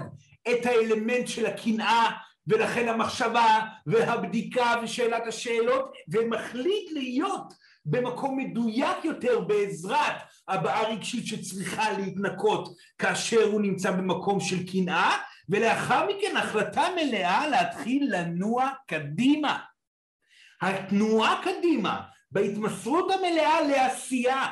את 0.48 0.66
האלמנט 0.66 1.28
של 1.28 1.46
הקנאה 1.46 2.10
ולכן 2.46 2.88
המחשבה 2.88 3.60
והבדיקה 3.86 4.74
ושאלת 4.82 5.26
השאלות 5.26 5.92
ומחליט 6.08 6.92
להיות 6.92 7.54
במקום 7.84 8.38
מדויק 8.38 9.04
יותר 9.04 9.40
בעזרת 9.40 10.16
הבעה 10.48 10.88
רגשית 10.88 11.26
שצריכה 11.26 11.92
להתנקות 11.92 12.68
כאשר 12.98 13.42
הוא 13.44 13.60
נמצא 13.60 13.90
במקום 13.90 14.40
של 14.40 14.66
קנאה 14.72 15.16
ולאחר 15.48 16.06
מכן 16.06 16.36
החלטה 16.36 16.82
מלאה 16.96 17.48
להתחיל 17.48 18.08
לנוע 18.10 18.70
קדימה. 18.86 19.58
התנועה 20.62 21.42
קדימה 21.44 22.00
בהתמסרות 22.30 23.10
המלאה 23.10 23.60
לעשייה 23.60 24.46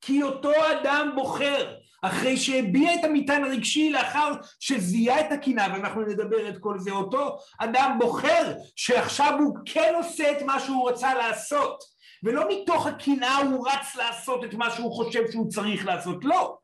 כי 0.00 0.22
אותו 0.22 0.52
אדם 0.72 1.12
בוחר 1.14 1.74
אחרי 2.02 2.36
שהביע 2.36 2.94
את 2.94 3.04
המטען 3.04 3.44
הרגשי 3.44 3.90
לאחר 3.90 4.32
שזיהה 4.60 5.20
את 5.20 5.32
הקנאה 5.32 5.66
ואנחנו 5.72 6.02
נדבר 6.02 6.48
את 6.48 6.58
כל 6.58 6.78
זה. 6.78 6.90
אותו 6.90 7.36
אדם 7.58 7.96
בוחר 8.00 8.52
שעכשיו 8.76 9.38
הוא 9.38 9.56
כן 9.64 9.92
עושה 9.96 10.32
את 10.32 10.42
מה 10.42 10.60
שהוא 10.60 10.90
רצה 10.90 11.14
לעשות 11.14 11.84
ולא 12.22 12.44
מתוך 12.48 12.86
הקנאה 12.86 13.36
הוא 13.36 13.68
רץ 13.68 13.96
לעשות 13.96 14.44
את 14.44 14.54
מה 14.54 14.70
שהוא 14.70 14.92
חושב 14.92 15.30
שהוא 15.30 15.48
צריך 15.48 15.86
לעשות 15.86 16.24
לא. 16.24 16.56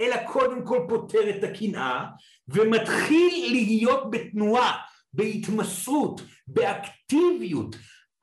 אלא 0.00 0.16
קודם 0.26 0.66
כל 0.66 0.86
פותר 0.88 1.30
את 1.30 1.44
הקנאה 1.44 2.04
ומתחיל 2.48 3.52
להיות 3.52 4.10
בתנועה 4.10 4.78
בהתמסרות 5.12 6.20
באקטיביות 6.46 7.76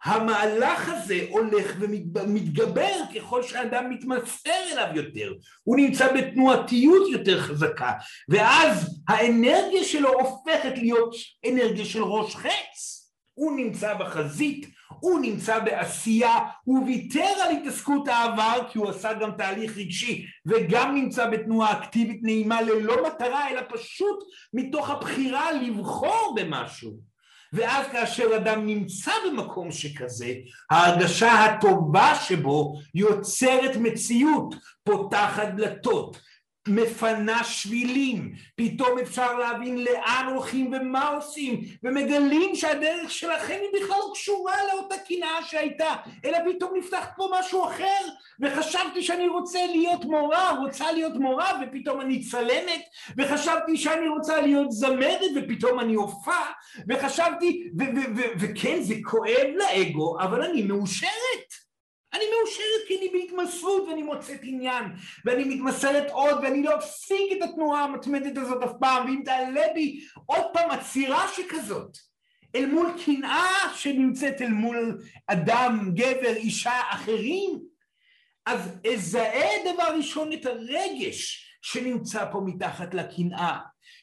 המהלך 0.04 0.90
הזה 0.90 1.26
הולך 1.30 1.76
ומתגבר 1.80 2.96
ככל 3.16 3.44
שאדם 3.44 3.90
מתמסר 3.90 4.64
אליו 4.72 4.88
יותר, 4.96 5.34
הוא 5.64 5.78
נמצא 5.78 6.14
בתנועתיות 6.14 7.10
יותר 7.12 7.42
חזקה, 7.42 7.92
ואז 8.30 9.02
האנרגיה 9.08 9.84
שלו 9.84 10.14
הופכת 10.14 10.78
להיות 10.78 11.16
אנרגיה 11.50 11.86
של 11.86 12.04
ראש 12.04 12.36
חץ, 12.36 12.98
הוא 13.34 13.58
נמצא 13.58 13.94
בחזית, 13.94 14.68
הוא 15.00 15.20
נמצא 15.20 15.60
בעשייה, 15.60 16.38
הוא 16.64 16.86
ויתר 16.86 17.34
על 17.44 17.52
התעסקות 17.52 18.08
העבר 18.08 18.68
כי 18.70 18.78
הוא 18.78 18.90
עשה 18.90 19.14
גם 19.14 19.32
תהליך 19.38 19.78
רגשי 19.78 20.26
וגם 20.46 20.96
נמצא 20.96 21.30
בתנועה 21.30 21.72
אקטיבית 21.72 22.20
נעימה 22.24 22.62
ללא 22.62 23.08
מטרה 23.08 23.50
אלא 23.50 23.62
פשוט 23.70 24.24
מתוך 24.54 24.90
הבחירה 24.90 25.52
לבחור 25.52 26.36
במשהו 26.36 27.07
ואז 27.54 27.88
כאשר 27.92 28.36
אדם 28.36 28.66
נמצא 28.66 29.12
במקום 29.28 29.72
שכזה, 29.72 30.34
ההרגשה 30.72 31.46
הטובה 31.46 32.16
שבו 32.16 32.74
יוצרת 32.94 33.76
מציאות, 33.76 34.56
פותחת 34.84 35.48
דלתות, 35.48 36.20
מפנה 36.68 37.44
שבילים, 37.44 38.34
פתאום 38.56 39.00
אפשר 39.00 39.38
להבין 39.38 39.84
לאן 39.84 40.26
הולכים 40.34 40.74
ומה 40.74 41.08
עושים, 41.08 41.62
ומגלים 41.84 42.56
שהדרך 42.56 43.12
שלכם 43.12 43.58
היא 43.62 43.82
בכלל 43.82 43.98
לא 43.98 44.12
קשורה 44.14 44.54
לאותה 44.74 44.96
קנאה 44.98 45.44
שהייתה, 45.46 45.96
אלא 46.26 46.38
פתאום 46.52 46.72
נפתח 46.78 47.08
פה 47.16 47.30
משהו 47.40 47.66
אחר, 47.66 48.08
וחשבתי 48.42 49.02
שאני 49.02 49.28
רוצה 49.28 49.60
להיות 49.66 50.06
מורה, 50.06 50.60
רוצה 50.60 50.92
להיות 50.92 51.14
מורה, 51.16 51.62
ופתאום 51.62 52.02
אני 52.02 52.24
צלמת, 52.24 52.82
וחשבתי 53.18 53.78
שאני 53.78 54.08
רוצה 54.08 54.42
להיות 54.42 54.72
זמרת, 54.72 55.32
ופתאום 55.36 55.80
אני 55.80 55.94
הופעה, 55.94 56.52
וחשבתי, 56.90 57.70
וכן, 58.40 58.82
זה 58.82 58.96
כואב 59.04 59.48
לאגו, 59.56 60.18
אבל 60.20 60.44
אני 60.44 60.62
מאושרת. 60.64 61.47
אני 62.14 62.24
מאושרת 62.38 62.88
כי 62.88 62.98
אני 62.98 63.10
בהתמסרות 63.10 63.84
ואני 63.88 64.04
מוצאת 64.04 64.40
עניין 64.44 64.84
ואני 65.26 65.44
מתמסרת 65.44 66.12
עוד 66.12 66.40
ואני 66.44 66.64
לא 66.64 66.76
אפסיק 66.76 67.32
את 67.38 67.50
התנועה 67.50 67.84
המתמדת 67.84 68.38
הזאת 68.38 68.64
אף 68.64 68.72
פעם 68.80 69.06
ואם 69.06 69.22
תעלה 69.26 69.66
בי 69.74 70.00
עוד 70.26 70.44
פעם 70.54 70.72
עצירה 70.72 71.28
שכזאת 71.36 71.98
אל 72.56 72.66
מול 72.66 72.88
קנאה 73.06 73.74
שנמצאת 73.76 74.42
אל 74.42 74.50
מול 74.50 75.02
אדם, 75.28 75.92
גבר, 75.94 76.36
אישה, 76.36 76.82
אחרים 76.90 77.60
אז 78.46 78.80
אזהה 78.94 79.74
דבר 79.74 79.98
ראשון 79.98 80.34
את 80.34 80.46
הרגש 80.46 81.48
שנמצא 81.62 82.26
פה 82.32 82.42
מתחת 82.46 82.94
לקנאה 82.94 83.58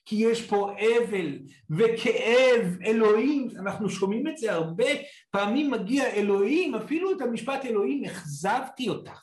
כי 0.06 0.16
יש 0.16 0.42
פה 0.42 0.72
אבל 0.72 1.38
וכאב 1.70 2.76
אלוהים, 2.84 3.48
אנחנו 3.58 3.90
שומעים 3.90 4.28
את 4.28 4.38
זה 4.38 4.52
הרבה 4.52 4.88
פעמים 5.30 5.70
מגיע 5.70 6.06
אלוהים, 6.06 6.74
אפילו 6.74 7.12
את 7.12 7.20
המשפט 7.20 7.64
אלוהים, 7.64 8.04
אכזבתי 8.04 8.88
אותך, 8.88 9.20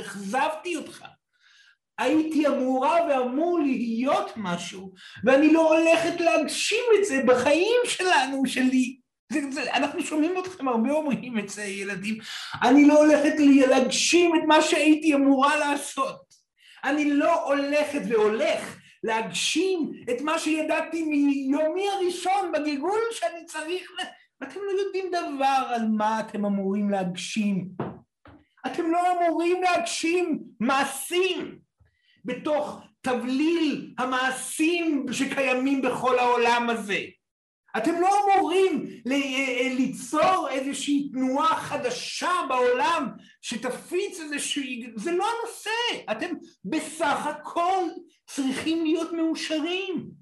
אכזבתי 0.00 0.76
אותך. 0.76 1.04
הייתי 1.98 2.48
אמורה 2.48 2.98
ואמור 3.08 3.58
להיות 3.58 4.32
משהו, 4.36 4.92
ואני 5.24 5.52
לא 5.52 5.78
הולכת 5.78 6.20
להגשים 6.20 6.84
את 6.98 7.04
זה 7.04 7.22
בחיים 7.26 7.80
שלנו, 7.84 8.46
שלי. 8.46 8.96
זה, 9.32 9.40
זה, 9.50 9.72
אנחנו 9.72 10.02
שומעים 10.02 10.38
אתכם 10.38 10.68
הרבה 10.68 10.90
אומרים 10.90 11.38
את 11.38 11.48
זה, 11.48 11.64
ילדים. 11.64 12.18
אני 12.62 12.84
לא 12.84 13.04
הולכת 13.04 13.32
להגשים 13.68 14.34
את 14.36 14.40
מה 14.46 14.62
שהייתי 14.62 15.14
אמורה 15.14 15.56
לעשות. 15.56 16.20
אני 16.84 17.10
לא 17.10 17.44
הולכת 17.44 18.00
והולך 18.08 18.79
להגשים 19.04 19.92
את 20.10 20.20
מה 20.20 20.38
שידעתי 20.38 21.02
מיומי 21.02 21.88
הראשון 21.88 22.52
בגלגול 22.52 23.00
שאני 23.12 23.44
צריך... 23.46 23.90
אתם 24.42 24.60
לא 24.66 24.80
יודעים 24.80 25.10
דבר 25.10 25.72
על 25.74 25.88
מה 25.88 26.20
אתם 26.20 26.44
אמורים 26.44 26.90
להגשים. 26.90 27.68
אתם 28.66 28.90
לא 28.90 29.00
אמורים 29.12 29.62
להגשים 29.62 30.42
מעשים 30.60 31.58
בתוך 32.24 32.80
תבליל 33.00 33.94
המעשים 33.98 35.06
שקיימים 35.12 35.82
בכל 35.82 36.18
העולם 36.18 36.70
הזה. 36.70 37.00
אתם 37.76 38.00
לא 38.00 38.08
אמורים 38.24 38.86
ליצור 39.76 40.48
איזושהי 40.50 41.08
תנועה 41.12 41.56
חדשה 41.56 42.30
בעולם 42.48 43.08
שתפיץ 43.42 44.20
איזושהי... 44.20 44.92
זה 44.96 45.12
לא 45.12 45.24
הנושא, 45.24 46.10
אתם 46.10 46.34
בסך 46.64 47.26
הכל 47.26 47.84
צריכים 48.26 48.84
להיות 48.84 49.12
מאושרים. 49.12 50.20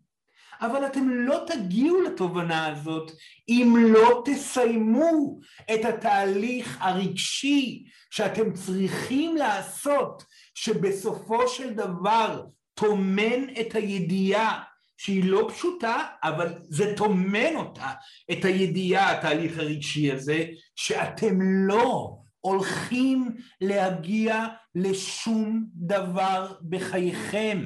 אבל 0.60 0.86
אתם 0.86 1.10
לא 1.10 1.44
תגיעו 1.46 2.00
לתובנה 2.00 2.66
הזאת 2.66 3.12
אם 3.48 3.76
לא 3.88 4.22
תסיימו 4.24 5.40
את 5.74 5.84
התהליך 5.84 6.78
הרגשי 6.80 7.84
שאתם 8.10 8.52
צריכים 8.52 9.36
לעשות, 9.36 10.24
שבסופו 10.54 11.48
של 11.48 11.74
דבר 11.74 12.44
טומן 12.74 13.44
את 13.60 13.74
הידיעה 13.74 14.62
שהיא 14.98 15.24
לא 15.24 15.48
פשוטה, 15.54 16.06
אבל 16.22 16.54
זה 16.68 16.94
טומן 16.96 17.56
אותה, 17.56 17.92
את 18.32 18.44
הידיעה, 18.44 19.18
התהליך 19.18 19.58
הרגשי 19.58 20.12
הזה, 20.12 20.44
שאתם 20.76 21.34
לא 21.40 22.16
הולכים 22.40 23.36
להגיע 23.60 24.46
לשום 24.74 25.64
דבר 25.74 26.54
בחייכם. 26.68 27.64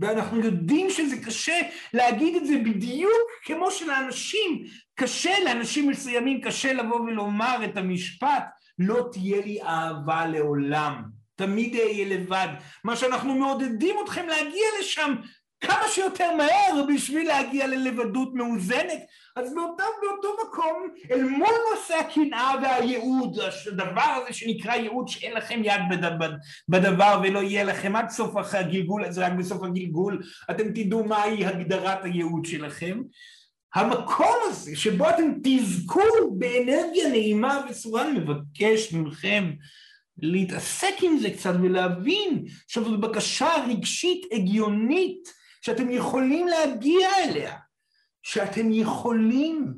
ואנחנו 0.00 0.40
יודעים 0.40 0.90
שזה 0.90 1.16
קשה 1.26 1.60
להגיד 1.94 2.36
את 2.36 2.46
זה 2.46 2.54
בדיוק 2.64 3.30
כמו 3.44 3.70
שלאנשים, 3.70 4.64
קשה, 4.94 5.30
לאנשים 5.44 5.88
מסוימים 5.88 6.40
קשה 6.40 6.72
לבוא 6.72 7.00
ולומר 7.00 7.64
את 7.64 7.76
המשפט, 7.76 8.44
לא 8.78 9.08
תהיה 9.12 9.40
לי 9.40 9.62
אהבה 9.62 10.26
לעולם. 10.26 11.19
תמיד 11.40 11.76
אהיה 11.76 12.04
לבד. 12.08 12.48
מה 12.84 12.96
שאנחנו 12.96 13.34
מעודדים 13.34 13.96
אתכם 14.04 14.26
להגיע 14.28 14.66
לשם 14.80 15.14
כמה 15.60 15.88
שיותר 15.88 16.36
מהר 16.36 16.84
בשביל 16.94 17.28
להגיע 17.28 17.66
ללבדות 17.66 18.34
מאוזנת. 18.34 19.00
אז 19.36 19.54
באותו, 19.54 19.84
באותו 20.02 20.36
מקום, 20.46 20.88
אל 21.10 21.22
מול 21.22 21.54
נושא 21.70 21.94
הקנאה 21.94 22.52
והייעוד, 22.62 23.38
הדבר 23.72 24.22
הזה 24.22 24.32
שנקרא 24.32 24.74
ייעוד 24.74 25.08
שאין 25.08 25.32
לכם 25.32 25.60
יד 25.64 25.80
בדבר, 25.90 26.30
בדבר 26.68 27.20
ולא 27.22 27.38
יהיה 27.38 27.64
לכם 27.64 27.96
עד 27.96 28.10
סוף 28.10 28.54
הגלגול, 28.54 29.04
אז 29.04 29.18
רק 29.18 29.32
בסוף 29.32 29.62
הגלגול 29.62 30.22
אתם 30.50 30.72
תדעו 30.74 31.04
מהי 31.04 31.46
הגדרת 31.46 32.04
הייעוד 32.04 32.44
שלכם. 32.44 33.00
המקום 33.74 34.36
הזה 34.48 34.76
שבו 34.76 35.10
אתם 35.10 35.32
תזכו 35.44 36.00
באנרגיה 36.38 37.08
נעימה 37.08 37.60
וסורן 37.70 38.14
מבקש 38.16 38.92
מכם 38.92 39.50
להתעסק 40.22 40.94
עם 41.02 41.18
זה 41.18 41.30
קצת 41.30 41.54
ולהבין 41.62 42.44
שזו 42.68 42.98
בקשה 42.98 43.50
רגשית 43.68 44.26
הגיונית 44.32 45.28
שאתם 45.62 45.90
יכולים 45.90 46.46
להגיע 46.48 47.08
אליה, 47.24 47.56
שאתם 48.22 48.72
יכולים 48.72 49.74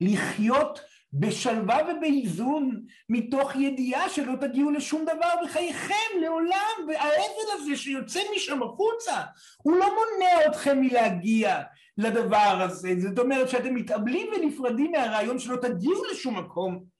לחיות 0.00 0.80
בשלווה 1.12 1.78
ובאיזון 1.82 2.80
מתוך 3.08 3.56
ידיעה 3.56 4.08
שלא 4.08 4.34
תגיעו 4.40 4.70
לשום 4.70 5.02
דבר 5.02 5.30
בחייכם 5.44 6.20
לעולם 6.20 6.88
והאבל 6.88 7.52
הזה 7.52 7.76
שיוצא 7.76 8.20
משם 8.36 8.62
החוצה 8.62 9.22
הוא 9.62 9.76
לא 9.76 9.86
מונע 9.86 10.46
אתכם 10.46 10.80
מלהגיע 10.80 11.62
לדבר 11.98 12.60
הזה. 12.60 12.94
זאת 12.98 13.18
אומרת 13.18 13.48
שאתם 13.48 13.74
מתאבלים 13.74 14.26
ונפרדים 14.36 14.92
מהרעיון 14.92 15.38
שלא 15.38 15.56
תגיעו 15.56 16.04
לשום 16.12 16.38
מקום 16.38 16.93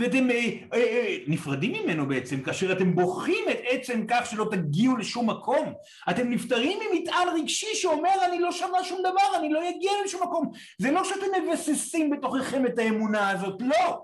ואתם 0.00 0.30
אה, 0.30 0.36
אה, 0.74 0.78
אה, 0.78 1.16
נפרדים 1.26 1.72
ממנו 1.72 2.08
בעצם 2.08 2.42
כאשר 2.42 2.72
אתם 2.72 2.94
בוכים 2.94 3.44
את 3.50 3.58
עצם 3.68 4.04
כך 4.08 4.26
שלא 4.30 4.46
תגיעו 4.50 4.96
לשום 4.96 5.30
מקום. 5.30 5.72
אתם 6.10 6.30
נפטרים 6.30 6.78
ממטען 6.78 7.28
רגשי 7.36 7.74
שאומר 7.74 8.24
אני 8.28 8.38
לא 8.38 8.52
שווה 8.52 8.84
שום 8.84 9.00
דבר 9.00 9.38
אני 9.38 9.52
לא 9.52 9.68
אגיע 9.68 9.92
לשום 10.04 10.22
מקום. 10.22 10.50
זה 10.78 10.90
לא 10.90 11.04
שאתם 11.04 11.26
מבססים 11.48 12.10
בתוככם 12.10 12.66
את 12.66 12.78
האמונה 12.78 13.30
הזאת 13.30 13.62
לא. 13.62 14.02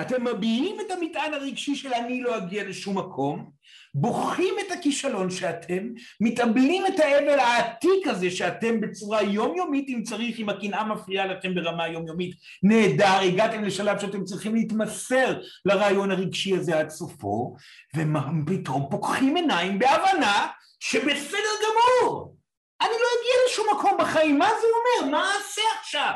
אתם 0.00 0.24
מביעים 0.24 0.76
את 0.80 0.90
המטען 0.90 1.34
הרגשי 1.34 1.74
של 1.74 1.94
אני 1.94 2.20
לא 2.20 2.36
אגיע 2.36 2.64
לשום 2.64 2.98
מקום 2.98 3.50
בוכים 3.94 4.54
את 4.66 4.72
הכישלון 4.72 5.30
שאתם, 5.30 5.88
מתאבלים 6.20 6.86
את 6.86 7.00
האבל 7.00 7.38
העתיק 7.38 8.06
הזה 8.06 8.30
שאתם 8.30 8.80
בצורה 8.80 9.22
יומיומית 9.22 9.88
אם 9.88 10.02
צריך, 10.02 10.38
אם 10.38 10.48
הקנאה 10.48 10.84
מפריעה 10.84 11.26
לכם 11.26 11.54
ברמה 11.54 11.88
יומיומית, 11.88 12.36
נהדר, 12.62 13.18
הגעתם 13.22 13.64
לשלב 13.64 13.98
שאתם 13.98 14.24
צריכים 14.24 14.54
להתמסר 14.54 15.40
לרעיון 15.64 16.10
הרגשי 16.10 16.56
הזה 16.56 16.78
עד 16.78 16.90
סופו, 16.90 17.56
ופתאום 17.96 18.86
פוקחים 18.90 19.36
עיניים 19.36 19.78
בהבנה 19.78 20.46
שבסדר 20.80 21.52
גמור, 21.62 22.36
אני 22.80 22.90
לא 22.90 23.06
אגיע 23.20 23.34
לשום 23.48 23.66
מקום 23.76 23.96
בחיים, 23.98 24.38
מה 24.38 24.48
זה 24.48 24.66
אומר? 24.66 25.10
מה 25.10 25.24
אעשה 25.24 25.62
עכשיו? 25.80 26.14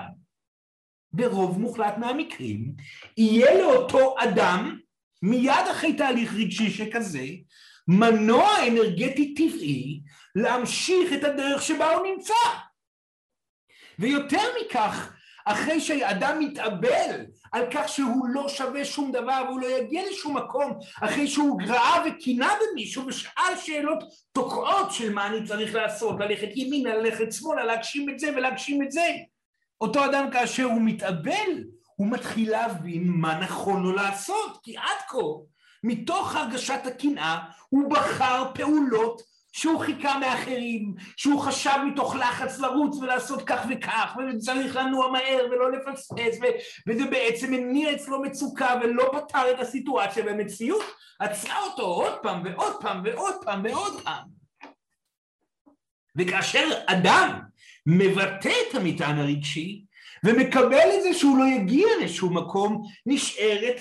ברוב 1.12 1.60
מוחלט 1.60 1.98
מהמקרים, 1.98 2.72
יהיה 3.16 3.58
לאותו 3.58 4.14
אדם 4.18 4.78
מיד 5.22 5.66
אחרי 5.70 5.92
תהליך 5.92 6.34
רגשי 6.34 6.70
שכזה, 6.70 7.24
מנוע 7.88 8.68
אנרגטי 8.68 9.34
טבעי 9.34 10.00
להמשיך 10.34 11.12
את 11.12 11.24
הדרך 11.24 11.62
שבה 11.62 11.94
הוא 11.94 12.06
נמצא. 12.06 12.34
ויותר 13.98 14.42
מכך, 14.60 15.12
אחרי 15.46 15.80
שאדם 15.80 16.38
מתאבל 16.40 17.26
על 17.52 17.66
כך 17.70 17.88
שהוא 17.88 18.28
לא 18.28 18.48
שווה 18.48 18.84
שום 18.84 19.12
דבר 19.12 19.42
והוא 19.48 19.60
לא 19.60 19.66
יגיע 19.66 20.02
לשום 20.10 20.36
מקום, 20.36 20.78
אחרי 21.02 21.26
שהוא 21.26 21.60
ראה 21.66 22.02
וקינה 22.06 22.54
במישהו 22.60 23.06
ושאל 23.06 23.56
שאלות 23.56 24.04
תוקעות 24.32 24.92
של 24.92 25.12
מה 25.12 25.26
אני 25.26 25.46
צריך 25.46 25.74
לעשות, 25.74 26.20
ללכת 26.20 26.48
ימינה, 26.54 26.94
ללכת 26.94 27.32
שמאלה, 27.32 27.64
להגשים 27.64 28.10
את 28.10 28.18
זה 28.18 28.30
ולהגשים 28.36 28.82
את 28.82 28.92
זה. 28.92 29.06
אותו 29.80 30.04
אדם 30.04 30.30
כאשר 30.30 30.64
הוא 30.64 30.82
מתאבל, 30.82 31.64
הוא 31.96 32.06
מתחיל 32.06 32.50
להבין 32.50 33.02
מה 33.06 33.40
נכון 33.40 33.82
לו 33.82 33.92
לעשות, 33.92 34.58
כי 34.62 34.76
עד 34.76 35.00
כה 35.08 35.18
מתוך 35.84 36.36
הרגשת 36.36 36.80
הקנאה 36.84 37.38
הוא 37.68 37.90
בחר 37.90 38.44
פעולות 38.54 39.22
שהוא 39.56 39.80
חיכה 39.80 40.18
מאחרים, 40.18 40.94
שהוא 41.16 41.40
חשב 41.40 41.78
מתוך 41.86 42.16
לחץ 42.16 42.58
לרוץ 42.58 42.96
ולעשות 42.96 43.42
כך 43.46 43.66
וכך, 43.70 44.16
וצריך 44.16 44.76
לנוע 44.76 45.10
מהר 45.10 45.46
ולא 45.50 45.72
לפספס, 45.72 46.38
ו- 46.42 46.88
וזה 46.88 47.04
בעצם 47.04 47.54
הניע 47.54 47.92
אצלו 47.92 48.22
מצוקה 48.22 48.74
ולא 48.82 49.10
פתר 49.12 49.50
את 49.50 49.60
הסיטואציה, 49.60 50.24
והמציאות 50.24 50.84
עצרה 51.20 51.62
אותו 51.62 51.82
עוד 51.82 52.12
פעם 52.22 52.42
ועוד 52.44 52.80
פעם 52.80 53.02
ועוד 53.04 53.34
פעם 53.44 53.62
ועוד 53.64 54.02
פעם. 54.02 54.28
וכאשר 56.16 56.68
אדם 56.86 57.40
מבטא 57.86 58.52
את 58.68 58.74
המטען 58.74 59.18
הרגשי 59.18 59.84
ומקבל 60.24 60.88
את 60.96 61.02
זה 61.02 61.14
שהוא 61.14 61.38
לא 61.38 61.44
יגיע 61.44 61.88
לשום 62.00 62.38
מקום, 62.38 62.82
נשארת 63.06 63.80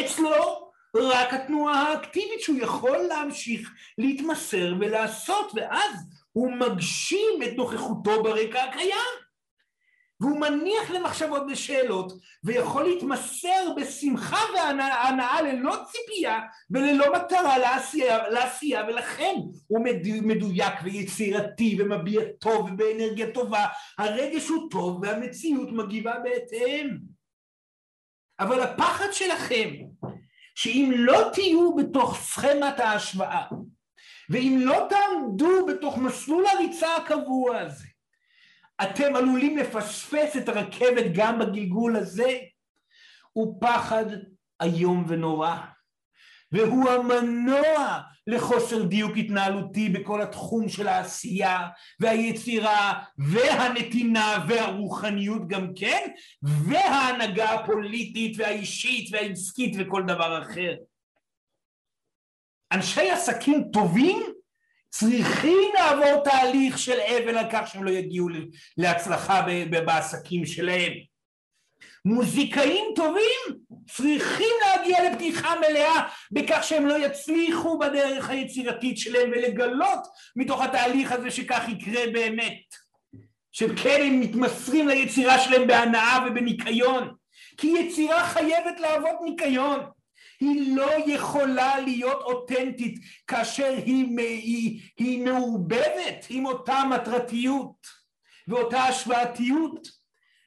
אצלו 0.00 0.61
רק 0.96 1.32
התנועה 1.34 1.82
האקטיבית 1.82 2.40
שהוא 2.40 2.58
יכול 2.58 2.98
להמשיך 2.98 3.70
להתמסר 3.98 4.74
ולעשות, 4.80 5.52
ואז 5.54 5.94
הוא 6.32 6.52
מגשים 6.52 7.42
את 7.44 7.56
נוכחותו 7.56 8.22
ברקע 8.22 8.64
הקיים. 8.64 9.22
והוא 10.20 10.40
מניח 10.40 10.90
למחשבות 10.90 11.42
ושאלות, 11.52 12.12
ויכול 12.44 12.84
להתמסר 12.84 13.74
בשמחה 13.76 14.38
והנאה 14.54 15.42
ללא 15.42 15.76
ציפייה 15.90 16.40
וללא 16.70 17.12
מטרה 17.12 17.58
לעשייה, 17.58 18.28
לעשייה 18.28 18.84
ולכן 18.88 19.34
הוא 19.66 19.86
מדויק 20.22 20.74
ויצירתי 20.84 21.76
ומביע 21.80 22.20
טוב 22.38 22.70
ובאנרגיה 22.72 23.32
טובה, 23.32 23.66
הרגש 23.98 24.48
הוא 24.48 24.70
טוב 24.70 25.00
והמציאות 25.02 25.72
מגיבה 25.72 26.14
בהתאם. 26.24 26.98
אבל 28.40 28.60
הפחד 28.60 29.12
שלכם 29.12 29.68
שאם 30.54 30.92
לא 30.94 31.30
תהיו 31.32 31.76
בתוך 31.76 32.18
סכמת 32.18 32.80
ההשוואה, 32.80 33.46
ואם 34.30 34.58
לא 34.60 34.86
תעמדו 34.88 35.66
בתוך 35.66 35.98
מסלול 35.98 36.44
הריצה 36.46 36.96
הקבוע 36.96 37.58
הזה, 37.58 37.86
אתם 38.82 39.16
עלולים 39.16 39.58
לפספס 39.58 40.36
את 40.36 40.48
הרכבת 40.48 41.04
גם 41.14 41.38
בגלגול 41.38 41.96
הזה, 41.96 42.38
הוא 43.32 43.60
פחד 43.60 44.04
איום 44.62 45.04
ונורא. 45.08 45.56
והוא 46.52 46.90
המנוע 46.90 48.00
לחוסר 48.26 48.82
דיוק 48.82 49.16
התנהלותי 49.16 49.88
בכל 49.88 50.22
התחום 50.22 50.68
של 50.68 50.88
העשייה 50.88 51.68
והיצירה 52.00 53.02
והנתינה 53.18 54.44
והרוחניות 54.48 55.48
גם 55.48 55.66
כן 55.76 56.10
וההנהגה 56.42 57.50
הפוליטית 57.50 58.36
והאישית 58.38 59.08
והעסקית 59.12 59.76
וכל 59.78 60.02
דבר 60.06 60.42
אחר. 60.42 60.74
אנשי 62.72 63.10
עסקים 63.10 63.64
טובים 63.72 64.22
צריכים 64.90 65.70
לעבור 65.74 66.24
תהליך 66.24 66.78
של 66.78 66.98
אבל 67.00 67.38
על 67.38 67.46
כך 67.52 67.68
שהם 67.68 67.84
לא 67.84 67.90
יגיעו 67.90 68.28
להצלחה 68.76 69.46
בעסקים 69.70 70.46
שלהם. 70.46 71.11
מוזיקאים 72.04 72.84
טובים 72.96 73.62
צריכים 73.90 74.54
להגיע 74.64 75.10
לפתיחה 75.10 75.54
מלאה 75.60 76.08
בכך 76.32 76.62
שהם 76.62 76.86
לא 76.86 77.06
יצליחו 77.06 77.78
בדרך 77.78 78.30
היצירתית 78.30 78.98
שלהם 78.98 79.30
ולגלות 79.30 80.00
מתוך 80.36 80.62
התהליך 80.62 81.12
הזה 81.12 81.30
שכך 81.30 81.68
יקרה 81.68 82.02
באמת. 82.12 82.82
שכן 83.52 84.02
הם 84.02 84.20
מתמסרים 84.20 84.88
ליצירה 84.88 85.38
שלהם 85.38 85.66
בהנאה 85.66 86.18
ובניקיון, 86.26 87.14
כי 87.56 87.66
יצירה 87.66 88.26
חייבת 88.26 88.80
לעבוד 88.80 89.16
ניקיון. 89.24 89.80
היא 90.40 90.76
לא 90.76 90.90
יכולה 91.06 91.80
להיות 91.80 92.22
אותנטית 92.22 92.98
כאשר 93.26 93.74
היא, 93.86 94.18
היא, 94.18 94.80
היא 94.98 95.24
מעורבבת 95.24 96.26
עם 96.28 96.46
אותה 96.46 96.82
מטרתיות 96.90 97.86
ואותה 98.48 98.82
השוואתיות. 98.82 100.01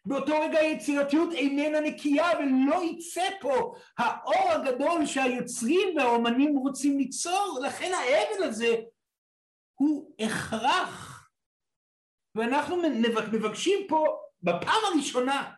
באותו 0.06 0.42
רגע 0.42 0.60
היצירתיות 0.60 1.34
איננה 1.34 1.80
נקייה 1.80 2.30
ולא 2.40 2.84
יצא 2.84 3.30
פה 3.42 3.76
האור 3.98 4.52
הגדול 4.52 5.06
שהיוצרים 5.06 5.98
והאומנים 5.98 6.58
רוצים 6.58 6.98
ליצור, 6.98 7.60
לכן 7.64 7.92
האבל 7.94 8.44
הזה 8.44 8.76
הוא 9.76 10.12
הכרח. 10.20 11.12
ואנחנו 12.36 12.78
מבקשים 13.32 13.80
פה 13.88 14.06
בפעם 14.44 14.82
הראשונה 14.94 15.52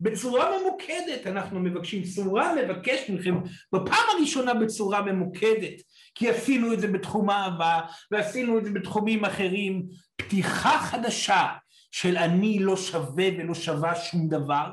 בצורה 0.00 0.58
ממוקדת 0.58 1.26
אנחנו 1.26 1.60
מבקשים, 1.60 2.02
צורה 2.02 2.54
מבקש 2.54 3.10
מכם 3.10 3.34
בפעם 3.72 4.04
הראשונה 4.16 4.54
בצורה 4.54 5.02
ממוקדת 5.02 5.82
כי 6.14 6.30
עשינו 6.30 6.72
את 6.72 6.80
זה 6.80 6.88
בתחום 6.88 7.30
האהבה 7.30 7.80
ועשינו 8.10 8.58
את 8.58 8.64
זה 8.64 8.70
בתחומים 8.70 9.24
אחרים 9.24 9.86
פתיחה 10.16 10.78
חדשה 10.78 11.46
של 11.94 12.16
אני 12.16 12.58
לא 12.58 12.76
שווה 12.76 13.24
ולא 13.38 13.54
שווה 13.54 13.96
שום 13.96 14.28
דבר 14.28 14.70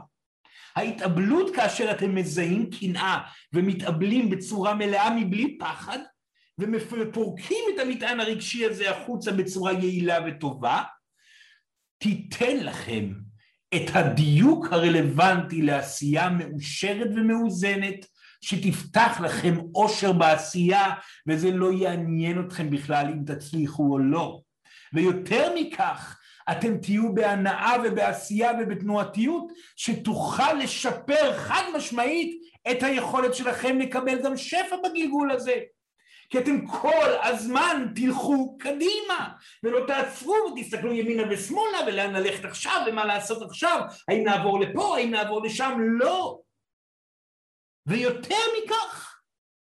ההתאבלות 0.75 1.55
כאשר 1.55 1.91
אתם 1.91 2.15
מזהים 2.15 2.69
קנאה 2.69 3.19
ומתאבלים 3.53 4.29
בצורה 4.29 4.73
מלאה 4.73 5.15
מבלי 5.15 5.57
פחד 5.57 5.99
ופורקים 6.59 7.63
את 7.75 7.79
המטען 7.79 8.19
הרגשי 8.19 8.65
הזה 8.65 8.91
החוצה 8.91 9.31
בצורה 9.31 9.73
יעילה 9.73 10.17
וטובה 10.27 10.83
תיתן 11.97 12.57
לכם 12.57 13.13
את 13.75 13.95
הדיוק 13.95 14.67
הרלוונטי 14.71 15.61
לעשייה 15.61 16.29
מאושרת 16.29 17.07
ומאוזנת 17.15 18.05
שתפתח 18.41 19.21
לכם 19.23 19.57
אושר 19.75 20.11
בעשייה 20.11 20.93
וזה 21.27 21.51
לא 21.51 21.73
יעניין 21.73 22.45
אתכם 22.45 22.69
בכלל 22.69 23.05
אם 23.05 23.23
תצליחו 23.25 23.93
או 23.93 23.99
לא. 23.99 24.41
ויותר 24.93 25.53
מכך, 25.55 26.20
אתם 26.51 26.77
תהיו 26.77 27.13
בהנאה 27.13 27.73
ובעשייה 27.83 28.51
ובתנועתיות 28.59 29.51
שתוכל 29.75 30.53
לשפר 30.53 31.33
חד 31.33 31.63
משמעית 31.75 32.41
את 32.71 32.83
היכולת 32.83 33.35
שלכם 33.35 33.79
לקבל 33.79 34.23
גם 34.23 34.37
שפע 34.37 34.75
בגלגול 34.83 35.31
הזה. 35.31 35.55
כי 36.29 36.39
אתם 36.39 36.67
כל 36.67 37.07
הזמן 37.23 37.87
תלכו 37.95 38.57
קדימה 38.57 39.29
ולא 39.63 39.87
תעצרו 39.87 40.35
ותסתכלו 40.57 40.93
ימינה 40.93 41.23
ושמאלה 41.29 41.77
ולאן 41.87 42.13
ללכת 42.13 42.45
עכשיו 42.45 42.81
ומה 42.87 43.05
לעשות 43.05 43.41
עכשיו, 43.41 43.81
האם 44.07 44.23
נעבור 44.23 44.59
לפה, 44.59 44.97
האם 44.97 45.11
נעבור 45.11 45.43
לשם, 45.43 45.77
לא. 45.79 46.39
ויותר 47.85 48.35
מכך, 48.63 49.21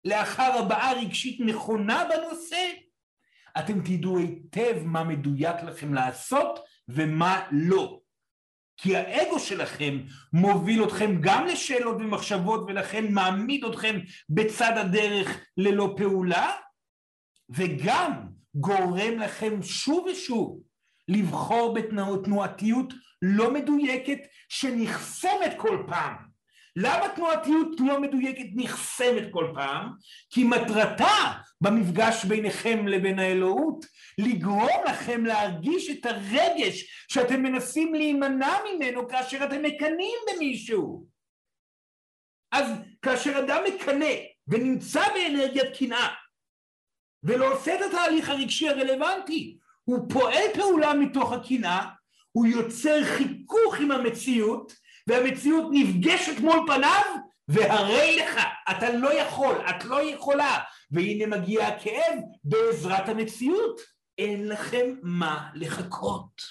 לאחר 0.04 0.58
הבעה 0.58 0.92
רגשית 0.92 1.40
נכונה 1.40 2.04
בנושא, 2.04 2.72
אתם 3.58 3.80
תדעו 3.80 4.18
היטב 4.18 4.82
מה 4.84 5.04
מדויק 5.04 5.56
לכם 5.62 5.94
לעשות 5.94 6.58
ומה 6.88 7.46
לא. 7.50 8.00
כי 8.76 8.96
האגו 8.96 9.38
שלכם 9.38 9.98
מוביל 10.32 10.84
אתכם 10.84 11.20
גם 11.20 11.46
לשאלות 11.46 11.96
ומחשבות 11.96 12.64
ולכן 12.66 13.12
מעמיד 13.12 13.64
אתכם 13.64 13.98
בצד 14.28 14.72
הדרך 14.76 15.40
ללא 15.56 15.94
פעולה 15.96 16.52
וגם 17.50 18.12
גורם 18.54 19.18
לכם 19.18 19.62
שוב 19.62 20.06
ושוב 20.06 20.62
לבחור 21.08 21.74
בתנועתיות 21.74 22.94
לא 23.22 23.54
מדויקת 23.54 24.18
שנחסמת 24.48 25.54
כל 25.56 25.84
פעם 25.86 26.27
למה 26.80 27.08
תנועתיות 27.08 27.80
לא 27.80 28.00
מדויקת 28.00 28.46
נחסמת 28.54 29.22
כל 29.30 29.52
פעם? 29.54 29.88
כי 30.30 30.44
מטרתה 30.44 31.32
במפגש 31.60 32.24
ביניכם 32.24 32.88
לבין 32.88 33.18
האלוהות 33.18 33.84
לגרום 34.18 34.84
לכם 34.90 35.26
להרגיש 35.26 35.90
את 35.90 36.06
הרגש 36.06 37.04
שאתם 37.08 37.42
מנסים 37.42 37.94
להימנע 37.94 38.56
ממנו 38.64 39.08
כאשר 39.08 39.44
אתם 39.44 39.62
מקנאים 39.62 40.18
במישהו. 40.32 41.06
אז 42.52 42.70
כאשר 43.02 43.38
אדם 43.38 43.62
מקנא 43.68 44.14
ונמצא 44.48 45.02
באנרגיית 45.14 45.76
קנאה 45.78 46.08
ולא 47.22 47.54
עושה 47.54 47.74
את 47.74 47.80
התהליך 47.88 48.28
הרגשי 48.28 48.68
הרלוונטי, 48.68 49.58
הוא 49.84 50.10
פועל 50.12 50.44
פעולה 50.54 50.94
מתוך 50.94 51.32
הקנאה, 51.32 51.86
הוא 52.32 52.46
יוצר 52.46 53.04
חיכוך 53.04 53.74
עם 53.80 53.90
המציאות 53.90 54.72
והמציאות 55.08 55.68
נפגשת 55.72 56.40
מול 56.40 56.58
פניו 56.66 57.02
והרי 57.48 58.16
לך, 58.16 58.40
אתה 58.70 58.92
לא 58.92 59.14
יכול, 59.14 59.56
את 59.70 59.84
לא 59.84 60.02
יכולה, 60.02 60.58
והנה 60.90 61.38
מגיע 61.38 61.66
הכאב 61.66 62.14
בעזרת 62.44 63.08
המציאות, 63.08 63.80
אין 64.18 64.48
לכם 64.48 64.94
מה 65.02 65.50
לחכות. 65.54 66.42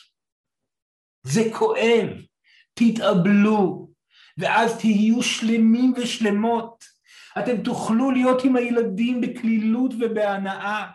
זה 1.23 1.41
כואב, 1.53 2.07
תתאבלו, 2.73 3.89
ואז 4.37 4.77
תהיו 4.77 5.23
שלמים 5.23 5.93
ושלמות. 5.97 6.96
אתם 7.39 7.57
תוכלו 7.57 8.11
להיות 8.11 8.43
עם 8.43 8.55
הילדים 8.55 9.21
בקלילות 9.21 9.93
ובהנאה. 9.99 10.85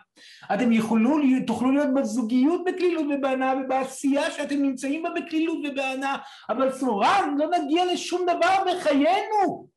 אתם 0.53 0.71
יכולו, 0.71 1.17
תוכלו 1.47 1.71
להיות 1.71 1.93
בזוגיות 1.93 2.61
בקלילות 2.65 3.05
ובהנאה 3.15 3.53
ובעשייה 3.57 4.31
שאתם 4.31 4.61
נמצאים 4.61 5.03
בה 5.03 5.09
בקלילות 5.09 5.57
ובהנאה, 5.63 6.17
אבל 6.49 6.71
סורן, 6.71 7.35
לא 7.37 7.47
נגיע 7.59 7.93
לשום 7.93 8.21
דבר 8.23 8.63
בחיינו. 8.71 9.67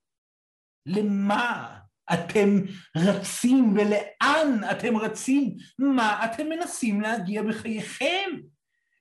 למה 0.86 1.66
אתם 2.12 2.60
רצים 2.96 3.74
ולאן 3.76 4.60
אתם 4.70 4.96
רצים? 4.96 5.56
מה 5.78 6.24
אתם 6.24 6.48
מנסים 6.48 7.00
להגיע 7.00 7.42
בחייכם? 7.42 8.30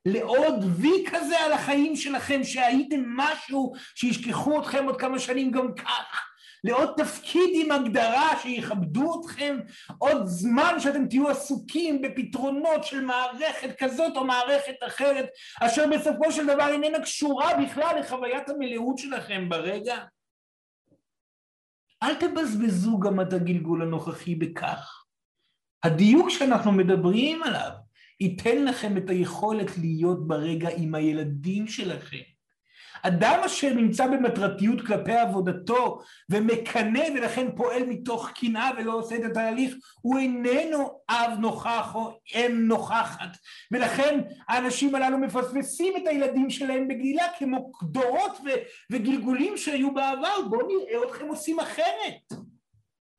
לעוד 0.06 0.66
וי 0.76 1.06
כזה 1.12 1.40
על 1.40 1.52
החיים 1.52 1.96
שלכם 1.96 2.44
שהייתם 2.44 3.04
משהו 3.08 3.74
שישכחו 3.96 4.62
אתכם 4.62 4.86
עוד 4.86 5.00
כמה 5.00 5.20
שנים 5.20 5.52
גם 5.52 5.76
כך 5.76 6.35
לעוד 6.66 6.90
תפקיד 6.98 7.50
עם 7.54 7.72
הגדרה 7.72 8.40
שיכבדו 8.42 9.22
אתכם, 9.22 9.58
עוד 9.98 10.26
זמן 10.26 10.80
שאתם 10.80 11.08
תהיו 11.08 11.30
עסוקים 11.30 12.02
בפתרונות 12.02 12.84
של 12.84 13.06
מערכת 13.06 13.76
כזאת 13.80 14.18
או 14.18 14.26
מערכת 14.26 14.76
אחרת, 14.88 15.30
אשר 15.62 15.86
בסופו 15.88 16.32
של 16.32 16.46
דבר 16.46 16.68
איננה 16.68 17.00
קשורה 17.00 17.52
בכלל 17.64 18.00
לחוויית 18.00 18.50
המלאות 18.50 18.98
שלכם 18.98 19.50
ברגע. 19.50 19.98
אל 22.04 22.16
תבזבזו 22.16 23.00
גם 23.00 23.22
את 23.22 23.34
הגלגול 23.34 23.82
הנוכחי 23.82 24.36
בכך. 24.36 25.04
הדיוק 25.84 26.30
שאנחנו 26.30 26.72
מדברים 26.72 27.44
עליו 27.44 27.72
ייתן 28.20 28.66
לכם 28.66 28.98
את 28.98 29.10
היכולת 29.10 29.78
להיות 29.78 30.28
ברגע 30.28 30.70
עם 30.78 30.96
הילדים 30.96 31.68
שלכם. 31.68 32.35
אדם 33.08 33.40
אשר 33.46 33.74
נמצא 33.74 34.08
במטרתיות 34.08 34.82
כלפי 34.88 35.14
עבודתו 35.14 36.00
ומקנא 36.30 37.04
ולכן 37.16 37.48
פועל 37.56 37.84
מתוך 37.86 38.30
קנאה 38.30 38.70
ולא 38.78 38.94
עושה 38.94 39.16
את 39.16 39.24
התהליך, 39.24 39.76
הוא 40.02 40.20
איננו 40.20 41.00
אב 41.10 41.40
נוכח 41.40 41.96
או 41.96 42.20
אם 42.36 42.68
נוכחת. 42.68 43.38
ולכן 43.72 44.20
האנשים 44.48 44.96
הללו 44.96 45.18
מפספסים 45.18 45.94
את 45.98 46.08
הילדים 46.08 46.50
שלהם 46.50 46.88
בגלילה 46.88 47.24
כמו 47.38 47.72
דורות 47.84 48.40
וגלגולים 48.92 49.58
שהיו 49.58 49.94
בעבר, 49.94 50.42
בואו 50.50 50.68
נראה 50.68 51.10
אתכם 51.10 51.28
עושים 51.28 51.60
אחרת. 51.60 52.46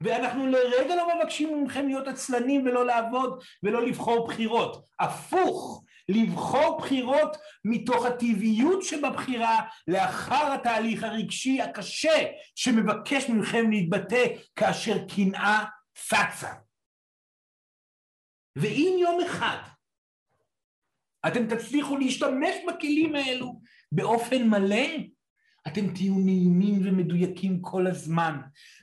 ואנחנו 0.01 0.47
לרגע 0.47 0.97
לא 0.97 1.09
מבקשים 1.17 1.65
מכם 1.65 1.87
להיות 1.87 2.09
עצלנים 2.09 2.67
ולא 2.67 2.87
לעבוד 2.87 3.43
ולא 3.63 3.87
לבחור 3.87 4.27
בחירות. 4.27 4.85
הפוך, 5.01 5.85
לבחור 6.09 6.79
בחירות 6.79 7.37
מתוך 7.65 8.07
הטבעיות 8.07 8.83
שבבחירה 8.83 9.61
לאחר 9.89 10.53
התהליך 10.53 11.03
הרגשי 11.03 11.61
הקשה 11.61 12.27
שמבקש 12.55 13.31
מכם 13.31 13.71
להתבטא 13.71 14.25
כאשר 14.57 14.97
קנאה 15.15 15.65
צצה. 15.95 16.53
ואם 18.57 18.97
יום 19.01 19.21
אחד 19.27 19.59
אתם 21.27 21.57
תצליחו 21.57 21.97
להשתמש 21.97 22.55
בכלים 22.69 23.15
האלו 23.15 23.61
באופן 23.93 24.49
מלא, 24.49 24.87
אתם 25.67 25.89
תהיו 25.89 26.15
נעימים 26.15 26.81
ומדויקים 26.85 27.61
כל 27.61 27.87
הזמן, 27.87 28.37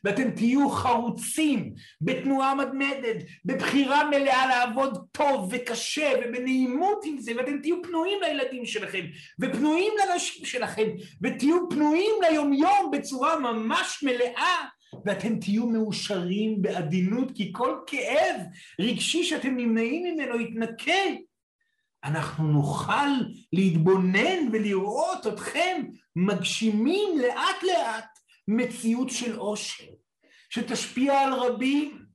ואתם 0.03 0.31
תהיו 0.31 0.69
חרוצים 0.69 1.73
בתנועה 2.01 2.55
מתמדת, 2.55 3.23
בבחירה 3.45 4.09
מלאה 4.09 4.47
לעבוד 4.47 5.05
טוב 5.11 5.49
וקשה 5.51 6.11
ובנעימות 6.25 7.03
עם 7.05 7.17
זה, 7.17 7.31
ואתם 7.37 7.61
תהיו 7.61 7.83
פנויים 7.83 8.19
לילדים 8.21 8.65
שלכם, 8.65 9.05
ופנויים 9.41 9.93
לנשים 10.03 10.45
שלכם, 10.45 10.87
ותהיו 11.21 11.69
פנויים 11.69 12.15
ליומיום 12.21 12.91
בצורה 12.91 13.39
ממש 13.39 14.03
מלאה, 14.03 14.65
ואתם 15.05 15.39
תהיו 15.39 15.65
מאושרים 15.67 16.61
בעדינות, 16.61 17.31
כי 17.35 17.49
כל 17.53 17.75
כאב 17.87 18.41
רגשי 18.81 19.23
שאתם 19.23 19.57
נמנעים 19.57 20.03
ממנו 20.03 20.39
יתנקה 20.39 21.01
אנחנו 22.03 22.47
נוכל 22.47 23.09
להתבונן 23.53 24.47
ולראות 24.51 25.27
אתכם 25.27 25.83
מגשימים 26.15 27.19
לאט 27.19 27.63
לאט 27.63 28.19
מציאות 28.47 29.09
של 29.09 29.35
עושר, 29.35 29.83
שתשפיע 30.49 31.19
על 31.19 31.33
רבים, 31.33 32.05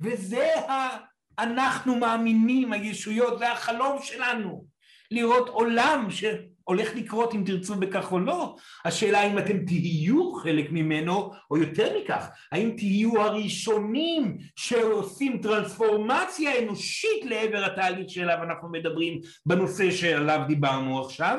וזה. 0.00 0.48
אנחנו 1.38 1.96
מאמינים, 1.96 2.72
הישויות, 2.72 3.38
זה 3.38 3.52
החלום 3.52 4.02
שלנו, 4.02 4.66
לראות 5.10 5.48
עולם 5.48 6.10
שהולך 6.70 6.94
לקרות 6.94 7.34
אם 7.34 7.42
תרצו 7.46 7.74
בכך 7.74 8.12
או 8.12 8.18
לא. 8.18 8.56
השאלה 8.84 9.22
אם 9.22 9.38
אתם 9.38 9.64
תהיו 9.64 10.32
חלק 10.32 10.66
ממנו, 10.70 11.30
או 11.50 11.56
יותר 11.56 11.98
מכך, 11.98 12.26
האם 12.52 12.74
תהיו 12.76 13.22
הראשונים 13.22 14.38
שעושים 14.56 15.38
טרנספורמציה 15.42 16.58
אנושית 16.58 17.24
לעבר 17.24 17.64
התהליך 17.64 18.10
שאליו 18.10 18.38
אנחנו 18.42 18.70
מדברים 18.70 19.20
בנושא 19.46 19.90
שעליו 19.90 20.40
דיברנו 20.48 21.00
עכשיו, 21.04 21.38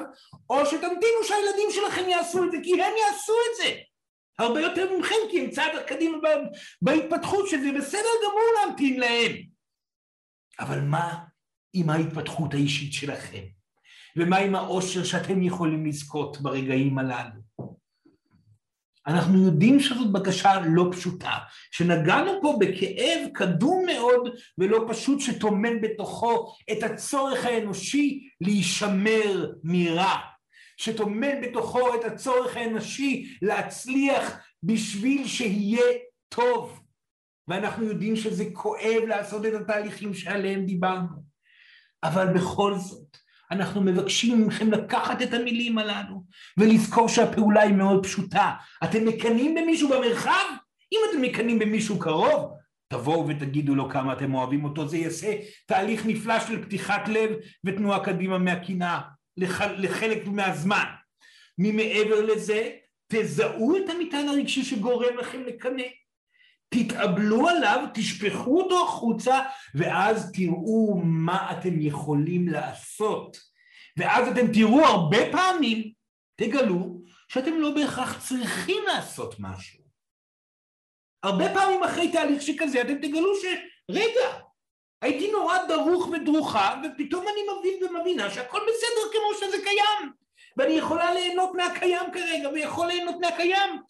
או 0.49 0.65
שתמתינו 0.65 1.23
שהילדים 1.23 1.69
שלכם 1.71 2.09
יעשו 2.09 2.43
את 2.43 2.51
זה, 2.51 2.57
כי 2.63 2.73
הם 2.73 2.93
יעשו 3.07 3.33
את 3.51 3.57
זה. 3.57 3.75
הרבה 4.39 4.61
יותר 4.61 4.97
ממכם, 4.97 5.15
כי 5.31 5.41
הם 5.41 5.49
צעד 5.49 5.71
קדימה 5.87 6.17
בהתפתחות, 6.81 7.49
שזה 7.49 7.71
בסדר 7.77 8.13
גמור 8.23 8.65
להמתין 8.65 8.99
להם. 8.99 9.31
אבל 10.59 10.81
מה 10.81 11.17
עם 11.73 11.89
ההתפתחות 11.89 12.53
האישית 12.53 12.93
שלכם? 12.93 13.60
ומה 14.17 14.37
עם 14.37 14.55
האושר 14.55 15.03
שאתם 15.03 15.43
יכולים 15.43 15.85
לזכות 15.85 16.41
ברגעים 16.41 16.97
הללו? 16.97 17.41
אנחנו 19.07 19.45
יודעים 19.45 19.79
שזאת 19.79 20.11
בקשה 20.11 20.59
לא 20.65 20.89
פשוטה, 20.91 21.37
שנגענו 21.71 22.31
פה 22.41 22.57
בכאב 22.59 23.27
קדום 23.33 23.85
מאוד 23.85 24.29
ולא 24.57 24.85
פשוט 24.89 25.19
שטומן 25.19 25.81
בתוכו 25.81 26.53
את 26.71 26.83
הצורך 26.83 27.45
האנושי 27.45 28.29
להישמר 28.41 29.51
מרע, 29.63 30.15
שטומן 30.77 31.41
בתוכו 31.41 31.95
את 31.95 32.03
הצורך 32.03 32.57
האנושי 32.57 33.35
להצליח 33.41 34.39
בשביל 34.63 35.27
שיהיה 35.27 35.85
טוב. 36.29 36.81
ואנחנו 37.47 37.85
יודעים 37.85 38.15
שזה 38.15 38.45
כואב 38.53 39.03
לעשות 39.07 39.45
את 39.45 39.53
התהליכים 39.53 40.13
שעליהם 40.13 40.65
דיברנו. 40.65 41.31
אבל 42.03 42.33
בכל 42.33 42.77
זאת, 42.77 43.17
אנחנו 43.51 43.81
מבקשים 43.81 44.47
מכם 44.47 44.71
לקחת 44.71 45.21
את 45.21 45.33
המילים 45.33 45.77
הללו 45.77 46.23
ולזכור 46.57 47.09
שהפעולה 47.09 47.61
היא 47.61 47.73
מאוד 47.73 48.05
פשוטה. 48.05 48.51
אתם 48.83 49.05
מקנאים 49.05 49.55
במישהו 49.55 49.89
במרחב? 49.89 50.45
אם 50.93 50.99
אתם 51.09 51.21
מקנאים 51.21 51.59
במישהו 51.59 51.99
קרוב, 51.99 52.51
תבואו 52.87 53.27
ותגידו 53.27 53.75
לו 53.75 53.89
כמה 53.89 54.13
אתם 54.13 54.33
אוהבים 54.33 54.63
אותו, 54.63 54.87
זה 54.87 54.97
יעשה 54.97 55.33
תהליך 55.65 56.05
נפלא 56.05 56.39
של 56.39 56.63
פתיחת 56.63 57.07
לב 57.07 57.29
ותנועה 57.65 58.03
קדימה 58.03 58.37
מהקנאה 58.37 58.99
לח... 59.37 59.61
לחלק 59.61 60.27
מהזמן. 60.27 60.85
ממעבר 61.57 62.25
לזה, 62.25 62.69
תזהו 63.11 63.77
את 63.77 63.89
המטען 63.89 64.27
הרגשי 64.27 64.63
שגורם 64.63 65.17
לכם 65.17 65.41
לקנא. 65.47 65.83
תתאבלו 66.73 67.47
עליו, 67.47 67.85
תשפכו 67.93 68.61
אותו 68.61 68.83
החוצה, 68.83 69.39
ואז 69.75 70.31
תראו 70.31 71.01
מה 71.03 71.51
אתם 71.51 71.81
יכולים 71.81 72.47
לעשות. 72.47 73.37
ואז 73.97 74.27
אתם 74.27 74.53
תראו 74.53 74.85
הרבה 74.85 75.17
פעמים, 75.31 75.91
תגלו, 76.35 77.01
שאתם 77.27 77.53
לא 77.53 77.71
בהכרח 77.71 78.27
צריכים 78.27 78.83
לעשות 78.87 79.35
משהו. 79.39 79.81
הרבה 81.23 81.53
פעמים 81.53 81.83
אחרי 81.83 82.11
תהליך 82.11 82.41
שכזה 82.41 82.81
אתם 82.81 82.95
תגלו 82.95 83.31
שרגע, 83.35 84.39
הייתי 85.01 85.31
נורא 85.31 85.57
דרוך 85.67 86.07
ודרוכה, 86.07 86.81
ופתאום 86.83 87.25
אני 87.27 87.41
מבין 87.59 87.83
ומבינה 87.83 88.31
שהכל 88.31 88.59
בסדר 88.59 89.11
כמו 89.11 89.33
שזה 89.39 89.57
קיים. 89.63 90.11
ואני 90.57 90.73
יכולה 90.73 91.13
ליהנות 91.13 91.51
מהקיים 91.53 92.11
כרגע, 92.13 92.49
ויכול 92.49 92.87
ליהנות 92.87 93.15
מהקיים. 93.21 93.81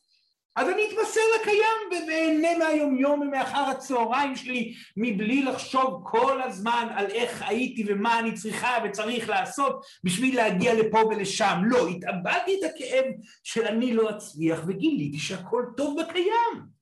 אז 0.56 0.70
אני 0.70 0.82
אתבשר 0.88 1.22
לקיים 1.42 2.08
ואהנה 2.08 2.58
מהיומיום 2.58 3.22
ומאחר 3.22 3.60
הצהריים 3.60 4.36
שלי 4.36 4.74
מבלי 4.98 5.44
לחשוב 5.44 6.02
כל 6.04 6.42
הזמן 6.42 6.88
על 6.96 7.06
איך 7.06 7.42
הייתי 7.48 7.86
ומה 7.88 8.20
אני 8.20 8.34
צריכה 8.34 8.78
וצריך 8.86 9.30
לעשות 9.30 9.86
בשביל 10.04 10.36
להגיע 10.36 10.74
לפה 10.74 11.00
ולשם. 11.00 11.62
לא, 11.66 11.88
התאבדתי 11.88 12.60
את 12.60 12.72
הכאב 12.72 13.06
של 13.44 13.68
אני 13.68 13.94
לא 13.94 14.10
אצליח 14.10 14.64
וגיליתי 14.68 15.20
שהכל 15.20 15.66
טוב 15.78 16.02
בקיים. 16.02 16.82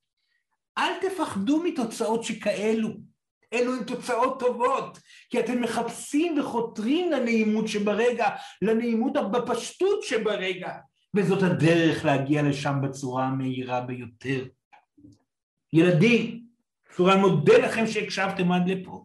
אל 0.78 0.92
תפחדו 1.00 1.62
מתוצאות 1.62 2.24
שכאלו. 2.24 2.88
אלו 3.52 3.74
הן 3.74 3.84
תוצאות 3.84 4.40
טובות, 4.40 4.98
כי 5.30 5.40
אתם 5.40 5.60
מחפשים 5.60 6.38
וחותרים 6.38 7.10
לנעימות 7.10 7.68
שברגע, 7.68 8.28
לנעימות 8.62 9.12
בפשטות 9.32 10.02
שברגע. 10.02 10.70
וזאת 11.16 11.42
הדרך 11.42 12.04
להגיע 12.04 12.42
לשם 12.42 12.74
בצורה 12.82 13.26
המהירה 13.26 13.80
ביותר. 13.80 14.46
ילדים, 15.72 16.44
סורן 16.96 17.20
מודה 17.20 17.58
לכם 17.58 17.86
שהקשבתם 17.86 18.52
עד 18.52 18.68
לפה, 18.68 19.04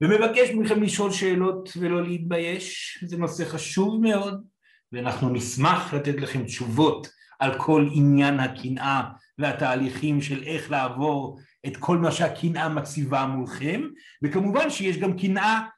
ומבקש 0.00 0.50
מכם 0.50 0.82
לשאול 0.82 1.12
שאלות 1.12 1.68
ולא 1.76 2.02
להתבייש, 2.02 2.98
זה 3.06 3.16
נושא 3.16 3.44
חשוב 3.44 4.00
מאוד, 4.02 4.44
ואנחנו 4.92 5.28
נשמח 5.28 5.94
לתת 5.94 6.20
לכם 6.20 6.44
תשובות 6.44 7.08
על 7.38 7.58
כל 7.58 7.88
עניין 7.92 8.40
הקנאה 8.40 9.02
והתהליכים 9.38 10.20
של 10.20 10.42
איך 10.42 10.70
לעבור 10.70 11.38
את 11.66 11.76
כל 11.76 11.98
מה 11.98 12.12
שהקנאה 12.12 12.68
מציבה 12.68 13.26
מולכם, 13.26 13.82
וכמובן 14.22 14.70
שיש 14.70 14.96
גם 14.96 15.18
קנאה 15.18 15.44
אה, 15.44 15.60
אה, 15.60 15.68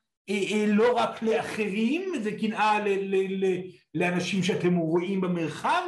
לא 0.67 0.97
רק 0.97 1.23
לאחרים, 1.23 2.13
זה 2.23 2.33
קנאה 2.33 2.79
לאנשים 3.95 4.43
שאתם 4.43 4.77
רואים 4.77 5.21
במרחב, 5.21 5.83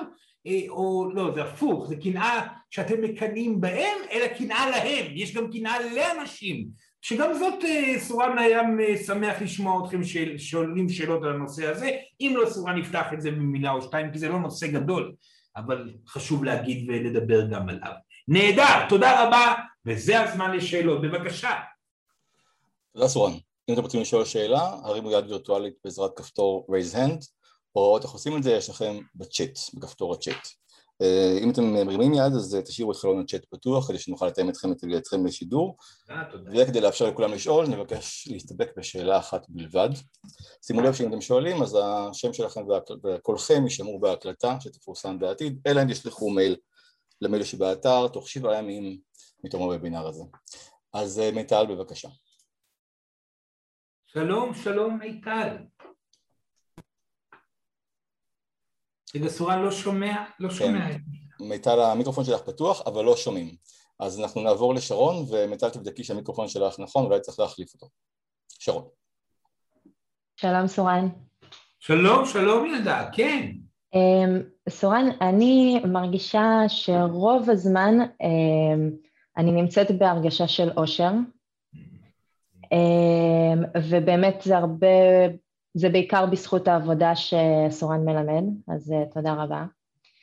אה, 0.46 0.60
או 0.68 1.10
לא, 1.14 1.34
זה 1.34 1.42
הפוך, 1.42 1.86
זה 1.88 1.96
קנאה 1.96 2.46
שאתם 2.70 3.02
מקנאים 3.02 3.60
בהם, 3.60 3.98
אלא 4.12 4.26
קנאה 4.26 4.70
להם, 4.70 5.12
יש 5.14 5.34
גם 5.34 5.52
קנאה 5.52 5.76
לאנשים, 5.94 6.68
שגם 7.00 7.34
זאת 7.34 7.64
סורן 7.98 8.38
היה 8.38 8.62
שמח 9.06 9.42
לשמוע 9.42 9.84
אתכם 9.84 10.00
שואלים 10.36 10.88
שאלות 10.88 11.22
על 11.22 11.32
הנושא 11.32 11.66
הזה, 11.66 11.90
אם 12.20 12.34
לא 12.36 12.50
סורן 12.50 12.78
נפתח 12.78 13.06
את 13.12 13.20
זה 13.20 13.30
במילה 13.30 13.70
או 13.70 13.82
שתיים, 13.82 14.12
כי 14.12 14.18
זה 14.18 14.28
לא 14.28 14.38
נושא 14.38 14.66
גדול, 14.66 15.14
אבל 15.56 15.92
חשוב 16.08 16.44
להגיד 16.44 16.88
ולדבר 16.88 17.46
גם 17.46 17.68
עליו. 17.68 17.92
נהדר, 18.28 18.88
תודה 18.88 19.26
רבה, 19.26 19.54
וזה 19.86 20.20
הזמן 20.20 20.56
לשאלות, 20.56 21.02
בבקשה. 21.02 21.50
תודה 22.92 23.08
סורן. 23.08 23.45
אם 23.68 23.74
אתם 23.74 23.82
רוצים 23.82 24.00
לשאול 24.00 24.24
שאלה, 24.24 24.78
הרימו 24.82 25.10
יד 25.10 25.24
וירטואלית 25.28 25.74
בעזרת 25.84 26.10
כפתור 26.16 26.66
raise 26.70 26.94
hand, 26.94 27.26
הוראות 27.72 28.02
איך 28.02 28.10
עושים 28.10 28.36
את 28.36 28.42
זה 28.42 28.52
יש 28.52 28.70
לכם 28.70 28.98
בצ'אט, 29.14 29.58
בכפתור 29.74 30.14
הצ'אט. 30.14 30.48
אה, 31.02 31.38
אם 31.42 31.50
אתם 31.50 31.64
מרימים 31.64 32.14
יד 32.14 32.32
אז 32.36 32.54
אה, 32.54 32.62
תשאירו 32.62 32.92
את 32.92 32.96
חלון 32.96 33.20
הצ'אט 33.20 33.44
פתוח 33.50 33.88
כדי 33.88 33.98
שנוכל 33.98 34.26
לתאם 34.26 34.48
אתכם 34.48 34.72
אתכם 34.96 35.26
לשידור. 35.26 35.76
וכדי 36.54 36.80
לאפשר 36.80 37.06
לכולם 37.06 37.32
לשאול 37.32 37.66
נבקש 37.66 38.28
להסתפק 38.30 38.68
בשאלה 38.76 39.18
אחת 39.18 39.46
בלבד. 39.48 39.88
שימו 40.66 40.80
לב 40.80 40.94
שאם 40.94 41.08
אתם 41.08 41.20
שואלים 41.20 41.62
אז 41.62 41.78
השם 41.82 42.32
שלכם 42.32 42.60
וקולכם 43.04 43.64
יישמעו 43.64 44.00
בהקלטה 44.00 44.56
שתפורסם 44.60 45.18
בעתיד. 45.18 45.60
אלא 45.66 45.82
אם 45.82 45.92
תשלחו 45.92 46.30
מייל 46.30 46.56
למייל 47.20 47.44
שבאתר 47.44 48.08
תוך 48.08 48.28
שבעה 48.28 48.58
ימים 48.58 48.98
מתום 49.44 49.62
הוובינר 49.62 50.06
הזה. 50.06 50.22
אז 50.92 51.18
אה, 51.18 51.30
מיטל 51.30 51.66
בבקשה 51.66 52.08
שלום, 54.06 54.54
שלום 54.54 54.98
מיטל. 54.98 55.56
רגע, 59.14 59.28
סורן 59.28 59.62
לא 59.62 59.70
שומע, 59.70 60.24
לא 60.40 60.48
כן. 60.48 60.54
שומע. 60.54 60.86
מיטל, 61.40 61.80
המיקרופון 61.80 62.24
שלך 62.24 62.40
פתוח, 62.40 62.82
אבל 62.86 63.04
לא 63.04 63.16
שומעים. 63.16 63.56
אז 64.00 64.20
אנחנו 64.20 64.40
נעבור 64.40 64.74
לשרון, 64.74 65.16
ומיטל 65.30 65.70
תבדקי 65.70 66.04
שהמיקרופון 66.04 66.48
שלך 66.48 66.78
נכון, 66.78 67.04
אולי 67.04 67.20
צריך 67.20 67.38
להחליף 67.38 67.74
אותו. 67.74 67.88
שרון. 68.48 68.88
שלום 70.36 70.66
סורן. 70.66 71.08
שלום, 71.80 72.26
שלום 72.26 72.66
ילדה, 72.66 73.08
כן. 73.12 73.52
Um, 73.94 74.68
סורן, 74.68 75.06
אני 75.20 75.80
מרגישה 75.84 76.64
שרוב 76.68 77.50
הזמן 77.50 77.94
um, 78.00 79.06
אני 79.36 79.52
נמצאת 79.52 79.98
בהרגשה 79.98 80.48
של 80.48 80.70
אושר, 80.76 81.10
ובאמת 83.90 84.40
זה 84.42 84.56
הרבה, 84.56 84.86
זה 85.74 85.88
בעיקר 85.88 86.26
בזכות 86.26 86.68
העבודה 86.68 87.12
שסורן 87.14 88.04
מלמד, 88.04 88.44
אז 88.68 88.92
אה, 88.92 89.04
תודה 89.14 89.32
רבה. 89.32 89.64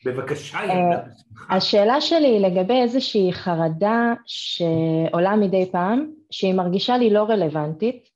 בבקשה, 0.06 0.58
אה, 0.58 0.64
ילדה. 0.64 1.02
השאלה 1.50 2.02
שלי 2.02 2.28
היא 2.28 2.39
לגבי 2.39 2.82
איזושהי 2.82 3.34
חרדה 3.34 4.14
שעולה 4.26 5.36
מדי 5.36 5.70
פעם, 5.72 6.12
שהיא 6.32 6.54
מרגישה 6.54 6.98
לי 6.98 7.10
לא 7.10 7.24
רלוונטית, 7.24 8.10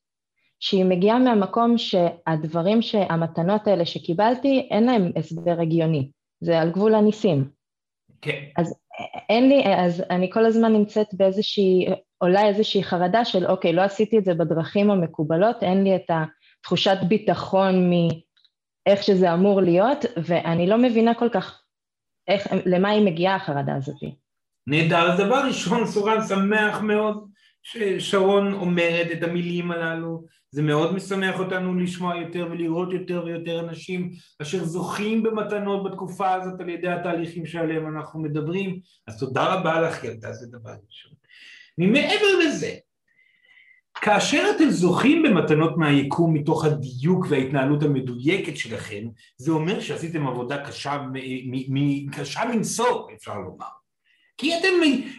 שהיא 0.60 0.86
מגיעה 0.86 1.20
מהמקום 1.20 1.78
שהדברים, 1.78 2.80
המתנות 3.10 3.68
האלה 3.68 3.86
שקיבלתי, 3.86 4.68
אין 4.72 4.84
להם 4.84 5.12
הסבר 5.16 5.62
הגיוני, 5.62 6.10
זה 6.42 6.60
על 6.60 6.72
גבול 6.72 6.96
הניסים. 6.96 7.50
כן. 8.22 8.44
אז 8.58 8.76
אין 9.30 9.50
לי, 9.50 9.64
אז 9.76 10.04
אני 10.10 10.32
כל 10.32 10.46
הזמן 10.46 10.74
נמצאת 10.74 11.14
באיזושהי, 11.14 11.86
עולה 12.18 12.48
איזושהי 12.48 12.84
חרדה 12.84 13.26
של 13.26 13.46
אוקיי, 13.46 13.74
לא 13.74 13.82
עשיתי 13.82 14.18
את 14.18 14.26
זה 14.26 14.34
בדרכים 14.34 14.92
המקובלות, 14.92 15.64
אין 15.64 15.84
לי 15.84 15.96
את 15.96 16.12
תחושת 16.64 16.98
ביטחון 17.08 17.90
מאיך 17.90 19.04
שזה 19.04 19.34
אמור 19.34 19.62
להיות, 19.62 20.06
ואני 20.26 20.68
לא 20.68 20.78
מבינה 20.78 21.14
כל 21.14 21.30
כך 21.30 21.64
איך, 22.28 22.48
למה 22.66 22.90
היא 22.90 23.06
מגיעה 23.06 23.36
החרדה 23.36 23.76
הזאת. 23.76 24.02
נהדר, 24.68 25.12
אז 25.12 25.20
דבר 25.20 25.46
ראשון, 25.48 25.88
סורן 25.88 26.18
שמח 26.28 26.82
מאוד 26.82 27.28
ששרון 27.64 28.54
אומרת 28.54 29.08
את 29.12 29.24
המילים 29.24 29.72
הללו, 29.72 30.26
זה 30.52 30.62
מאוד 30.62 30.96
משמח 30.96 31.40
אותנו 31.40 31.76
לשמוע 31.76 32.16
יותר 32.16 32.48
ולראות 32.52 32.94
יותר 32.94 33.24
ויותר 33.26 33.60
אנשים 33.60 34.12
אשר 34.42 34.64
זוכים 34.64 35.24
במתנות 35.24 35.84
בתקופה 35.84 36.34
הזאת 36.34 36.60
על 36.60 36.70
ידי 36.70 36.88
התהליכים 36.88 37.46
שעליהם 37.46 37.98
אנחנו 37.98 38.20
מדברים, 38.20 38.80
אז 39.08 39.20
תודה 39.20 39.54
רבה 39.54 39.82
לך 39.82 40.04
ילדה, 40.04 40.34
זה 40.34 40.48
דבר 40.48 40.76
ראשון. 40.88 41.07
ממעבר 41.78 42.40
לזה, 42.46 42.76
כאשר 44.02 44.52
אתם 44.56 44.70
זוכים 44.70 45.24
במתנות 45.24 45.78
מהיקום 45.78 46.34
מתוך 46.34 46.66
הדיוק 46.66 47.26
וההתנהלות 47.30 47.84
המדויקת 47.84 48.58
שלכם, 48.58 49.04
זה 49.38 49.52
אומר 49.52 49.80
שעשיתם 49.80 50.28
עבודה 50.28 50.66
קשה, 50.66 50.98
קשה 52.12 52.46
מנשוא, 52.46 53.08
אפשר 53.18 53.40
לומר. 53.40 53.66
כי 54.38 54.58
אתם, 54.58 54.68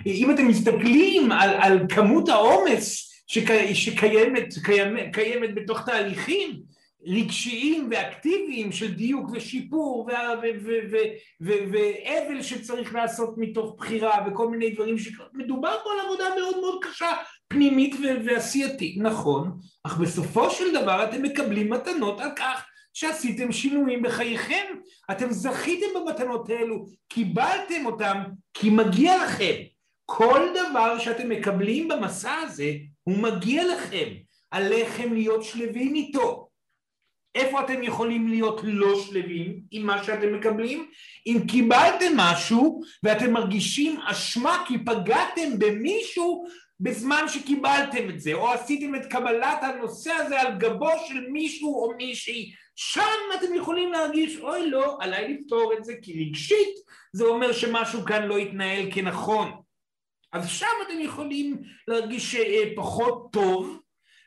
אם 0.07 0.31
אתם 0.31 0.49
מסתכלים 0.49 1.33
על, 1.33 1.51
על 1.51 1.79
כמות 1.89 2.29
העומס 2.29 3.09
שקי, 3.27 3.75
שקיימת 3.75 4.55
קיימת, 4.65 5.15
קיימת 5.15 5.55
בתוך 5.55 5.87
תהליכים 5.87 6.63
רגשיים 7.07 7.89
ואקטיביים 7.91 8.73
של 8.73 8.95
דיוק 8.95 9.31
ושיפור 9.33 10.09
ואבל 11.41 12.43
שצריך 12.43 12.95
לעשות 12.95 13.35
מתוך 13.37 13.75
בחירה 13.79 14.27
וכל 14.27 14.49
מיני 14.49 14.71
דברים 14.71 14.99
שמדובר 14.99 15.77
פה 15.85 15.91
על 15.93 16.07
עבודה 16.07 16.25
מאוד 16.41 16.61
מאוד 16.61 16.85
קשה 16.85 17.11
פנימית 17.49 17.97
ועשייתית, 18.25 18.99
נכון, 18.99 19.59
אך 19.85 19.99
בסופו 19.99 20.51
של 20.51 20.75
דבר 20.75 21.05
אתם 21.05 21.23
מקבלים 21.23 21.73
מתנות 21.73 22.21
על 22.21 22.31
כך 22.37 22.65
שעשיתם 22.93 23.53
שינויים 23.53 24.03
בחייכם, 24.03 24.65
אתם 25.11 25.31
זכיתם 25.31 25.87
במתנות 25.95 26.51
האלו, 26.51 26.87
קיבלתם 27.09 27.87
אותם 27.87 28.23
כי 28.55 28.71
מגיע 28.71 29.25
לכם. 29.25 29.55
כל 30.05 30.49
דבר 30.55 30.99
שאתם 30.99 31.29
מקבלים 31.29 31.89
במסע 31.89 32.35
הזה 32.35 32.73
הוא 33.03 33.19
מגיע 33.19 33.75
לכם, 33.75 34.09
עליכם 34.51 35.13
להיות 35.13 35.45
שלווים 35.45 35.95
איתו. 35.95 36.48
איפה 37.35 37.65
אתם 37.65 37.83
יכולים 37.83 38.29
להיות 38.29 38.61
לא 38.65 39.01
שלווים 39.01 39.61
עם 39.71 39.87
מה 39.87 40.05
שאתם 40.05 40.35
מקבלים? 40.35 40.91
אם 41.27 41.39
קיבלתם 41.49 42.17
משהו 42.17 42.83
ואתם 43.03 43.33
מרגישים 43.33 44.01
אשמה 44.01 44.65
כי 44.69 44.85
פגעתם 44.85 45.59
במישהו 45.59 46.47
בזמן 46.81 47.25
שקיבלתם 47.29 48.11
את 48.11 48.21
זה, 48.21 48.33
או 48.33 48.53
עשיתם 48.53 48.95
את 48.95 49.07
קבלת 49.07 49.59
הנושא 49.63 50.13
הזה 50.13 50.41
על 50.41 50.59
גבו 50.59 50.91
של 51.09 51.21
מישהו 51.31 51.75
או 51.75 51.97
מישהי, 51.97 52.53
שם 52.77 53.01
אתם 53.39 53.55
יכולים 53.55 53.93
להרגיש, 53.93 54.37
אוי 54.37 54.71
לא, 54.71 54.97
עליי 55.01 55.35
לפתור 55.35 55.73
את 55.79 55.85
זה, 55.85 55.95
כי 56.03 56.25
רגשית 56.27 56.75
זה 57.13 57.25
אומר 57.25 57.53
שמשהו 57.53 58.05
כאן 58.05 58.23
לא 58.23 58.37
התנהל 58.37 58.89
כנכון. 58.93 59.51
אז 60.33 60.49
שם 60.49 60.67
אתם 60.87 61.01
יכולים 61.01 61.63
להרגיש 61.89 62.35
אה, 62.35 62.65
פחות 62.77 63.29
טוב, 63.33 63.81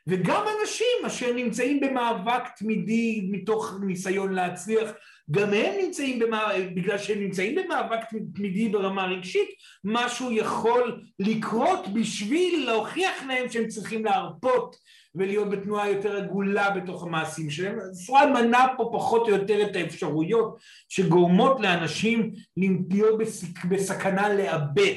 וגם 0.06 0.44
אנשים 0.60 1.06
אשר 1.06 1.32
נמצאים 1.32 1.80
במאבק 1.80 2.42
תמידי 2.56 3.28
מתוך 3.30 3.74
ניסיון 3.86 4.32
להצליח, 4.32 4.90
גם 5.30 5.52
הם 5.52 5.74
נמצאים, 5.82 6.18
במאבק, 6.18 6.64
בגלל 6.76 6.98
שהם 6.98 7.20
נמצאים 7.20 7.54
במאבק 7.54 8.00
תמידי 8.34 8.68
ברמה 8.68 9.06
רגשית, 9.06 9.48
משהו 9.84 10.32
יכול 10.32 11.02
לקרות 11.18 11.88
בשביל 11.94 12.66
להוכיח 12.66 13.22
להם 13.28 13.48
שהם 13.48 13.68
צריכים 13.68 14.04
להרפות 14.04 14.76
ולהיות 15.14 15.50
בתנועה 15.50 15.90
יותר 15.90 16.16
עגולה 16.16 16.70
בתוך 16.70 17.02
המעשים 17.02 17.50
שלהם. 17.50 17.78
סורן 17.92 18.32
מנה 18.32 18.66
פה 18.76 18.90
פחות 18.92 19.22
או 19.22 19.30
יותר 19.30 19.62
את 19.62 19.76
האפשרויות 19.76 20.56
שגורמות 20.88 21.60
לאנשים 21.60 22.32
להיות 22.56 23.20
בסכנה 23.70 24.34
לאבד. 24.34 24.94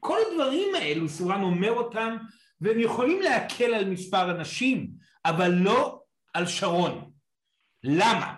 כל 0.00 0.18
הדברים 0.30 0.74
האלו, 0.74 1.08
סורן 1.08 1.42
אומר 1.42 1.70
אותם, 1.72 2.16
והם 2.62 2.80
יכולים 2.80 3.22
להקל 3.22 3.74
על 3.74 3.90
מספר 3.90 4.30
אנשים, 4.30 4.90
אבל 5.24 5.50
לא 5.50 6.02
על 6.34 6.46
שרון. 6.46 7.10
למה? 7.84 8.34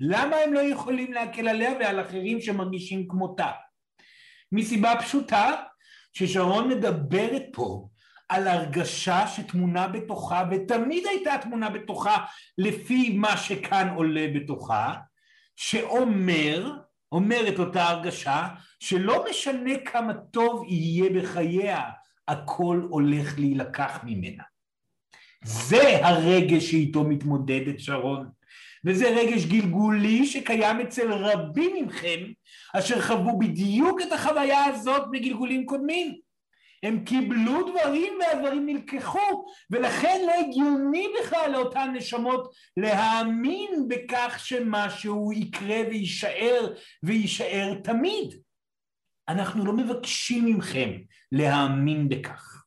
למה 0.00 0.36
הם 0.36 0.52
לא 0.52 0.60
יכולים 0.60 1.12
להקל 1.12 1.48
עליה 1.48 1.72
ועל 1.80 2.00
אחרים 2.00 2.40
שמרגישים 2.40 3.08
כמותה? 3.08 3.50
מסיבה 4.52 4.94
פשוטה, 5.00 5.50
ששרון 6.12 6.68
מדברת 6.68 7.42
פה 7.52 7.88
על 8.28 8.48
הרגשה 8.48 9.26
שתמונה 9.26 9.88
בתוכה, 9.88 10.44
ותמיד 10.50 11.06
הייתה 11.06 11.38
תמונה 11.42 11.70
בתוכה 11.70 12.24
לפי 12.58 13.18
מה 13.18 13.36
שכאן 13.36 13.88
עולה 13.96 14.26
בתוכה, 14.34 14.94
שאומר, 15.56 16.72
אומרת 17.12 17.58
אותה 17.58 17.84
הרגשה, 17.84 18.48
שלא 18.80 19.24
משנה 19.30 19.78
כמה 19.84 20.14
טוב 20.14 20.64
יהיה 20.68 21.10
בחייה, 21.10 21.82
הכל 22.28 22.86
הולך 22.90 23.38
להילקח 23.38 24.00
ממנה. 24.04 24.42
זה 25.44 26.06
הרגש 26.06 26.70
שאיתו 26.70 27.04
מתמודדת 27.04 27.80
שרון. 27.80 28.28
וזה 28.84 29.08
רגש 29.08 29.44
גלגולי 29.44 30.26
שקיים 30.26 30.80
אצל 30.80 31.12
רבים 31.12 31.86
מכם 31.86 32.20
אשר 32.74 33.00
חוו 33.00 33.38
בדיוק 33.38 34.00
את 34.02 34.12
החוויה 34.12 34.64
הזאת 34.64 35.02
בגלגולים 35.10 35.66
קודמים. 35.66 36.16
הם 36.82 37.04
קיבלו 37.04 37.70
דברים 37.70 38.12
והדברים 38.20 38.66
נלקחו 38.66 39.46
ולכן 39.70 40.20
לא 40.26 40.32
הגיוני 40.32 41.06
בכלל 41.20 41.50
לאותן 41.52 41.92
נשמות 41.96 42.52
להאמין 42.76 43.88
בכך 43.88 44.40
שמשהו 44.44 45.32
יקרה 45.32 45.80
ויישאר 45.90 46.74
ויישאר 47.02 47.74
תמיד. 47.84 48.45
אנחנו 49.28 49.64
לא 49.64 49.72
מבקשים 49.72 50.58
מכם 50.58 50.90
להאמין 51.32 52.08
בכך. 52.08 52.64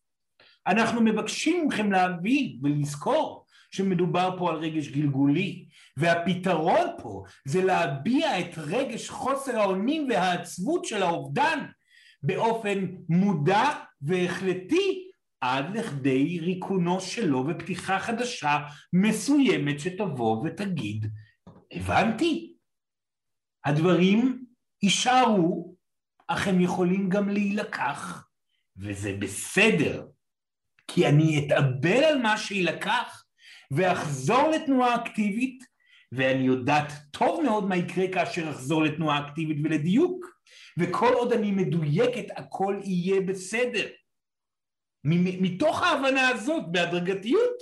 אנחנו 0.67 1.01
מבקשים 1.01 1.67
מכם 1.67 1.91
להבין 1.91 2.59
ולזכור 2.63 3.45
שמדובר 3.71 4.35
פה 4.37 4.49
על 4.49 4.55
רגש 4.55 4.87
גלגולי 4.87 5.65
והפתרון 5.97 6.87
פה 7.01 7.23
זה 7.45 7.63
להביע 7.63 8.39
את 8.39 8.57
רגש 8.57 9.09
חוסר 9.09 9.59
האונים 9.59 10.07
והעצבות 10.09 10.85
של 10.85 11.03
האובדן 11.03 11.65
באופן 12.23 12.85
מודע 13.09 13.69
והחלטי 14.01 15.09
עד 15.41 15.77
לכדי 15.77 16.39
ריקונו 16.39 17.01
שלו 17.01 17.45
ופתיחה 17.47 17.99
חדשה 17.99 18.57
מסוימת 18.93 19.79
שתבוא 19.79 20.43
ותגיד 20.45 21.05
הבנתי 21.71 22.53
הדברים 23.65 24.45
יישארו 24.83 25.75
אך 26.29 26.47
הם 26.47 26.61
יכולים 26.61 27.09
גם 27.09 27.29
להילקח 27.29 28.27
וזה 28.77 29.15
בסדר 29.19 30.05
כי 30.87 31.07
אני 31.07 31.45
אתאבל 31.47 32.03
על 32.03 32.21
מה 32.21 32.37
שיילקח 32.37 33.23
ואחזור 33.71 34.49
לתנועה 34.49 34.95
אקטיבית 34.95 35.63
ואני 36.11 36.43
יודעת 36.43 36.91
טוב 37.11 37.41
מאוד 37.43 37.65
מה 37.65 37.75
יקרה 37.75 38.07
כאשר 38.13 38.49
אחזור 38.49 38.83
לתנועה 38.83 39.27
אקטיבית 39.27 39.57
ולדיוק 39.63 40.25
וכל 40.79 41.13
עוד 41.13 41.33
אני 41.33 41.51
מדויקת 41.51 42.25
הכל 42.35 42.79
יהיה 42.83 43.21
בסדר. 43.21 43.87
מתוך 45.03 45.83
ההבנה 45.83 46.29
הזאת 46.29 46.63
בהדרגתיות 46.71 47.53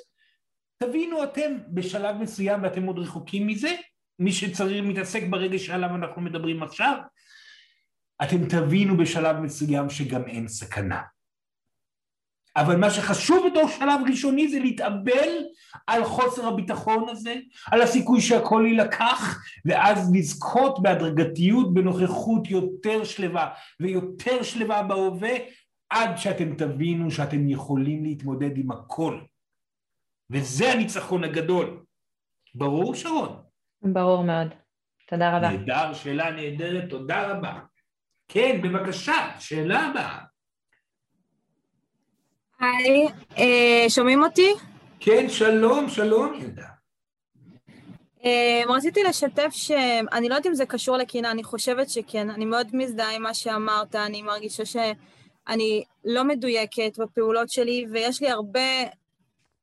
תבינו 0.83 1.23
אתם 1.23 1.57
בשלב 1.67 2.15
מסוים 2.15 2.63
ואתם 2.63 2.83
עוד 2.83 2.99
רחוקים 2.99 3.47
מזה 3.47 3.75
מי 4.19 4.31
שצריך 4.31 4.83
מתעסק 4.83 5.23
ברגע 5.29 5.59
שעליו 5.59 5.95
אנחנו 5.95 6.21
מדברים 6.21 6.63
עכשיו 6.63 6.97
אתם 8.23 8.47
תבינו 8.47 8.97
בשלב 8.97 9.39
מסוים 9.39 9.89
שגם 9.89 10.27
אין 10.27 10.47
סכנה 10.47 11.01
אבל 12.57 12.75
מה 12.75 12.89
שחשוב 12.89 13.47
בתור 13.51 13.67
שלב 13.67 14.01
ראשוני 14.09 14.47
זה 14.47 14.59
להתאבל 14.59 15.29
על 15.87 16.03
חוסר 16.03 16.47
הביטחון 16.47 17.09
הזה, 17.09 17.35
על 17.71 17.81
הסיכוי 17.81 18.21
שהכל 18.21 18.63
יילקח, 18.67 19.43
ואז 19.65 20.11
לזכות 20.15 20.81
בהדרגתיות, 20.81 21.73
בנוכחות 21.73 22.49
יותר 22.49 23.03
שלווה 23.03 23.49
ויותר 23.79 24.43
שלווה 24.43 24.83
בהווה, 24.83 25.31
עד 25.89 26.17
שאתם 26.17 26.55
תבינו 26.55 27.11
שאתם 27.11 27.49
יכולים 27.49 28.03
להתמודד 28.03 28.57
עם 28.57 28.71
הכל. 28.71 29.19
וזה 30.29 30.71
הניצחון 30.71 31.23
הגדול. 31.23 31.83
ברור, 32.55 32.95
שרון? 32.95 33.41
ברור 33.81 34.23
מאוד. 34.23 34.47
תודה 35.07 35.37
רבה. 35.37 35.49
נהדר, 35.49 35.93
שאלה 35.93 36.31
נהדרת, 36.31 36.89
תודה 36.89 37.31
רבה. 37.31 37.59
כן, 38.27 38.61
בבקשה, 38.61 39.29
שאלה 39.39 39.79
הבאה. 39.79 40.17
היי, 42.59 43.07
אה, 43.37 43.89
שומעים 43.89 44.23
אותי? 44.23 44.53
כן, 44.99 45.29
שלום, 45.29 45.89
שלום 45.89 46.33
ילדה. 46.33 46.67
אה, 48.25 48.61
רציתי 48.69 49.03
לשתף 49.03 49.49
שאני 49.51 50.29
לא 50.29 50.35
יודעת 50.35 50.45
אם 50.45 50.55
זה 50.55 50.65
קשור 50.65 50.97
לקינה, 50.97 51.31
אני 51.31 51.43
חושבת 51.43 51.89
שכן, 51.89 52.29
אני 52.29 52.45
מאוד 52.45 52.67
מזדהה 52.73 53.15
עם 53.15 53.21
מה 53.21 53.33
שאמרת, 53.33 53.95
אני 53.95 54.21
מרגישה 54.21 54.65
שאני 54.65 55.83
לא 56.05 56.23
מדויקת 56.23 56.99
בפעולות 56.99 57.49
שלי, 57.49 57.85
ויש 57.91 58.21
לי 58.21 58.29
הרבה 58.29 58.83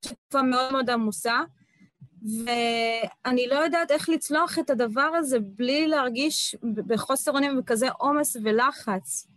תקופה 0.00 0.42
מאוד 0.42 0.72
מאוד 0.72 0.90
עמוסה, 0.90 1.40
ואני 2.24 3.46
לא 3.46 3.54
יודעת 3.54 3.90
איך 3.90 4.08
לצלוח 4.08 4.58
את 4.58 4.70
הדבר 4.70 5.00
הזה 5.00 5.38
בלי 5.40 5.88
להרגיש 5.88 6.56
בחוסר 6.86 7.32
אונים 7.32 7.58
וכזה 7.58 7.88
עומס 7.90 8.36
ולחץ. 8.44 9.28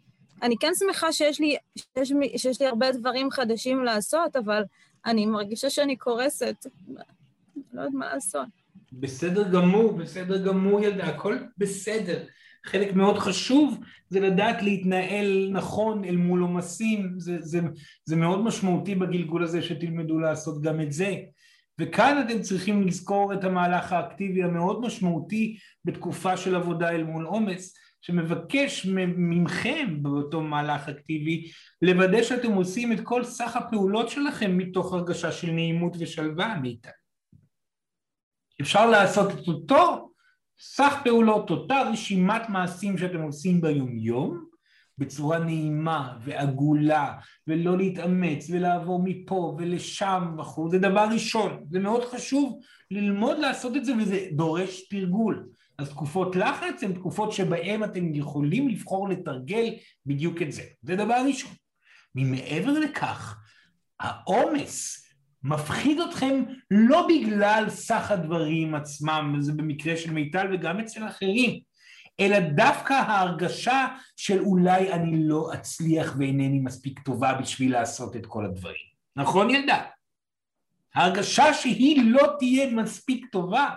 אני 0.43 0.55
כן 0.59 0.71
שמחה 0.79 1.11
שיש 1.11 1.39
לי, 1.39 1.55
שיש, 1.75 2.13
שיש 2.37 2.61
לי 2.61 2.67
הרבה 2.67 2.91
דברים 2.91 3.31
חדשים 3.31 3.83
לעשות, 3.83 4.35
אבל 4.35 4.63
אני 5.05 5.25
מרגישה 5.25 5.69
שאני 5.69 5.95
קורסת. 5.95 6.65
לא 7.73 7.81
יודעת 7.81 7.93
מה 7.93 8.13
לעשות. 8.13 8.47
בסדר 8.93 9.51
גמור, 9.51 9.91
בסדר 9.91 10.45
גמור 10.45 10.83
ילדה, 10.83 11.03
הכל 11.03 11.37
בסדר. 11.57 12.23
חלק 12.65 12.93
מאוד 12.93 13.17
חשוב 13.17 13.77
זה 14.09 14.19
לדעת 14.19 14.63
להתנהל 14.63 15.49
נכון 15.51 16.05
אל 16.05 16.15
מול 16.15 16.41
עומסים, 16.41 17.13
זה, 17.17 17.37
זה, 17.39 17.59
זה 18.05 18.15
מאוד 18.15 18.43
משמעותי 18.43 18.95
בגלגול 18.95 19.43
הזה 19.43 19.61
שתלמדו 19.61 20.19
לעשות 20.19 20.61
גם 20.61 20.81
את 20.81 20.91
זה. 20.91 21.15
וכאן 21.79 22.25
אתם 22.25 22.41
צריכים 22.41 22.87
לזכור 22.87 23.33
את 23.33 23.43
המהלך 23.43 23.93
האקטיבי 23.93 24.43
המאוד 24.43 24.81
משמעותי 24.81 25.57
בתקופה 25.85 26.37
של 26.37 26.55
עבודה 26.55 26.89
אל 26.89 27.03
מול 27.03 27.25
עומס, 27.25 27.73
שמבקש 28.01 28.85
ממכם 29.17 30.03
באותו 30.03 30.41
מהלך 30.41 30.89
אקטיבי 30.89 31.51
לוודא 31.81 32.23
שאתם 32.23 32.51
עושים 32.51 32.91
את 32.91 32.99
כל 33.03 33.23
סך 33.23 33.55
הפעולות 33.55 34.09
שלכם 34.09 34.57
מתוך 34.57 34.93
הרגשה 34.93 35.31
של 35.31 35.51
נעימות 35.51 35.95
ושלווה 35.99 36.59
מאיתנו. 36.61 36.91
אפשר 38.61 38.89
לעשות 38.89 39.31
את 39.31 39.47
אותו 39.47 40.11
סך 40.59 41.01
פעולות, 41.03 41.49
אותה 41.49 41.81
רשימת 41.91 42.49
מעשים 42.49 42.97
שאתם 42.97 43.21
עושים 43.21 43.61
ביומיום, 43.61 44.45
בצורה 44.97 45.39
נעימה 45.39 46.17
ועגולה, 46.23 47.13
ולא 47.47 47.77
להתאמץ 47.77 48.49
ולעבור 48.49 49.01
מפה 49.03 49.55
ולשם 49.57 50.35
וכו', 50.39 50.69
זה 50.69 50.79
דבר 50.79 51.07
ראשון, 51.11 51.63
זה 51.69 51.79
מאוד 51.79 52.05
חשוב 52.05 52.59
ללמוד 52.91 53.37
לעשות 53.37 53.77
את 53.77 53.85
זה 53.85 53.93
וזה 53.97 54.27
דורש 54.31 54.87
תרגול. 54.89 55.47
אז 55.77 55.89
תקופות 55.89 56.35
לחץ 56.35 56.83
הן 56.83 56.93
תקופות 56.93 57.31
שבהן 57.31 57.83
אתם 57.83 58.15
יכולים 58.15 58.69
לבחור 58.69 59.09
לתרגל 59.09 59.73
בדיוק 60.05 60.41
את 60.41 60.51
זה, 60.51 60.63
זה 60.81 60.95
דבר 60.95 61.23
ראשון. 61.27 61.51
ממעבר 62.15 62.79
לכך, 62.79 63.37
העומס 63.99 65.03
מפחיד 65.43 65.99
אתכם 65.99 66.43
לא 66.71 67.07
בגלל 67.07 67.65
סך 67.69 68.11
הדברים 68.11 68.75
עצמם, 68.75 69.35
זה 69.39 69.53
במקרה 69.53 69.97
של 69.97 70.11
מיטל 70.11 70.47
וגם 70.53 70.79
אצל 70.79 71.07
אחרים, 71.07 71.59
אלא 72.19 72.39
דווקא 72.39 72.93
ההרגשה 72.93 73.87
של 74.15 74.39
אולי 74.39 74.93
אני 74.93 75.23
לא 75.23 75.53
אצליח 75.53 76.15
ואינני 76.19 76.59
מספיק 76.59 76.99
טובה 76.99 77.33
בשביל 77.33 77.71
לעשות 77.71 78.15
את 78.15 78.25
כל 78.25 78.45
הדברים. 78.45 78.87
נכון 79.15 79.49
ילדה? 79.49 79.83
ההרגשה 80.95 81.53
שהיא 81.53 82.11
לא 82.11 82.27
תהיה 82.39 82.71
מספיק 82.71 83.25
טובה 83.31 83.69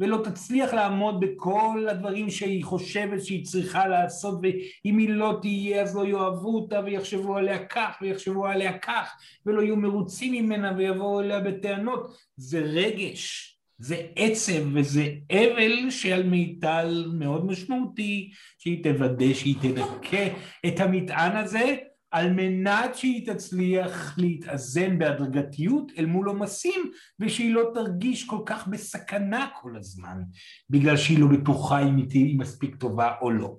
ולא 0.00 0.18
תצליח 0.24 0.74
לעמוד 0.74 1.20
בכל 1.20 1.86
הדברים 1.90 2.30
שהיא 2.30 2.64
חושבת 2.64 3.24
שהיא 3.24 3.44
צריכה 3.44 3.88
לעשות 3.88 4.40
ואם 4.42 4.98
היא 4.98 5.08
לא 5.08 5.38
תהיה 5.42 5.82
אז 5.82 5.96
לא 5.96 6.06
יאהבו 6.06 6.54
אותה 6.54 6.80
ויחשבו 6.84 7.36
עליה 7.36 7.66
כך 7.66 7.98
ויחשבו 8.00 8.46
עליה 8.46 8.78
כך 8.78 9.16
ולא 9.46 9.62
יהיו 9.62 9.76
מרוצים 9.76 10.32
ממנה 10.32 10.72
ויבואו 10.76 11.20
אליה 11.20 11.40
בטענות 11.40 12.16
זה 12.36 12.58
רגש 12.58 13.51
זה 13.82 14.06
עצב 14.16 14.74
וזה 14.74 15.08
אבל 15.32 15.90
שעל 15.90 16.22
מיטל 16.22 17.06
מאוד 17.18 17.46
משמעותי 17.46 18.30
שהיא 18.58 18.84
תוודא 18.84 19.34
שהיא 19.34 19.56
תדכא 19.62 20.28
את 20.66 20.80
המטען 20.80 21.36
הזה 21.36 21.76
על 22.10 22.32
מנת 22.32 22.94
שהיא 22.94 23.26
תצליח 23.26 24.18
להתאזן 24.18 24.98
בהדרגתיות 24.98 25.92
אל 25.98 26.06
מול 26.06 26.28
עומסים 26.28 26.90
ושהיא 27.20 27.54
לא 27.54 27.70
תרגיש 27.74 28.24
כל 28.24 28.42
כך 28.46 28.68
בסכנה 28.68 29.48
כל 29.60 29.76
הזמן 29.76 30.22
בגלל 30.70 30.96
שהיא 30.96 31.18
לא 31.18 31.26
בטוחה 31.26 31.82
אם 31.82 31.96
היא 32.10 32.38
מספיק 32.38 32.76
טובה 32.76 33.14
או 33.20 33.30
לא. 33.30 33.56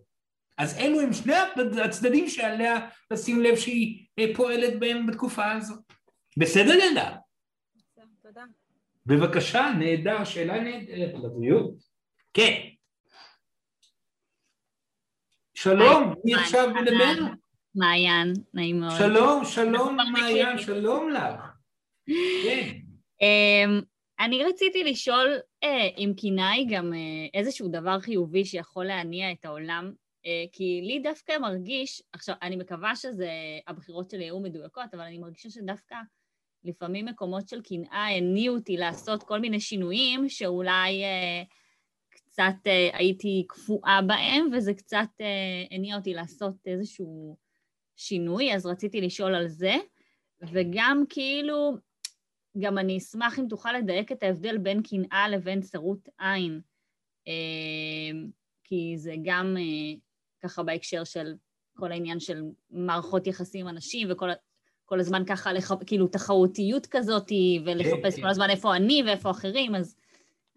אז 0.57 0.77
אלו 0.77 1.01
הם 1.01 1.13
שני 1.13 1.33
הצדדים 1.83 2.29
שעליה 2.29 2.89
לשים 3.11 3.41
לב 3.41 3.55
שהיא 3.55 4.05
פועלת 4.35 4.79
בהם 4.79 5.07
בתקופה 5.07 5.51
הזאת. 5.51 5.93
בסדר 6.37 6.73
ילדה? 6.73 7.15
תודה. 8.23 8.43
בבקשה, 9.05 9.71
נהדר, 9.79 10.23
שאלה 10.23 10.59
נהדרת 10.59 11.13
לבריאות. 11.23 11.73
כן. 12.33 12.59
שלום, 15.53 16.13
מי 16.25 16.35
עכשיו 16.35 16.69
מדבר? 16.81 17.33
מעיין, 17.75 18.33
נעים 18.53 18.79
מאוד. 18.79 18.93
שלום, 18.97 19.45
שלום 19.45 19.97
מעיין, 20.11 20.57
שלום 20.57 21.09
לך. 21.09 21.41
כן. 22.43 22.77
אמ, 23.21 23.81
אני 24.19 24.43
רציתי 24.43 24.83
לשאול 24.83 25.39
אה, 25.63 25.87
אם 25.97 26.13
קינאי 26.17 26.65
גם 26.69 26.93
אה, 26.93 26.99
איזשהו 27.39 27.67
דבר 27.67 27.99
חיובי 27.99 28.45
שיכול 28.45 28.85
להניע 28.85 29.31
את 29.31 29.45
העולם, 29.45 29.93
אה, 30.25 30.45
כי 30.51 30.81
לי 30.83 30.99
דווקא 30.99 31.37
מרגיש, 31.37 32.03
עכשיו, 32.13 32.35
אני 32.41 32.55
מקווה 32.55 32.93
שהבחירות 32.95 34.09
שלי 34.09 34.23
היו 34.23 34.39
מדויקות, 34.39 34.93
אבל 34.93 35.03
אני 35.03 35.17
מרגישה 35.17 35.49
שדווקא 35.49 35.95
לפעמים 36.63 37.05
מקומות 37.05 37.49
של 37.49 37.61
קנאה 37.61 38.17
הניעו 38.17 38.55
אותי 38.55 38.77
לעשות 38.77 39.23
כל 39.23 39.39
מיני 39.39 39.59
שינויים 39.59 40.29
שאולי 40.29 41.03
קצת 42.09 42.55
הייתי 42.93 43.45
קפואה 43.47 43.99
בהם, 44.07 44.49
וזה 44.53 44.73
קצת 44.73 45.09
הניע 45.71 45.95
אותי 45.95 46.13
לעשות 46.13 46.55
איזשהו 46.65 47.37
שינוי, 47.95 48.55
אז 48.55 48.65
רציתי 48.65 49.01
לשאול 49.01 49.35
על 49.35 49.47
זה, 49.47 49.75
וגם 50.41 51.03
כאילו, 51.09 51.77
גם 52.59 52.77
אני 52.77 52.97
אשמח 52.97 53.39
אם 53.39 53.45
תוכל 53.49 53.73
לדייק 53.73 54.11
את 54.11 54.23
ההבדל 54.23 54.57
בין 54.57 54.81
קנאה 54.83 55.29
לבין 55.29 55.61
צרות 55.61 56.09
עין, 56.19 56.61
אה, 57.27 58.19
כי 58.63 58.93
זה 58.97 59.15
גם 59.23 59.57
אה, 59.57 59.99
ככה 60.43 60.63
בהקשר 60.63 61.03
של 61.03 61.33
כל 61.77 61.91
העניין 61.91 62.19
של 62.19 62.41
מערכות 62.69 63.27
יחסים 63.27 63.61
עם 63.61 63.75
אנשים 63.75 64.07
וכל 64.11 64.29
כל 64.93 64.99
הזמן 64.99 65.25
ככה, 65.25 65.53
לח... 65.53 65.71
כאילו 65.85 66.07
תחרותיות 66.07 66.85
כזאת, 66.85 67.31
ולחפש 67.65 68.15
כן, 68.15 68.21
כל 68.21 68.27
הזמן 68.27 68.49
איפה 68.49 68.75
אני 68.75 69.03
ואיפה 69.05 69.31
אחרים, 69.31 69.75
אז 69.75 69.95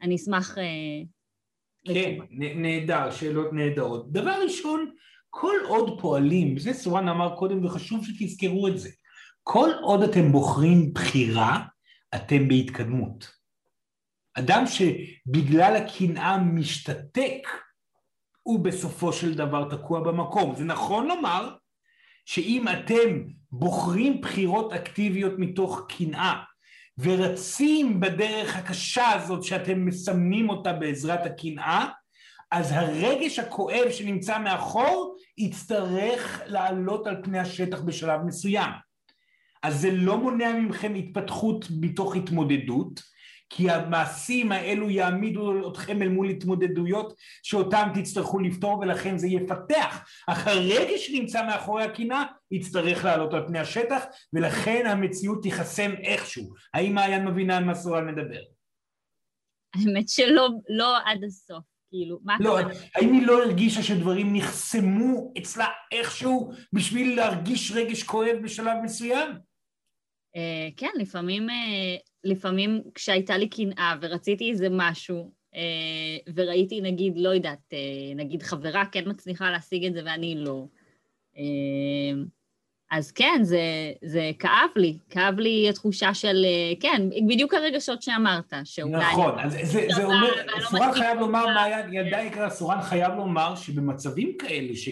אני 0.02 0.16
אשמח... 0.16 0.58
אה, 0.58 0.64
כן, 1.86 2.18
נהדר, 2.30 3.10
שאלות 3.10 3.52
נהדרות. 3.52 4.12
דבר 4.12 4.34
ראשון, 4.42 4.90
כל 5.30 5.54
עוד 5.68 6.00
פועלים, 6.00 6.58
זה 6.58 6.72
סורן 6.72 7.08
אמר 7.08 7.36
קודם 7.36 7.64
וחשוב 7.64 8.04
שתזכרו 8.04 8.68
את 8.68 8.78
זה, 8.78 8.90
כל 9.42 9.70
עוד 9.82 10.02
אתם 10.02 10.32
בוחרים 10.32 10.94
בחירה, 10.94 11.64
אתם 12.14 12.48
בהתקדמות. 12.48 13.30
אדם 14.34 14.64
שבגלל 14.66 15.76
הקנאה 15.76 16.38
משתתק, 16.38 17.48
הוא 18.42 18.64
בסופו 18.64 19.12
של 19.12 19.34
דבר 19.34 19.70
תקוע 19.70 20.00
במקום. 20.00 20.54
זה 20.54 20.64
נכון 20.64 21.06
לומר 21.06 21.54
שאם 22.24 22.64
אתם 22.68 23.35
בוחרים 23.52 24.20
בחירות 24.20 24.72
אקטיביות 24.72 25.32
מתוך 25.38 25.86
קנאה 25.88 26.34
ורצים 26.98 28.00
בדרך 28.00 28.56
הקשה 28.56 29.12
הזאת 29.12 29.44
שאתם 29.44 29.86
מסמנים 29.86 30.50
אותה 30.50 30.72
בעזרת 30.72 31.26
הקנאה, 31.26 31.86
אז 32.50 32.72
הרגש 32.72 33.38
הכואב 33.38 33.90
שנמצא 33.90 34.38
מאחור 34.38 35.16
יצטרך 35.38 36.42
לעלות 36.46 37.06
על 37.06 37.16
פני 37.22 37.38
השטח 37.38 37.80
בשלב 37.80 38.20
מסוים. 38.22 38.70
אז 39.62 39.80
זה 39.80 39.90
לא 39.90 40.16
מונע 40.18 40.52
מכם 40.52 40.94
התפתחות 40.94 41.66
מתוך 41.80 42.16
התמודדות, 42.16 43.02
כי 43.50 43.70
המעשים 43.70 44.52
האלו 44.52 44.90
יעמידו 44.90 45.70
אתכם 45.70 46.02
אל 46.02 46.08
מול 46.08 46.28
התמודדויות 46.28 47.14
שאותם 47.42 47.88
תצטרכו 47.94 48.38
לפתור 48.38 48.78
ולכן 48.78 49.18
זה 49.18 49.26
יפתח. 49.26 50.04
אך 50.26 50.46
הרגש 50.46 51.06
שנמצא 51.06 51.46
מאחורי 51.46 51.84
הקינה 51.84 52.24
יצטרך 52.50 53.04
לעלות 53.04 53.34
על 53.34 53.46
פני 53.46 53.58
השטח 53.58 54.04
ולכן 54.32 54.86
המציאות 54.86 55.42
תיחסם 55.42 55.90
איכשהו. 56.02 56.54
האם 56.74 56.94
מעיין 56.94 57.28
מבינה 57.28 57.56
על 57.56 57.64
מה 57.64 57.74
סורן 57.74 58.06
מדבר? 58.08 58.40
האמת 59.74 60.08
שלא 60.08 60.48
לא 60.68 60.96
עד 61.04 61.24
הסוף. 61.24 61.64
כאילו, 61.90 62.18
מה 62.24 62.36
לא, 62.40 62.58
האם 62.94 63.12
היא 63.12 63.26
לא 63.26 63.42
הרגישה 63.42 63.82
שדברים 63.82 64.36
נחסמו 64.36 65.32
אצלה 65.38 65.66
איכשהו 65.92 66.52
בשביל 66.72 67.16
להרגיש 67.16 67.72
רגש 67.72 68.02
כואב 68.02 68.36
בשלב 68.42 68.76
מסוים? 68.84 69.28
Uh, 70.36 70.72
כן, 70.76 70.90
לפעמים, 70.98 71.48
uh, 71.48 71.52
לפעמים 72.24 72.82
כשהייתה 72.94 73.38
לי 73.38 73.48
קנאה 73.48 73.94
ורציתי 74.00 74.50
איזה 74.50 74.68
משהו, 74.70 75.32
uh, 75.54 76.32
וראיתי 76.34 76.80
נגיד, 76.80 77.12
לא 77.16 77.28
יודעת, 77.28 77.72
uh, 77.72 78.16
נגיד 78.16 78.42
חברה 78.42 78.84
כן 78.92 79.04
מצליחה 79.06 79.50
להשיג 79.50 79.84
את 79.84 79.94
זה 79.94 80.02
ואני 80.04 80.34
לא, 80.38 80.66
אז 82.90 83.12
כן, 83.12 83.40
זה, 83.42 83.92
זה 84.04 84.30
כאב 84.38 84.70
לי, 84.76 84.98
כאב 85.10 85.38
לי 85.38 85.68
התחושה 85.68 86.14
של, 86.14 86.44
אה, 86.44 86.72
כן, 86.80 87.02
בדיוק 87.28 87.54
הרגשות 87.54 88.02
שאמרת, 88.02 88.52
שאולי... 88.64 89.12
נכון, 89.12 89.38
אז 89.38 89.56
זה, 89.62 89.86
זה 89.94 90.04
אומר, 90.04 90.30
סורן 90.70 90.92
חייב 90.92 91.18
לומר, 91.18 91.46
מעיין, 91.46 91.92
ילדה 91.92 92.22
יקרה, 92.22 92.50
סורן 92.50 92.82
חייב 92.82 93.12
לומר 93.14 93.54
שבמצבים 93.54 94.32
כאלה, 94.38 94.76
ש, 94.76 94.88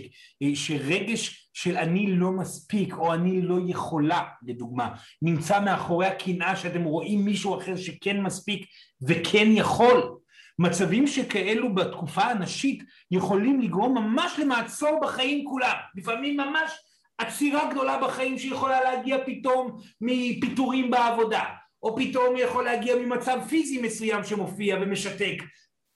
שרגש 0.54 1.50
של 1.52 1.76
אני 1.76 2.06
לא 2.06 2.32
מספיק, 2.32 2.94
או 2.96 3.14
אני 3.14 3.42
לא 3.42 3.58
יכולה, 3.66 4.22
לדוגמה, 4.46 4.88
נמצא 5.22 5.60
מאחורי 5.60 6.06
הקנאה 6.06 6.56
שאתם 6.56 6.84
רואים 6.84 7.24
מישהו 7.24 7.58
אחר 7.58 7.76
שכן 7.76 8.20
מספיק 8.20 8.66
וכן 9.08 9.46
יכול, 9.50 10.16
מצבים 10.58 11.06
שכאלו 11.06 11.74
בתקופה 11.74 12.22
הנשית 12.22 12.82
יכולים 13.10 13.60
לגרום 13.60 13.98
ממש 13.98 14.38
למעצור 14.38 15.00
בחיים 15.02 15.44
כולם, 15.44 15.74
לפעמים 15.94 16.36
ממש 16.36 16.72
עצירה 17.18 17.70
גדולה 17.70 17.98
בחיים 17.98 18.38
שיכולה 18.38 18.80
להגיע 18.84 19.16
פתאום 19.26 19.80
מפיטורים 20.00 20.90
בעבודה, 20.90 21.42
או 21.82 21.96
פתאום 21.96 22.36
יכול 22.36 22.64
להגיע 22.64 22.96
ממצב 22.96 23.40
פיזי 23.48 23.82
מסוים 23.82 24.24
שמופיע 24.24 24.76
ומשתק. 24.80 25.36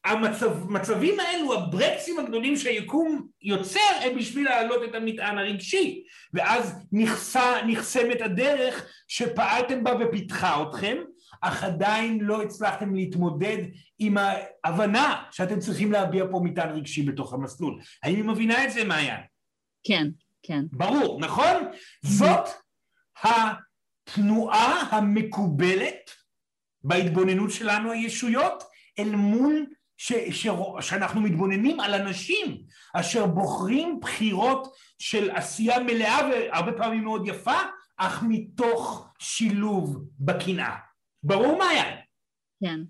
המצבים 0.04 1.20
האלו, 1.20 1.54
הברקסים 1.54 2.18
הגדולים 2.18 2.56
שהיקום 2.56 3.26
יוצר, 3.42 3.80
הם 4.00 4.18
בשביל 4.18 4.44
להעלות 4.44 4.84
את 4.84 4.94
המטען 4.94 5.38
הרגשי, 5.38 6.04
ואז 6.34 6.86
נחסמת 7.66 8.20
הדרך 8.20 8.86
שפעלתם 9.08 9.84
בה 9.84 9.92
ופיתחה 10.00 10.62
אתכם, 10.62 10.96
אך 11.40 11.64
עדיין 11.64 12.20
לא 12.20 12.42
הצלחתם 12.42 12.94
להתמודד 12.94 13.58
עם 13.98 14.16
ההבנה 14.18 15.22
שאתם 15.30 15.58
צריכים 15.58 15.92
להביע 15.92 16.24
פה 16.30 16.40
מטען 16.44 16.70
רגשי 16.70 17.02
בתוך 17.02 17.32
המסלול. 17.32 17.80
האם 18.02 18.16
היא 18.16 18.24
מבינה 18.24 18.64
את 18.64 18.72
זה, 18.72 18.84
מעיין? 18.84 19.20
כן. 19.84 20.08
כן. 20.42 20.64
ברור, 20.72 21.20
נכון? 21.20 21.54
זאת 22.02 22.48
התנועה 23.22 24.88
המקובלת 24.90 26.10
בהתבוננות 26.84 27.50
שלנו 27.50 27.92
הישויות 27.92 28.64
אל 28.98 29.16
מול 29.16 29.66
ש, 29.96 30.12
ש, 30.12 30.46
שאנחנו 30.80 31.20
מתבוננים 31.20 31.80
על 31.80 31.94
אנשים 31.94 32.62
אשר 32.94 33.26
בוחרים 33.26 34.00
בחירות 34.00 34.74
של 34.98 35.30
עשייה 35.30 35.78
מלאה 35.78 36.18
והרבה 36.30 36.72
פעמים 36.72 37.04
מאוד 37.04 37.28
יפה, 37.28 37.58
אך 37.96 38.22
מתוך 38.28 39.08
שילוב 39.18 40.04
בקנאה. 40.20 40.87
ברור 41.22 41.58
מה 41.58 41.68
היה? 41.68 41.96
כן. 42.64 42.80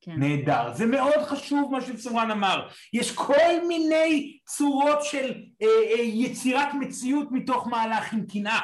כן. 0.00 0.16
נהדר. 0.18 0.72
זה 0.72 0.86
מאוד 0.86 1.22
חשוב 1.26 1.72
מה 1.72 1.80
שצורן 1.80 2.30
אמר. 2.30 2.68
יש 2.92 3.14
כל 3.14 3.66
מיני 3.68 4.38
צורות 4.46 5.04
של 5.04 5.42
אה, 5.62 5.66
אה, 5.66 6.02
יצירת 6.02 6.68
מציאות 6.80 7.28
מתוך 7.30 7.66
מהלך 7.66 8.12
עם 8.12 8.26
קנאה. 8.26 8.60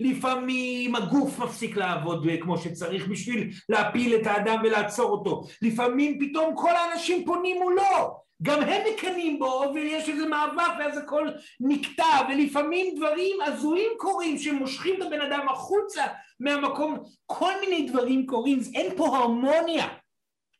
לפעמים 0.00 0.94
הגוף 0.94 1.38
מפסיק 1.38 1.76
לעבוד 1.76 2.26
כמו 2.40 2.58
שצריך 2.58 3.08
בשביל 3.08 3.50
להפיל 3.68 4.14
את 4.14 4.26
האדם 4.26 4.60
ולעצור 4.64 5.10
אותו. 5.10 5.44
לפעמים 5.62 6.18
פתאום 6.20 6.54
כל 6.56 6.76
האנשים 6.76 7.24
פונים 7.24 7.56
מולו. 7.62 8.26
גם 8.42 8.62
הם 8.62 8.82
מקנאים 8.92 9.38
בו 9.38 9.64
ויש 9.74 10.08
איזה 10.08 10.26
מאבק 10.26 10.72
ואז 10.78 10.98
הכל 10.98 11.28
נקטע 11.60 12.18
ולפעמים 12.28 12.94
דברים 12.96 13.36
הזויים 13.46 13.90
קורים 13.96 14.38
שמושכים 14.38 14.94
את 14.94 15.06
הבן 15.06 15.20
אדם 15.20 15.48
החוצה 15.48 16.02
מהמקום 16.40 16.98
כל 17.26 17.52
מיני 17.60 17.88
דברים 17.90 18.26
קורים 18.26 18.58
אין 18.74 18.96
פה 18.96 19.16
הרמוניה 19.16 19.88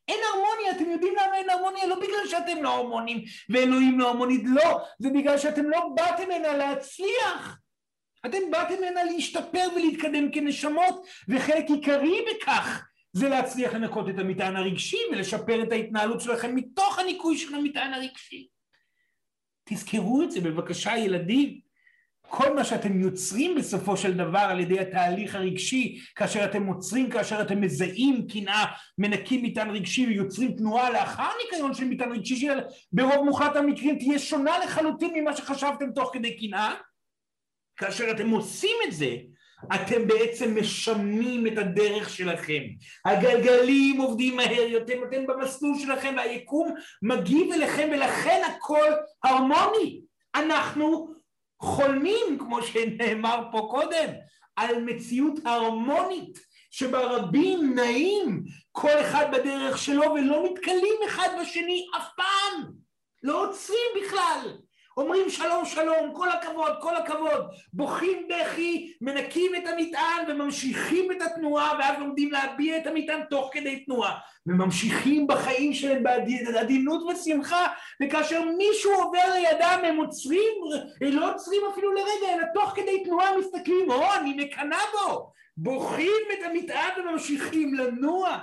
אין 0.07 0.19
הרמוניה, 0.33 0.71
אתם 0.71 0.91
יודעים 0.91 1.13
למה 1.13 1.37
אין 1.37 1.49
הרמוניה? 1.49 1.87
לא 1.87 1.95
בגלל 1.95 2.27
שאתם 2.27 2.63
לא 2.63 2.69
הרמונים 2.69 3.23
ואלוהים 3.49 3.99
לא 3.99 4.07
הרמונית, 4.07 4.41
לא, 4.45 4.79
זה 4.99 5.09
בגלל 5.09 5.37
שאתם 5.37 5.69
לא 5.69 5.89
באתם 5.95 6.31
הנה 6.31 6.57
להצליח. 6.57 7.57
אתם 8.27 8.51
באתם 8.51 8.83
הנה 8.87 9.03
להשתפר 9.03 9.67
ולהתקדם 9.75 10.31
כנשמות, 10.31 11.05
וחלק 11.29 11.65
עיקרי 11.69 12.19
בכך 12.29 12.87
זה 13.13 13.29
להצליח 13.29 13.73
לנקות 13.73 14.09
את 14.09 14.19
המטען 14.19 14.55
הרגשי 14.55 14.97
ולשפר 15.11 15.63
את 15.63 15.71
ההתנהלות 15.71 16.21
שלכם 16.21 16.55
מתוך 16.55 16.99
הניקוי 16.99 17.37
של 17.37 17.55
המטען 17.55 17.93
הרגשי. 17.93 18.47
תזכרו 19.69 20.23
את 20.23 20.31
זה 20.31 20.41
בבקשה 20.41 20.97
ילדים. 20.97 21.67
כל 22.29 22.55
מה 22.55 22.63
שאתם 22.63 23.01
יוצרים 23.01 23.55
בסופו 23.55 23.97
של 23.97 24.13
דבר 24.13 24.39
על 24.39 24.59
ידי 24.59 24.79
התהליך 24.79 25.35
הרגשי, 25.35 25.99
כאשר 26.15 26.45
אתם 26.45 26.65
עוצרים, 26.65 27.09
כאשר 27.09 27.41
אתם 27.41 27.61
מזהים 27.61 28.27
קנאה, 28.27 28.65
מנקים 28.97 29.43
מטען 29.43 29.69
רגשי 29.69 30.07
ויוצרים 30.07 30.51
תנועה 30.51 30.89
לאחר 30.89 31.29
ניקיון 31.43 31.73
של 31.73 31.85
מטען 31.85 32.11
רגשי 32.11 32.35
שברוב 32.35 33.25
מוחלט 33.25 33.55
המקרים 33.55 33.97
תהיה 33.99 34.19
שונה 34.19 34.59
לחלוטין 34.59 35.13
ממה 35.15 35.35
שחשבתם 35.35 35.91
תוך 35.91 36.09
כדי 36.13 36.37
קנאה, 36.47 36.73
כאשר 37.77 38.11
אתם 38.11 38.29
עושים 38.29 38.77
את 38.87 38.93
זה, 38.93 39.15
אתם 39.75 40.07
בעצם 40.07 40.59
משמנים 40.59 41.47
את 41.47 41.57
הדרך 41.57 42.09
שלכם. 42.09 42.61
הגלגלים 43.05 44.01
עובדים 44.01 44.35
מהר 44.35 44.67
יותר, 44.67 45.03
אתם 45.09 45.27
במסלול 45.27 45.79
שלכם 45.79 46.13
והיקום 46.17 46.73
מגיב 47.01 47.51
אליכם 47.51 47.89
ולכן 47.91 48.41
הכל 48.47 48.89
הרמוני. 49.23 50.01
אנחנו 50.35 51.13
חולמים, 51.61 52.37
כמו 52.39 52.61
שנאמר 52.61 53.43
פה 53.51 53.67
קודם, 53.71 54.13
על 54.55 54.83
מציאות 54.83 55.39
הרמונית 55.45 56.39
שבה 56.71 57.01
רבים 57.01 57.75
נעים 57.75 58.43
כל 58.71 59.01
אחד 59.01 59.25
בדרך 59.31 59.77
שלו 59.77 60.13
ולא 60.13 60.51
מתקלים 60.51 60.95
אחד 61.05 61.27
בשני 61.41 61.85
אף 61.97 62.07
פעם, 62.15 62.71
לא 63.23 63.49
עוצרים 63.49 63.89
בכלל. 64.01 64.57
אומרים 64.97 65.29
שלום 65.29 65.65
שלום, 65.65 66.13
כל 66.13 66.29
הכבוד, 66.29 66.71
כל 66.81 66.95
הכבוד, 66.95 67.45
בוכים 67.73 68.27
בכי, 68.27 68.93
מנקים 69.01 69.55
את 69.55 69.63
המטען 69.67 70.25
וממשיכים 70.27 71.11
את 71.11 71.21
התנועה 71.21 71.73
ואז 71.79 71.99
לומדים 71.99 72.31
להביע 72.31 72.77
את 72.77 72.87
המטען 72.87 73.21
תוך 73.29 73.49
כדי 73.53 73.79
תנועה. 73.85 74.17
וממשיכים 74.47 75.27
בחיים 75.27 75.73
שלהם 75.73 76.03
בעדינות 76.03 77.01
ושמחה 77.03 77.67
וכאשר 78.03 78.43
מישהו 78.57 78.91
עובר 78.91 79.33
לידם 79.33 79.79
הם 79.83 79.97
עוצרים, 79.97 80.53
לא 81.01 81.33
עוצרים 81.33 81.61
אפילו 81.71 81.93
לרגע 81.93 82.33
אלא 82.33 82.43
תוך 82.53 82.73
כדי 82.75 83.03
תנועה 83.03 83.37
מסתכלים, 83.37 83.91
או 83.91 84.13
אני 84.13 84.33
מקנא 84.33 84.77
בו, 84.93 85.31
בוכים 85.57 86.21
את 86.33 86.45
המטען 86.45 86.89
וממשיכים 86.99 87.73
לנוע 87.73 88.37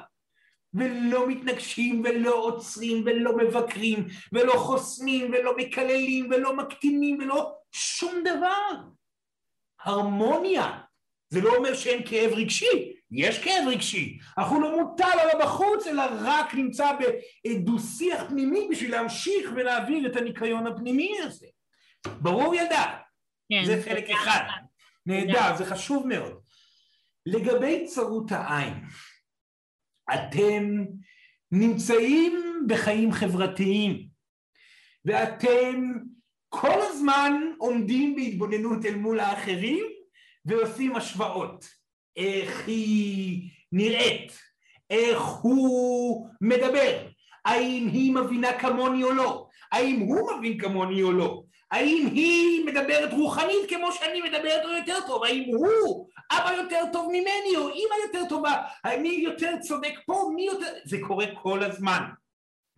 ולא 0.74 1.28
מתנגשים 1.28 2.02
ולא 2.04 2.34
עוצרים 2.34 3.02
ולא 3.06 3.36
מבקרים 3.36 4.06
ולא 4.32 4.52
חוסמים 4.52 5.32
ולא 5.32 5.56
מקללים 5.56 6.28
ולא 6.30 6.56
מקטינים 6.56 7.18
ולא 7.18 7.54
שום 7.72 8.20
דבר. 8.24 8.74
הרמוניה. 9.84 10.80
זה 11.28 11.40
לא 11.40 11.56
אומר 11.56 11.74
שאין 11.74 12.02
כאב 12.06 12.32
רגשי, 12.32 12.92
יש 13.10 13.38
כאב 13.38 13.68
רגשי, 13.68 14.18
אך 14.36 14.48
הוא 14.48 14.62
לא 14.62 14.80
מוטל 14.80 15.18
עליו 15.20 15.46
בחוץ 15.46 15.86
אלא 15.86 16.02
רק 16.20 16.54
נמצא 16.54 16.90
בדו 17.46 17.78
שיח 17.78 18.24
פנימי 18.28 18.68
בשביל 18.70 18.90
להמשיך 18.90 19.50
ולהעביר 19.56 20.06
את 20.06 20.16
הניקיון 20.16 20.66
הפנימי 20.66 21.10
הזה. 21.22 21.46
ברור 22.06 22.54
ילדה? 22.54 22.96
כן. 23.52 23.64
זה 23.64 23.82
חלק 23.84 24.10
אחד. 24.10 24.44
נהדר, 25.06 25.56
זה 25.56 25.64
חשוב 25.64 26.06
מאוד. 26.06 26.40
לגבי 27.26 27.86
צרות 27.86 28.32
העין, 28.32 28.84
אתם 30.14 30.84
נמצאים 31.52 32.64
בחיים 32.68 33.12
חברתיים 33.12 34.06
ואתם 35.04 35.92
כל 36.48 36.80
הזמן 36.82 37.32
עומדים 37.58 38.16
בהתבוננות 38.16 38.84
אל 38.84 38.94
מול 38.94 39.20
האחרים 39.20 39.86
ועושים 40.44 40.96
השוואות. 40.96 41.64
איך 42.16 42.66
היא 42.66 43.50
נראית, 43.72 44.38
איך 44.90 45.22
הוא 45.22 46.28
מדבר, 46.40 47.06
האם 47.44 47.88
היא 47.92 48.12
מבינה 48.12 48.58
כמוני 48.58 49.04
או 49.04 49.12
לא, 49.12 49.48
האם 49.72 50.00
הוא 50.00 50.32
מבין 50.38 50.60
כמוני 50.60 51.02
או 51.02 51.12
לא, 51.12 51.43
האם 51.74 52.06
היא 52.12 52.64
מדברת 52.64 53.12
רוחנית 53.12 53.68
כמו 53.68 53.92
שאני 53.92 54.20
מדברת 54.20 54.64
או 54.64 54.70
יותר 54.70 54.98
טוב, 55.06 55.24
האם 55.24 55.44
הוא 55.56 56.08
אבא 56.32 56.52
יותר 56.52 56.80
טוב 56.92 57.08
ממני 57.08 57.56
או 57.56 57.68
אימא 57.68 57.94
יותר 58.06 58.28
טובה, 58.28 58.62
מי 59.02 59.08
יותר 59.08 59.56
צודק 59.60 59.94
פה, 60.06 60.30
מי 60.34 60.46
יותר... 60.46 60.66
זה 60.84 60.96
קורה 61.00 61.26
כל 61.42 61.64
הזמן. 61.64 62.02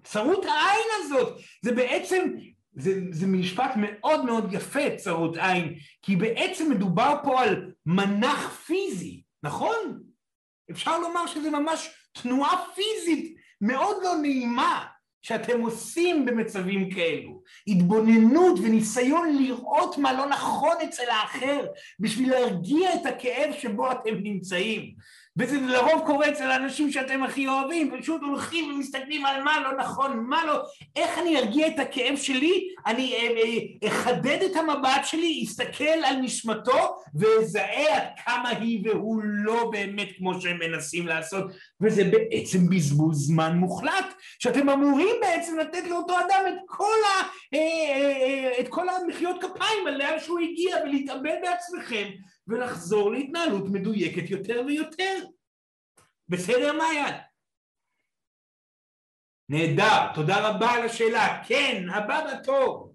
צרות 0.04 0.44
העין 0.44 0.88
הזאת, 0.98 1.38
זה 1.62 1.72
בעצם, 1.72 2.24
זה, 2.72 2.92
זה 3.10 3.26
משפט 3.26 3.72
מאוד 3.76 4.24
מאוד 4.24 4.52
יפה, 4.52 4.96
צרות 4.96 5.36
עין, 5.36 5.74
כי 6.02 6.16
בעצם 6.16 6.70
מדובר 6.70 7.14
פה 7.24 7.42
על 7.42 7.72
מנח 7.86 8.48
פיזי, 8.66 9.22
נכון? 9.42 10.02
אפשר 10.70 10.98
לומר 10.98 11.26
שזה 11.26 11.50
ממש 11.50 11.90
תנועה 12.12 12.64
פיזית 12.74 13.36
מאוד 13.60 13.96
לא 14.02 14.16
נעימה 14.16 14.84
שאתם 15.26 15.60
עושים 15.60 16.26
במצבים 16.26 16.90
כאלו, 16.90 17.42
התבוננות 17.68 18.58
וניסיון 18.58 19.36
לראות 19.36 19.98
מה 19.98 20.12
לא 20.12 20.26
נכון 20.26 20.76
אצל 20.84 21.10
האחר 21.10 21.66
בשביל 22.00 22.30
להרגיע 22.30 22.94
את 22.94 23.06
הכאב 23.06 23.52
שבו 23.60 23.92
אתם 23.92 24.14
נמצאים. 24.22 24.94
וזה 25.38 25.60
לרוב 25.60 26.02
קורה 26.06 26.28
אצל 26.28 26.50
האנשים 26.50 26.92
שאתם 26.92 27.22
הכי 27.22 27.48
אוהבים, 27.48 27.90
פשוט 28.00 28.22
הולכים 28.22 28.74
ומסתכלים 28.74 29.26
על 29.26 29.42
מה 29.42 29.60
לא 29.60 29.76
נכון, 29.76 30.24
מה 30.28 30.44
לא, 30.44 30.62
איך 30.96 31.18
אני 31.18 31.38
ארגיע 31.38 31.66
את 31.66 31.78
הכאב 31.78 32.16
שלי, 32.16 32.68
אני 32.86 33.14
אה, 33.14 33.28
אה, 33.82 33.88
אחדד 33.88 34.38
את 34.50 34.56
המבט 34.56 35.04
שלי, 35.04 35.44
אסתכל 35.44 36.04
על 36.04 36.16
נשמתו 36.16 36.96
ואזהה 37.14 37.96
עד 37.96 38.08
כמה 38.24 38.48
היא 38.48 38.80
והוא 38.84 39.20
לא 39.24 39.70
באמת 39.70 40.08
כמו 40.18 40.40
שהם 40.40 40.58
מנסים 40.58 41.06
לעשות, 41.06 41.44
וזה 41.80 42.02
בעצם 42.04 42.58
בזבוז 42.70 43.26
זמן 43.26 43.56
מוחלט, 43.56 44.14
שאתם 44.38 44.68
אמורים 44.68 45.16
בעצם 45.20 45.58
לתת 45.58 45.84
לאותו 45.88 46.20
אדם 46.20 46.44
את 46.48 46.58
כל, 46.66 46.98
ה, 47.04 47.28
אה, 47.54 48.60
את 48.60 48.68
כל 48.68 48.88
המחיאות 48.88 49.36
כפיים 49.42 49.86
על 49.86 49.96
לאן 49.96 50.20
שהוא 50.20 50.38
הגיע 50.38 50.76
ולהתאבל 50.82 51.34
בעצמכם 51.42 52.10
ולחזור 52.46 53.10
להתנהלות 53.10 53.64
מדויקת 53.72 54.30
יותר 54.30 54.62
ויותר. 54.66 55.24
בסדר 56.28 56.72
מעיין? 56.78 57.14
נהדר, 59.48 60.14
תודה 60.14 60.48
רבה 60.48 60.70
על 60.70 60.82
השאלה. 60.82 61.42
כן, 61.48 61.82
הבא 61.94 62.34
בתור. 62.34 62.94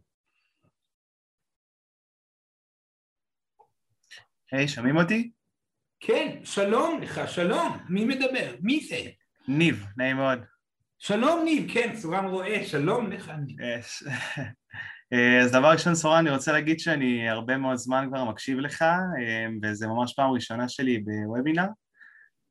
היי, 4.51 4.65
hey, 4.65 4.67
שומעים 4.67 4.97
אותי? 4.97 5.32
כן, 6.03 6.39
שלום 6.43 7.01
לך, 7.01 7.21
שלום. 7.27 7.77
מי 7.89 8.05
מדבר? 8.05 8.55
מי 8.61 8.79
זה? 8.79 9.01
ניב, 9.47 9.85
נעים 9.97 10.15
מאוד. 10.15 10.39
שלום 10.99 11.43
ניב, 11.45 11.73
כן, 11.73 11.95
סורן 11.95 12.25
רואה, 12.25 12.65
שלום 12.65 13.11
לך 13.11 13.31
ניב. 13.45 13.57
Yes. 13.59 14.09
אה, 15.13 15.41
אז 15.41 15.51
דבר 15.51 15.71
ראשון, 15.71 15.95
סורן, 15.95 16.17
אני 16.17 16.29
רוצה 16.29 16.51
להגיד 16.51 16.79
שאני 16.79 17.29
הרבה 17.29 17.57
מאוד 17.57 17.75
זמן 17.75 18.07
כבר 18.09 18.23
מקשיב 18.23 18.59
לך, 18.59 18.81
אה, 18.81 19.45
וזה 19.63 19.87
ממש 19.87 20.13
פעם 20.13 20.31
ראשונה 20.31 20.69
שלי 20.69 20.99
בוובינר, 20.99 21.65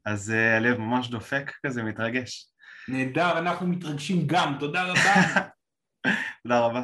אז 0.07 0.31
אה, 0.31 0.57
הלב 0.57 0.79
ממש 0.79 1.09
דופק 1.09 1.53
כזה, 1.67 1.83
מתרגש. 1.83 2.47
נהדר, 2.89 3.39
אנחנו 3.39 3.67
מתרגשים 3.67 4.27
גם, 4.27 4.57
תודה 4.61 4.83
רבה. 4.83 5.15
תודה 6.43 6.61
רבה. 6.61 6.83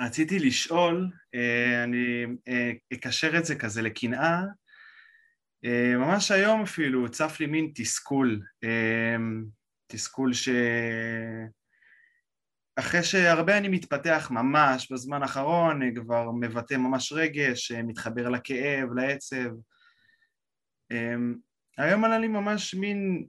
רציתי 0.00 0.38
לשאול, 0.38 1.10
אני 1.84 2.26
אקשר 2.94 3.38
את 3.38 3.44
זה 3.44 3.54
כזה 3.54 3.82
לקנאה, 3.82 4.42
ממש 5.98 6.30
היום 6.30 6.62
אפילו 6.62 7.10
צף 7.10 7.36
לי 7.40 7.46
מין 7.46 7.70
תסכול, 7.74 8.40
תסכול 9.86 10.32
ש... 10.32 10.48
אחרי 12.76 13.02
שהרבה 13.02 13.58
אני 13.58 13.68
מתפתח 13.68 14.28
ממש 14.30 14.92
בזמן 14.92 15.22
האחרון, 15.22 15.94
כבר 15.94 16.30
מבטא 16.30 16.74
ממש 16.74 17.12
רגש, 17.12 17.72
מתחבר 17.72 18.28
לכאב, 18.28 18.88
לעצב. 18.96 19.50
היום 21.78 22.04
עלה 22.04 22.18
לי 22.18 22.28
ממש 22.28 22.74
מין 22.74 23.26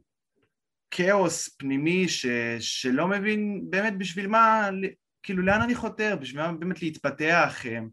כאוס 0.92 1.50
פנימי 1.50 2.08
ש, 2.08 2.26
שלא 2.60 3.08
מבין 3.08 3.62
באמת 3.70 3.98
בשביל 3.98 4.28
מה, 4.28 4.70
כאילו 5.24 5.44
לאן 5.44 5.62
אני 5.62 5.76
חותר, 5.76 6.16
בשביל 6.22 6.42
מה 6.42 6.52
באמת 6.52 6.82
להתפתח, 6.82 7.66
אמ, 7.66 7.90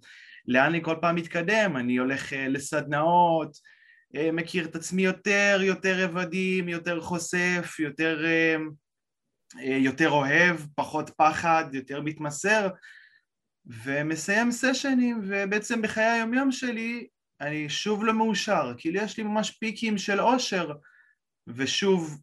לאן 0.46 0.66
אני 0.66 0.82
כל 0.82 0.94
פעם 1.00 1.14
מתקדם, 1.16 1.76
אני 1.76 1.96
הולך 1.96 2.32
אה, 2.32 2.48
לסדנאות, 2.48 3.56
אה, 4.16 4.32
מכיר 4.32 4.64
את 4.64 4.76
עצמי 4.76 5.02
יותר, 5.02 5.58
יותר 5.62 6.04
רבדים, 6.04 6.68
יותר 6.68 7.00
חושף, 7.00 7.76
יותר... 7.78 8.24
אה, 8.26 8.56
יותר 9.64 10.10
אוהב, 10.10 10.56
פחות 10.74 11.10
פחד, 11.10 11.64
יותר 11.72 12.00
מתמסר, 12.00 12.68
ומסיים 13.66 14.50
סשנים, 14.50 15.20
ובעצם 15.22 15.82
בחיי 15.82 16.04
היומיום 16.04 16.52
שלי 16.52 17.06
אני 17.40 17.68
שוב 17.68 18.04
לא 18.04 18.12
מאושר, 18.12 18.72
כאילו 18.78 19.00
יש 19.00 19.18
לי 19.18 19.24
ממש 19.24 19.50
פיקים 19.50 19.98
של 19.98 20.20
אושר, 20.20 20.72
ושוב, 21.46 22.20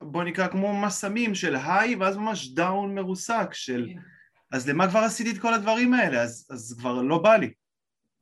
בוא 0.00 0.24
נקרא 0.24 0.48
כמו 0.48 0.72
ממש 0.72 0.92
סמים 0.92 1.34
של 1.34 1.56
היי, 1.56 1.94
ואז 1.94 2.16
ממש 2.16 2.48
דאון 2.48 2.94
מרוסק 2.94 3.48
של... 3.52 3.86
כן. 3.94 4.00
אז 4.52 4.68
למה 4.68 4.88
כבר 4.88 5.00
עשיתי 5.00 5.30
את 5.30 5.38
כל 5.38 5.54
הדברים 5.54 5.94
האלה? 5.94 6.22
אז, 6.22 6.48
אז 6.50 6.76
כבר 6.78 7.02
לא 7.02 7.18
בא 7.18 7.36
לי. 7.36 7.50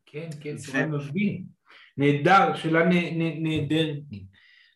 כן, 0.06 0.28
כן, 0.40 0.58
סורן 0.58 0.90
מבין. 0.90 1.44
נהדר, 1.96 2.56
שאלה 2.56 2.84
נהדרת. 3.40 3.96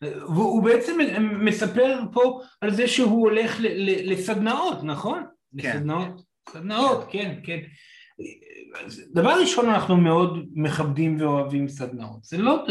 והוא 0.03 0.65
בעצם 0.65 0.99
מספר 1.45 2.01
פה 2.13 2.41
על 2.61 2.75
זה 2.75 2.89
שהוא 2.89 3.21
הולך 3.21 3.57
לסדנאות, 4.05 4.85
נכון? 4.85 5.25
כן. 5.59 5.69
לסדנאות, 5.69 6.23
סדנאות, 6.49 7.07
כן, 7.11 7.41
כן. 7.45 7.59
דבר 9.15 9.41
ראשון 9.41 9.69
אנחנו 9.69 9.97
מאוד 9.97 10.49
מכבדים 10.55 11.21
ואוהבים 11.21 11.69
סדנאות, 11.69 12.25
זה 12.25 12.39
לא, 12.39 12.65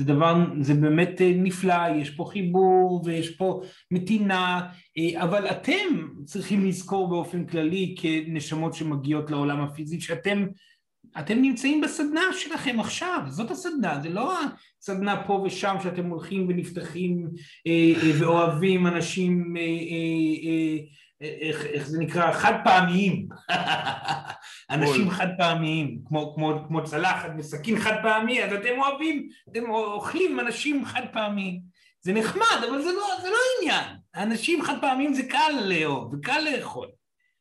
זה 0.00 0.06
דבר, 0.06 0.44
זה 0.60 0.74
באמת 0.74 1.20
נפלא, 1.34 1.96
יש 1.96 2.10
פה 2.10 2.24
חיבור 2.32 3.02
ויש 3.04 3.36
פה 3.36 3.60
מתינה, 3.90 4.68
אבל 5.16 5.46
אתם 5.50 6.08
צריכים 6.24 6.66
לזכור 6.66 7.08
באופן 7.08 7.44
כללי 7.44 7.94
כנשמות 7.98 8.74
שמגיעות 8.74 9.30
לעולם 9.30 9.60
הפיזי 9.60 10.00
שאתם 10.00 10.46
אתם 11.18 11.42
נמצאים 11.42 11.80
בסדנה 11.80 12.20
שלכם 12.32 12.80
עכשיו, 12.80 13.20
זאת 13.28 13.50
הסדנה, 13.50 14.00
זה 14.02 14.08
לא 14.08 14.38
הסדנה 14.80 15.22
פה 15.26 15.32
ושם 15.32 15.76
שאתם 15.82 16.06
הולכים 16.06 16.48
ונפתחים 16.48 17.30
אה, 17.66 17.92
אה, 18.02 18.10
ואוהבים 18.20 18.86
אנשים, 18.86 19.54
אה, 19.56 19.62
אה, 19.62 20.78
אה, 21.22 21.36
איך, 21.40 21.66
איך 21.66 21.88
זה 21.88 21.98
נקרא, 22.00 22.32
חד 22.32 22.52
פעמיים, 22.64 23.28
אנשים 24.70 25.10
חד 25.10 25.28
פעמיים, 25.38 25.98
כמו, 26.08 26.34
כמו, 26.34 26.52
כמו 26.68 26.84
צלחת 26.84 27.30
וסכין 27.38 27.78
חד 27.78 27.94
פעמי, 28.02 28.44
אז 28.44 28.52
אתם 28.52 28.78
אוהבים, 28.78 29.28
אתם 29.50 29.70
אוכלים 29.70 30.40
אנשים 30.40 30.84
חד 30.84 31.02
פעמיים, 31.12 31.60
זה 32.00 32.12
נחמד, 32.12 32.64
אבל 32.68 32.82
זה 32.82 32.92
לא, 32.92 33.06
זה 33.22 33.28
לא 33.30 33.36
עניין, 33.60 33.84
אנשים 34.16 34.62
חד 34.62 34.80
פעמיים 34.80 35.14
זה 35.14 35.22
קל 35.22 35.52
לאהוב, 35.64 36.10
זה 36.14 36.16
קל 36.22 36.40
לאכול, 36.40 36.88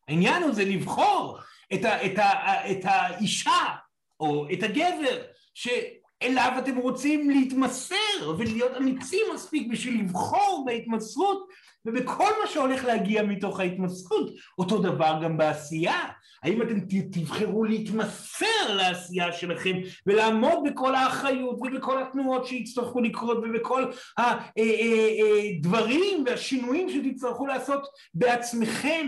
העניין 0.07 0.43
הוא 0.43 0.51
זה 0.51 0.65
לבחור 0.65 1.39
את, 1.73 1.85
ה, 1.85 2.05
את, 2.05 2.17
ה, 2.17 2.71
את 2.71 2.79
האישה 2.83 3.65
או 4.19 4.45
את 4.53 4.63
הגבר 4.63 5.21
שאליו 5.53 6.53
אתם 6.59 6.77
רוצים 6.77 7.29
להתמסר 7.29 8.35
ולהיות 8.37 8.71
אמיצים 8.77 9.25
מספיק 9.33 9.71
בשביל 9.71 9.99
לבחור 9.99 10.63
בהתמסרות 10.65 11.47
ובכל 11.85 12.31
מה 12.41 12.47
שהולך 12.47 12.85
להגיע 12.85 13.23
מתוך 13.23 13.59
ההתמסרות, 13.59 14.31
אותו 14.57 14.77
דבר 14.77 15.19
גם 15.23 15.37
בעשייה. 15.37 16.07
האם 16.43 16.61
אתם 16.61 16.79
תבחרו 17.11 17.63
להתמסר 17.63 18.75
לעשייה 18.75 19.31
שלכם 19.33 19.73
ולעמוד 20.05 20.59
בכל 20.65 20.95
האחריות 20.95 21.57
ובכל 21.59 22.03
התנועות 22.03 22.47
שיצטרכו 22.47 23.01
לקרות 23.01 23.37
ובכל 23.37 23.91
הדברים 24.17 26.01
אה, 26.01 26.15
אה, 26.17 26.27
אה, 26.27 26.31
והשינויים 26.31 26.89
שתצטרכו 26.89 27.47
לעשות 27.47 27.87
בעצמכם? 28.13 29.07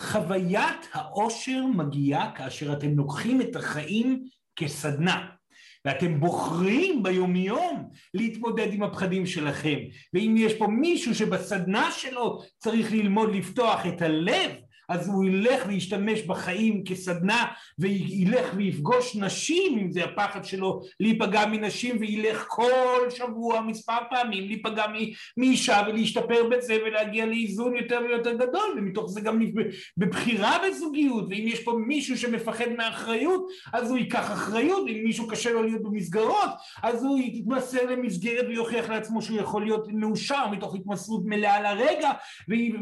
חוויית 0.00 0.88
העושר 0.92 1.66
מגיעה 1.74 2.32
כאשר 2.34 2.72
אתם 2.72 2.96
לוקחים 2.96 3.40
את 3.40 3.56
החיים 3.56 4.24
כסדנה 4.56 5.26
ואתם 5.84 6.20
בוחרים 6.20 7.02
ביומיום 7.02 7.90
להתמודד 8.14 8.72
עם 8.72 8.82
הפחדים 8.82 9.26
שלכם. 9.26 9.78
ואם 10.14 10.34
יש 10.38 10.54
פה 10.54 10.66
מישהו 10.66 11.14
שבסדנה 11.14 11.90
שלו 11.90 12.42
צריך 12.58 12.92
ללמוד 12.92 13.34
לפתוח 13.34 13.86
את 13.86 14.02
הלב 14.02 14.50
אז 14.88 15.08
הוא 15.08 15.24
ילך 15.24 15.64
וישתמש 15.66 16.22
בחיים 16.22 16.84
כסדנה 16.84 17.46
וילך 17.78 18.52
ויפגוש 18.56 19.16
נשים 19.16 19.78
אם 19.78 19.90
זה 19.90 20.04
הפחד 20.04 20.44
שלו 20.44 20.82
להיפגע 21.00 21.46
מנשים 21.46 21.96
וילך 22.00 22.44
כל 22.48 23.10
שבוע 23.10 23.60
מספר 23.60 23.98
פעמים 24.10 24.46
להיפגע 24.46 24.84
מאישה 25.36 25.82
ולהשתפר 25.86 26.48
בזה 26.50 26.76
ולהגיע 26.86 27.26
לאיזון 27.26 27.76
יותר 27.76 28.00
ויותר 28.08 28.32
גדול 28.32 28.74
ומתוך 28.76 29.10
זה 29.10 29.20
גם 29.20 29.40
בבחירה 29.96 30.58
בזוגיות 30.66 31.26
ואם 31.30 31.44
יש 31.48 31.64
פה 31.64 31.72
מישהו 31.86 32.18
שמפחד 32.18 32.68
מאחריות 32.78 33.46
אז 33.72 33.90
הוא 33.90 33.98
ייקח 33.98 34.32
אחריות 34.32 34.82
ואם 34.86 35.02
מישהו 35.04 35.28
קשה 35.28 35.52
לו 35.52 35.62
להיות 35.62 35.82
במסגרות 35.82 36.50
אז 36.82 37.04
הוא 37.04 37.18
יתמסר 37.18 37.90
למסגרת 37.90 38.44
ויוכיח 38.48 38.90
לעצמו 38.90 39.22
שהוא 39.22 39.38
יכול 39.38 39.64
להיות 39.64 39.88
מאושר 39.92 40.48
מתוך 40.48 40.74
התמסרות 40.74 41.22
מלאה 41.24 41.60
לרגע 41.62 42.12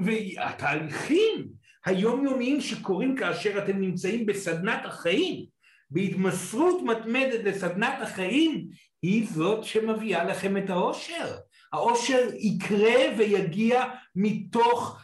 והתהליכים 0.03 1.64
היומיומיים 1.87 2.61
שקורים 2.61 3.17
כאשר 3.17 3.59
אתם 3.59 3.81
נמצאים 3.81 4.27
בסדנת 4.27 4.85
החיים, 4.85 5.45
בהתמסרות 5.91 6.83
מתמדת 6.83 7.45
לסדנת 7.45 7.95
החיים, 8.03 8.69
היא 9.03 9.27
זאת 9.31 9.65
שמביאה 9.65 10.25
לכם 10.25 10.57
את 10.57 10.71
האושר. 10.71 11.37
האושר 11.73 12.29
יקרה 12.35 13.17
ויגיע 13.19 13.85
מתוך 14.17 15.01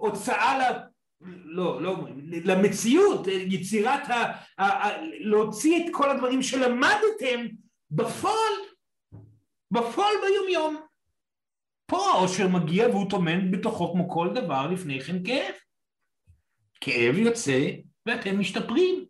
ההוצאה 0.00 0.58
ל... 0.58 0.62
לא, 1.44 1.82
לא 1.82 1.90
אומרים, 1.90 2.20
למציאות, 2.44 3.26
יצירת 3.26 4.10
ה... 4.10 4.32
להוציא 5.20 5.84
את 5.84 5.90
כל 5.92 6.10
הדברים 6.10 6.42
שלמדתם 6.42 7.46
בפועל, 7.90 8.52
בפועל 9.70 10.14
ביומיום. 10.26 10.76
פה 11.86 12.10
העושר 12.12 12.48
מגיע 12.48 12.88
והוא 12.88 13.10
טומן 13.10 13.50
בתוכו 13.50 13.92
כמו 13.92 14.10
כל 14.10 14.28
דבר 14.34 14.66
לפני 14.66 15.00
כן 15.00 15.24
כאב. 15.24 15.54
כאב 16.80 17.18
יוצא 17.18 17.70
ואתם 18.06 18.40
משתפרים. 18.40 19.04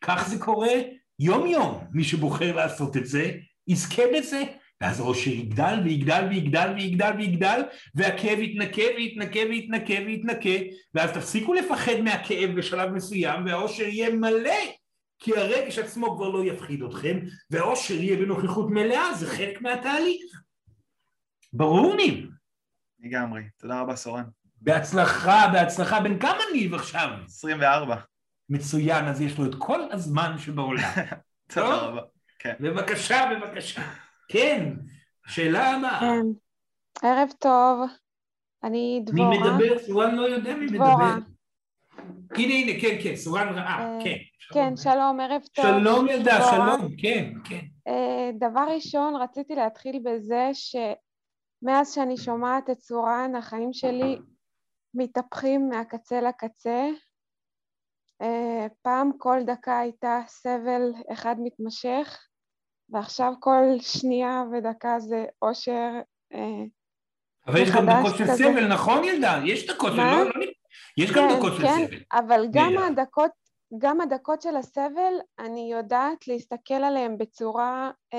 כך 0.00 0.28
זה 0.28 0.38
קורה 0.38 0.72
יום 1.18 1.46
יום 1.46 1.84
מי 1.92 2.04
שבוחר 2.04 2.56
לעשות 2.56 2.96
את 2.96 3.06
זה 3.06 3.32
יזכה 3.66 4.02
בזה 4.14 4.42
ואז 4.80 5.00
האושר 5.00 5.30
יגדל 5.30 5.80
ויגדל 5.84 6.26
ויגדל 6.30 6.72
ויגדל 6.76 7.12
ויגדל 7.16 7.62
והכאב 7.94 8.38
יתנקה 8.38 8.82
ויתנקה 8.96 9.40
ויתנקה 9.48 9.94
ויתנקה 10.06 10.64
ואז 10.94 11.10
תפסיקו 11.10 11.54
לפחד 11.54 12.00
מהכאב 12.04 12.50
בשלב 12.56 12.90
מסוים 12.90 13.46
והאושר 13.46 13.82
יהיה 13.82 14.10
מלא 14.10 14.60
כי 15.18 15.36
הרגש 15.36 15.78
עצמו 15.78 16.16
כבר 16.16 16.28
לא 16.28 16.44
יפחיד 16.44 16.82
אתכם 16.82 17.18
והאושר 17.50 17.94
יהיה 17.94 18.16
בנוכחות 18.16 18.70
מלאה 18.70 19.14
זה 19.14 19.26
חלק 19.26 19.60
מהתהליך 19.60 20.42
ברור 21.52 21.94
ניב? 21.96 22.30
לגמרי. 23.00 23.42
תודה 23.58 23.80
רבה 23.80 23.96
סורן. 23.96 24.24
בהצלחה, 24.60 25.48
בהצלחה. 25.52 26.00
בן 26.00 26.18
כמה 26.18 26.40
ניב 26.52 26.74
עכשיו? 26.74 27.08
24. 27.24 27.96
מצוין, 28.48 29.04
אז 29.04 29.20
יש 29.20 29.38
לו 29.38 29.46
את 29.46 29.54
כל 29.58 29.80
הזמן 29.92 30.38
שבעולם. 30.38 30.82
תודה? 31.54 31.76
רבה. 31.76 32.00
כן. 32.38 32.54
בבקשה, 32.60 33.30
בבקשה. 33.30 33.82
כן, 34.28 34.72
שאלה 35.26 35.76
הבאה. 35.76 36.00
כן. 36.00 36.26
ערב 37.06 37.28
טוב, 37.38 37.90
אני 38.64 39.00
מי 39.12 39.22
דבורה. 39.22 39.54
מדבר? 39.54 39.78
סורן 39.78 40.14
לא 40.14 40.22
יודע 40.22 40.54
מי 40.54 40.66
דבורה. 40.66 41.16
מדבר. 41.16 41.32
הנה, 42.36 42.54
הנה, 42.54 42.80
כן, 42.80 42.96
כן, 43.02 43.16
סורן 43.16 43.48
ראה, 43.48 43.78
אה, 43.78 43.98
כן. 44.04 44.16
כן, 44.52 44.76
שלום, 44.76 45.20
ערב 45.20 45.42
טוב. 45.52 45.64
שלום 45.64 46.08
ילדה. 46.08 46.40
שלום, 46.50 46.96
כן, 46.98 47.32
כן. 47.44 47.60
אה, 47.88 48.30
דבר 48.38 48.64
ראשון, 48.74 49.16
רציתי 49.16 49.54
להתחיל 49.54 50.02
בזה 50.04 50.50
שמאז 51.62 51.94
שאני 51.94 52.16
שומעת 52.16 52.70
את 52.70 52.80
סורן, 52.80 53.32
החיים 53.38 53.72
שלי 53.72 54.18
מתהפכים 54.94 55.68
מהקצה 55.68 56.20
לקצה. 56.20 56.88
אה, 58.22 58.66
פעם 58.82 59.10
כל 59.18 59.38
דקה 59.46 59.78
הייתה 59.78 60.20
סבל 60.26 60.92
אחד 61.12 61.36
מתמשך, 61.38 62.26
ועכשיו 62.88 63.32
כל 63.40 63.62
שנייה 63.80 64.42
ודקה 64.52 64.98
זה 64.98 65.24
אושר. 65.42 65.90
אה, 66.32 66.64
אבל 67.46 67.60
יש 67.62 67.70
גם 67.70 67.86
דקות 67.86 68.16
של. 68.18 68.26
סבל, 68.26 68.72
נכון 68.72 69.04
ילדה? 69.04 69.40
יש 69.44 69.70
דקות 69.70 69.92
של... 69.92 69.96
מה? 69.96 70.24
לא, 70.24 70.30
לא... 70.34 70.46
יש 70.96 71.12
גם 71.12 71.28
כן, 71.28 71.38
דקות 71.38 71.52
של 71.56 71.62
כן, 71.62 71.86
סבל. 71.86 71.96
אבל 72.12 72.46
גם. 72.52 72.72
הדקות, 72.78 73.30
גם 73.78 74.00
הדקות 74.00 74.42
של 74.42 74.56
הסבל, 74.56 75.14
אני 75.38 75.72
יודעת 75.72 76.28
להסתכל 76.28 76.74
עליהם 76.74 77.18
בצורה 77.18 77.90
אה, 78.14 78.18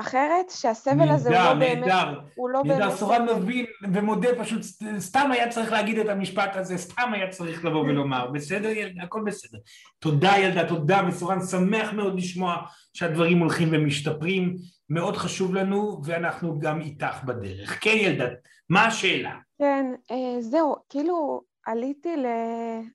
אחרת, 0.00 0.50
שהסבל 0.50 1.08
הזה 1.08 1.28
הוא 1.28 1.36
נהדר, 1.36 1.52
לא 1.52 1.58
באמת, 1.58 1.78
נהדר. 1.78 2.20
הוא 2.34 2.50
לא 2.50 2.62
נהדר, 2.64 2.78
באמת 2.78 2.98
סורן 2.98 3.26
סבל. 3.28 3.34
מבין 3.36 3.66
ומודה 3.92 4.28
פשוט, 4.38 4.62
סתם 4.98 5.30
היה 5.32 5.48
צריך 5.48 5.72
להגיד 5.72 5.98
את 5.98 6.08
המשפט 6.08 6.56
הזה, 6.56 6.78
סתם 6.78 7.10
היה 7.12 7.28
צריך 7.28 7.64
לבוא 7.64 7.80
ולומר, 7.80 8.30
בסדר 8.30 8.68
ילדה, 8.68 9.02
הכל 9.02 9.22
בסדר. 9.26 9.58
תודה 9.98 10.32
ילדה, 10.38 10.68
תודה, 10.68 11.02
וסורן 11.08 11.40
שמח 11.42 11.92
מאוד 11.92 12.16
לשמוע 12.16 12.56
שהדברים 12.92 13.38
הולכים 13.38 13.68
ומשתפרים, 13.72 14.56
מאוד 14.90 15.16
חשוב 15.16 15.54
לנו, 15.54 16.00
ואנחנו 16.04 16.58
גם 16.58 16.80
איתך 16.80 17.24
בדרך. 17.24 17.78
כן 17.80 17.96
ילדה, 17.96 18.26
מה 18.70 18.86
השאלה? 18.86 19.34
כן, 19.58 19.86
אה, 20.10 20.40
זהו, 20.40 20.76
כאילו 20.88 21.42
עליתי 21.66 22.14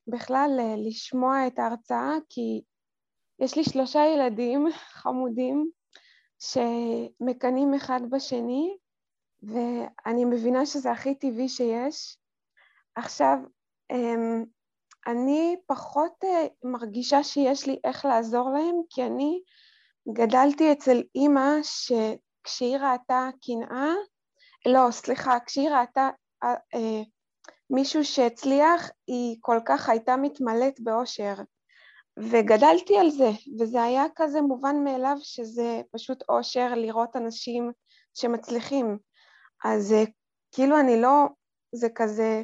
בכלל 0.08 0.60
לשמוע 0.88 1.48
את 1.48 1.60
ההרצאה, 1.60 2.12
כי 2.30 2.62
יש 3.40 3.58
לי 3.58 3.64
שלושה 3.64 4.00
ילדים 4.16 4.68
חמודים 5.02 5.70
שמקנאים 6.44 7.74
אחד 7.74 7.99
בשני, 8.10 8.78
ואני 9.44 10.26
מבינה 10.26 10.65
שזה 10.65 10.91
הכי 10.91 11.15
טבעי 11.15 11.49
שיש. 11.49 12.18
עכשיו, 12.95 13.38
אמ, 13.91 14.44
אני 15.07 15.56
פחות 15.65 16.24
אה, 16.24 16.48
מרגישה 16.64 17.24
שיש 17.24 17.68
לי 17.68 17.80
איך 17.84 18.06
לעזור 18.06 18.49
להם, 18.49 18.76
כי 18.90 19.03
אני 19.03 19.41
גדלתי 20.14 20.72
אצל 20.72 21.02
אימא 21.15 21.49
שכשהיא 21.61 22.78
ראתה 22.78 23.30
קנאה, 23.45 23.94
לא, 24.65 24.91
סליחה, 24.91 25.38
כשהיא 25.45 25.70
ראתה 25.70 26.10
אה, 26.44 27.02
מישהו 27.70 28.06
שהצליח, 28.06 28.90
היא 29.07 29.38
כל 29.41 29.60
כך 29.65 29.90
הייתה 29.90 30.18
מתמלאת 30.18 30.80
באושר. 30.80 31.34
וגדלתי 32.19 32.98
על 32.98 33.10
זה, 33.10 33.30
וזה 33.60 33.84
היה 33.84 34.03
כזה 34.15 34.41
מובן 34.41 34.84
מאליו 34.84 35.18
שזה 35.19 35.81
פשוט 35.91 36.23
אושר 36.30 36.73
לראות 36.76 37.15
אנשים 37.15 37.72
שמצליחים. 38.14 38.98
אז 39.65 39.95
כאילו 40.52 40.80
אני 40.80 41.02
לא, 41.02 41.27
זה 41.76 41.88
כזה, 41.95 42.41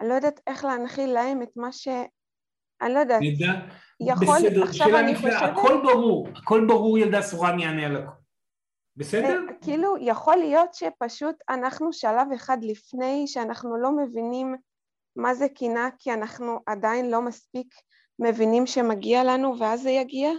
אני 0.00 0.08
לא 0.08 0.14
יודעת 0.14 0.40
איך 0.46 0.64
להנחיל 0.64 1.10
להם 1.10 1.42
את 1.42 1.50
מה 1.56 1.72
ש... 1.72 1.88
אני 2.82 2.94
לא 2.94 2.98
יודעת, 2.98 3.22
ילדה? 3.22 3.52
יכול, 4.00 4.36
בסדר, 4.38 4.62
עכשיו 4.62 4.98
אני 4.98 5.14
חושבת, 5.14 5.32
הכל 5.42 5.82
ברור, 5.82 6.28
הכל 6.36 6.64
ברור 6.68 6.98
ילדה, 6.98 7.22
סורן 7.22 7.58
יענה 7.58 7.86
על 7.86 7.96
הכל. 7.96 8.12
בסדר? 8.96 9.40
כאילו 9.60 9.96
יכול 10.00 10.36
להיות 10.36 10.74
שפשוט 10.74 11.36
אנחנו 11.48 11.92
שלב 11.92 12.26
אחד 12.34 12.58
לפני 12.62 13.26
שאנחנו 13.26 13.76
לא 13.76 13.96
מבינים 13.96 14.56
מה 15.16 15.34
זה 15.34 15.48
קנאה, 15.48 15.88
כי 15.98 16.12
אנחנו 16.12 16.58
עדיין 16.66 17.10
לא 17.10 17.22
מספיק 17.22 17.74
מבינים 18.18 18.66
שמגיע 18.66 19.24
לנו 19.24 19.58
ואז 19.58 19.82
זה 19.82 19.90
יגיע? 19.90 20.30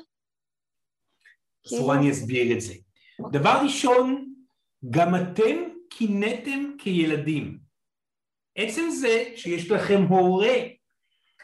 כאילו- 1.67 1.81
סורן 1.81 2.03
יסביר 2.03 2.55
את 2.55 2.61
זה. 2.61 2.73
דבר 3.31 3.59
ראשון, 3.63 4.33
גם 4.89 5.15
אתם 5.15 5.57
קינאתם 5.89 6.71
כילדים. 6.77 7.59
עצם 8.55 8.89
זה 8.89 9.33
שיש 9.35 9.71
לכם 9.71 10.01
הורה 10.01 10.55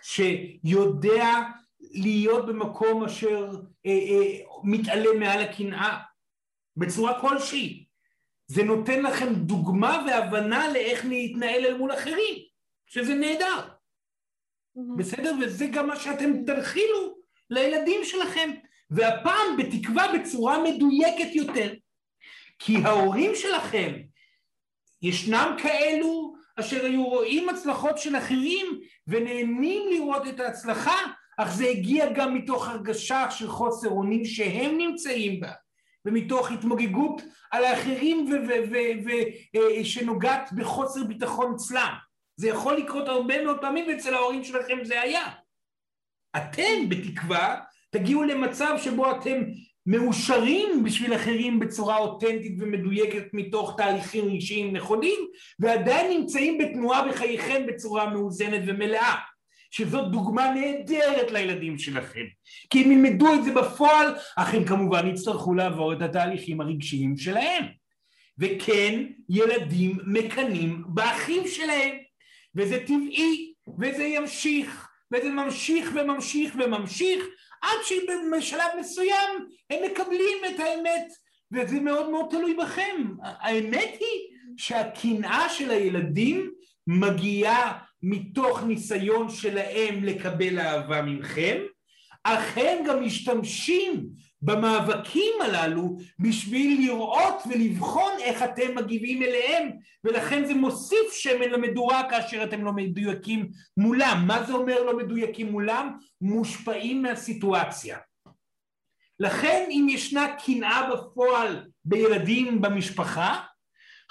שיודע 0.01 1.25
להיות 1.79 2.45
במקום 2.45 3.03
אשר 3.03 3.51
אה, 3.85 3.91
אה, 3.91 4.39
מתעלה 4.63 5.09
מעל 5.19 5.41
הקנאה 5.41 5.97
בצורה 6.77 7.21
כלשהי, 7.21 7.85
זה 8.47 8.63
נותן 8.63 9.03
לכם 9.03 9.33
דוגמה 9.33 10.05
והבנה 10.07 10.71
לאיך 10.73 11.05
להתנהל 11.05 11.65
אל 11.65 11.77
מול 11.77 11.93
אחרים, 11.93 12.35
שזה 12.85 13.13
נהדר. 13.13 13.67
בסדר? 14.97 15.33
וזה 15.41 15.65
גם 15.65 15.87
מה 15.87 15.95
שאתם 15.95 16.43
תנחילו 16.45 17.17
לילדים 17.49 18.03
שלכם, 18.03 18.49
והפעם 18.89 19.57
בתקווה 19.57 20.05
בצורה 20.13 20.63
מדויקת 20.63 21.35
יותר. 21.35 21.73
כי 22.59 22.77
ההורים 22.83 23.31
שלכם, 23.35 23.93
ישנם 25.01 25.55
כאלו 25.61 26.35
אשר 26.55 26.85
היו 26.85 27.03
רואים 27.05 27.49
הצלחות 27.49 27.97
של 27.97 28.17
אחרים 28.17 28.79
ונהנים 29.07 29.89
לראות 29.89 30.27
את 30.27 30.39
ההצלחה, 30.39 30.95
אך 31.37 31.53
זה 31.53 31.65
הגיע 31.67 32.13
גם 32.13 32.33
מתוך 32.33 32.67
הרגשה 32.67 33.31
של 33.31 33.47
חוסר 33.47 33.89
אונים 33.89 34.25
שהם 34.25 34.77
נמצאים 34.77 35.39
בה, 35.39 35.51
ומתוך 36.05 36.51
התמוגגות 36.51 37.21
על 37.51 37.63
האחרים 37.63 38.25
שנוגעת 39.83 40.53
בחוסר 40.53 41.03
ביטחון 41.03 41.53
אצלם. 41.53 41.93
זה 42.41 42.49
יכול 42.49 42.77
לקרות 42.77 43.07
הרבה 43.07 43.43
מאוד 43.43 43.61
פעמים 43.61 43.85
ואצל 43.87 44.13
ההורים 44.13 44.43
שלכם 44.43 44.77
זה 44.83 45.01
היה. 45.01 45.23
אתם 46.37 46.89
בתקווה 46.89 47.59
תגיעו 47.91 48.23
למצב 48.23 48.75
שבו 48.77 49.11
אתם 49.11 49.43
מאושרים 49.85 50.83
בשביל 50.83 51.15
אחרים 51.15 51.59
בצורה 51.59 51.97
אותנטית 51.97 52.55
ומדויקת 52.59 53.23
מתוך 53.33 53.73
תהליכים 53.77 54.25
רגשיים 54.25 54.75
נכונים 54.75 55.19
ועדיין 55.59 56.19
נמצאים 56.19 56.57
בתנועה 56.57 57.07
בחייכם 57.07 57.67
בצורה 57.67 58.09
מאוזנת 58.09 58.61
ומלאה 58.67 59.15
שזאת 59.71 60.11
דוגמה 60.11 60.53
נהדרת 60.53 61.31
לילדים 61.31 61.77
שלכם. 61.77 62.25
כי 62.69 62.83
אם 62.83 62.91
ילמדו 62.91 63.33
את 63.33 63.43
זה 63.43 63.51
בפועל 63.53 64.15
אך 64.37 64.53
הם 64.53 64.65
כמובן 64.65 65.07
יצטרכו 65.07 65.53
לעבור 65.53 65.93
את 65.93 66.01
התהליכים 66.01 66.61
הרגשיים 66.61 67.17
שלהם. 67.17 67.65
וכן 68.39 69.05
ילדים 69.29 69.97
מקנאים 70.05 70.83
באחים 70.87 71.47
שלהם 71.47 72.10
וזה 72.55 72.79
טבעי 72.85 73.53
וזה 73.79 74.03
ימשיך 74.03 74.87
וזה 75.13 75.29
ממשיך 75.29 75.91
וממשיך 75.95 76.55
וממשיך 76.59 77.25
עד 77.61 77.77
שבשלב 77.83 78.67
מסוים 78.79 79.47
הם 79.69 79.79
מקבלים 79.91 80.37
את 80.49 80.59
האמת 80.59 81.07
וזה 81.51 81.79
מאוד 81.79 82.09
מאוד 82.09 82.25
תלוי 82.29 82.53
בכם. 82.53 83.07
האמת 83.23 83.97
היא 83.99 84.37
שהקנאה 84.57 85.49
של 85.49 85.71
הילדים 85.71 86.51
מגיעה 86.87 87.79
מתוך 88.03 88.63
ניסיון 88.63 89.29
שלהם 89.29 90.03
לקבל 90.03 90.59
אהבה 90.59 91.01
מכם, 91.01 91.57
אך 92.23 92.57
הם 92.57 92.85
גם 92.85 93.03
משתמשים 93.03 94.09
במאבקים 94.41 95.33
הללו 95.41 95.97
בשביל 96.19 96.81
לראות 96.81 97.43
ולבחון 97.49 98.11
איך 98.21 98.43
אתם 98.43 98.75
מגיבים 98.75 99.23
אליהם 99.23 99.69
ולכן 100.03 100.45
זה 100.45 100.53
מוסיף 100.53 101.13
שמן 101.13 101.49
למדורה 101.49 102.09
כאשר 102.09 102.43
אתם 102.43 102.65
לא 102.65 102.71
מדויקים 102.71 103.49
מולם. 103.77 104.23
מה 104.27 104.43
זה 104.43 104.53
אומר 104.53 104.83
לא 104.83 104.97
מדויקים 104.97 105.51
מולם? 105.51 105.97
מושפעים 106.21 107.01
מהסיטואציה. 107.01 107.97
לכן 109.19 109.65
אם 109.69 109.87
ישנה 109.89 110.35
קנאה 110.45 110.89
בפועל 110.91 111.67
בילדים 111.85 112.61
במשפחה, 112.61 113.39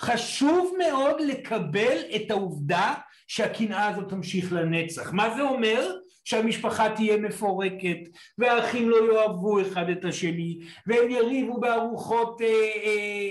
חשוב 0.00 0.74
מאוד 0.78 1.20
לקבל 1.20 1.98
את 2.16 2.30
העובדה 2.30 2.94
שהקנאה 3.28 3.88
הזאת 3.88 4.08
תמשיך 4.08 4.52
לנצח. 4.52 5.12
מה 5.12 5.34
זה 5.36 5.42
אומר? 5.42 5.92
שהמשפחה 6.24 6.88
תהיה 6.88 7.16
מפורקת, 7.16 7.98
והאחים 8.38 8.90
לא 8.90 9.12
יאהבו 9.12 9.60
אחד 9.60 9.90
את 9.90 10.04
השני, 10.04 10.58
והם 10.86 11.10
יריבו 11.10 11.60
בארוחות 11.60 12.40
אה, 12.42 12.46
אה, 12.46 12.90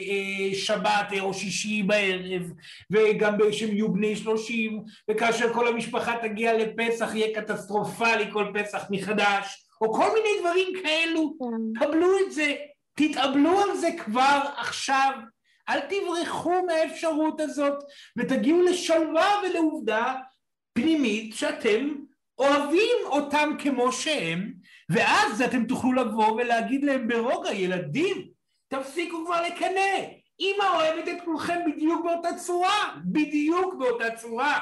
אה, 0.10 0.56
שבת 0.56 1.08
או 1.20 1.34
שישי 1.34 1.84
בערב, 1.84 2.52
וגם 2.92 3.38
שהם 3.52 3.70
יהיו 3.70 3.94
בני 3.94 4.16
שלושים, 4.16 4.84
וכאשר 5.12 5.54
כל 5.54 5.68
המשפחה 5.68 6.16
תגיע 6.22 6.58
לפסח 6.58 7.16
יהיה 7.16 7.42
קטסטרופלי 7.42 8.32
כל 8.32 8.46
פסח 8.54 8.86
מחדש, 8.90 9.66
או 9.82 9.94
כל 9.94 10.08
מיני 10.14 10.30
דברים 10.42 10.68
כאלו, 10.84 11.34
כן. 11.40 11.86
קבלו 11.86 12.20
את 12.20 12.32
זה, 12.32 12.56
תתאבלו 12.96 13.60
על 13.60 13.78
זה 13.78 13.90
כבר 14.06 14.40
עכשיו, 14.58 15.12
אל 15.70 15.80
תברחו 15.80 16.66
מהאפשרות 16.68 17.42
הזאת 17.42 17.84
ותגיעו 18.18 18.62
לשלווה 18.62 19.42
ולעובדה 19.44 20.16
פנימית 20.74 21.36
שאתם 21.36 21.96
אוהבים 22.40 22.98
אותם 23.06 23.50
כמו 23.60 23.92
שהם 23.92 24.54
ואז 24.90 25.42
אתם 25.42 25.66
תוכלו 25.66 25.94
לבוא 25.94 26.32
ולהגיד 26.32 26.84
להם 26.84 27.08
ברוגע 27.08 27.54
ילדים 27.54 28.28
תפסיקו 28.68 29.26
כבר 29.26 29.42
לקנא. 29.42 30.08
אמא 30.40 30.64
אוהבת 30.76 31.08
את 31.08 31.26
כולכם 31.26 31.60
בדיוק 31.68 32.06
באותה 32.06 32.30
צורה 32.38 32.96
בדיוק 33.06 33.74
באותה 33.80 34.16
צורה. 34.16 34.60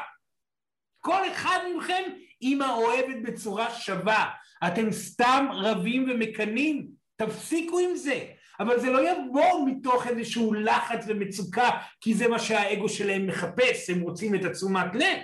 כל 1.02 1.32
אחד 1.32 1.60
מכם 1.78 2.04
אמא 2.41 2.72
אוהבת 2.76 3.16
בצורה 3.24 3.72
שווה. 3.72 4.30
אתם 4.68 4.91
סתם 4.91 5.48
רבים 5.52 6.10
ומקנאים. 6.10 6.88
תפסיקו 7.16 7.80
עם 7.80 7.95
זה. 7.95 8.26
אבל 8.60 8.80
זה 8.80 8.90
לא 8.90 9.10
יבוא 9.10 9.66
מתוך 9.66 10.08
איזשהו 10.08 10.54
לחץ 10.54 11.06
ומצוקה 11.08 11.70
כי 12.02 12.14
זה 12.14 12.28
מה 12.28 12.40
שהאגו 12.40 12.90
שלהם 12.90 13.28
מחפש, 13.28 13.90
הם 13.90 14.02
רוצים 14.02 14.36
את 14.36 14.45
התשומת 14.45 14.95
לב 14.95 15.18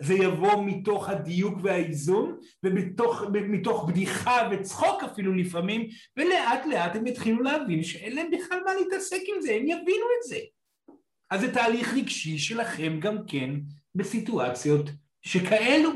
זה 0.00 0.14
יבוא 0.14 0.64
מתוך 0.66 1.08
הדיוק 1.08 1.58
והאיזון 1.62 2.38
ומתוך 2.62 3.84
בדיחה 3.88 4.48
וצחוק 4.50 5.02
אפילו 5.02 5.34
לפעמים 5.34 5.88
ולאט 6.16 6.66
לאט 6.66 6.96
הם 6.96 7.06
יתחילו 7.06 7.42
להבין 7.42 7.82
שאין 7.82 8.16
להם 8.16 8.30
בכלל 8.30 8.60
מה 8.64 8.74
להתעסק 8.74 9.20
עם 9.36 9.42
זה, 9.42 9.50
הם 9.52 9.62
יבינו 9.62 10.06
את 10.18 10.28
זה. 10.28 10.38
אז 11.30 11.40
זה 11.40 11.54
תהליך 11.54 11.94
רגשי 11.94 12.38
שלכם 12.38 13.00
גם 13.00 13.16
כן 13.26 13.50
בסיטואציות 13.94 14.86
שכאלו. 15.22 15.90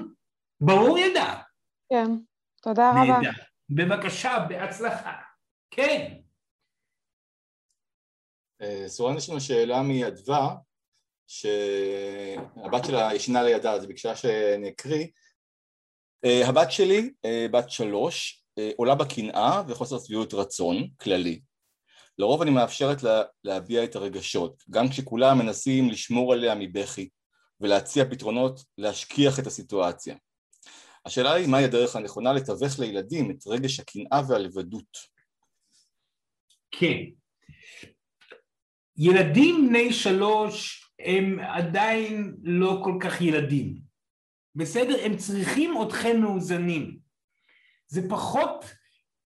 ברור 0.60 0.98
ידע? 0.98 1.34
כן, 1.92 2.10
תודה 2.62 2.90
רבה. 2.90 3.18
נהדר, 3.18 3.30
בבקשה, 3.70 4.46
בהצלחה. 4.48 5.12
כן. 5.70 6.14
אה, 8.62 8.84
סורן, 8.88 9.16
יש 9.16 9.30
לנו 9.30 9.40
שאלה 9.40 9.82
מאדווה, 9.82 10.56
שהבת 11.28 12.84
שלה 12.86 13.14
ישנה 13.14 13.42
לידה, 13.42 13.72
אז 13.72 13.86
ביקשה 13.86 14.16
שנקריא. 14.16 15.06
אה, 16.24 16.48
הבת 16.48 16.72
שלי, 16.72 17.10
אה, 17.24 17.46
בת 17.50 17.70
שלוש, 17.70 18.44
עולה 18.76 18.94
בקנאה 18.94 19.62
וחוסר 19.68 19.98
שביעות 19.98 20.34
רצון 20.34 20.88
כללי. 21.00 21.40
לרוב 22.18 22.42
אני 22.42 22.50
מאפשרת 22.50 23.02
לה 23.02 23.22
להביע 23.44 23.84
את 23.84 23.96
הרגשות, 23.96 24.62
גם 24.70 24.88
כשכולם 24.88 25.38
מנסים 25.38 25.88
לשמור 25.88 26.32
עליה 26.32 26.54
מבכי 26.54 27.08
ולהציע 27.60 28.04
פתרונות 28.04 28.60
להשכיח 28.78 29.38
את 29.38 29.46
הסיטואציה. 29.46 30.16
השאלה 31.06 31.32
היא 31.32 31.48
מהי 31.48 31.64
הדרך 31.64 31.96
הנכונה 31.96 32.32
לתווך 32.32 32.78
לילדים 32.78 33.30
את 33.30 33.46
רגש 33.46 33.80
הקנאה 33.80 34.20
והלבדות. 34.28 34.98
כן, 36.70 36.96
ילדים 38.96 39.68
בני 39.68 39.92
שלוש 39.92 40.87
הם 41.00 41.38
עדיין 41.40 42.34
לא 42.42 42.80
כל 42.84 42.96
כך 43.00 43.20
ילדים, 43.20 43.74
בסדר? 44.54 44.96
הם 45.04 45.16
צריכים 45.16 45.74
אתכם 45.82 46.20
מאוזנים. 46.20 46.98
זה 47.88 48.08
פחות 48.08 48.64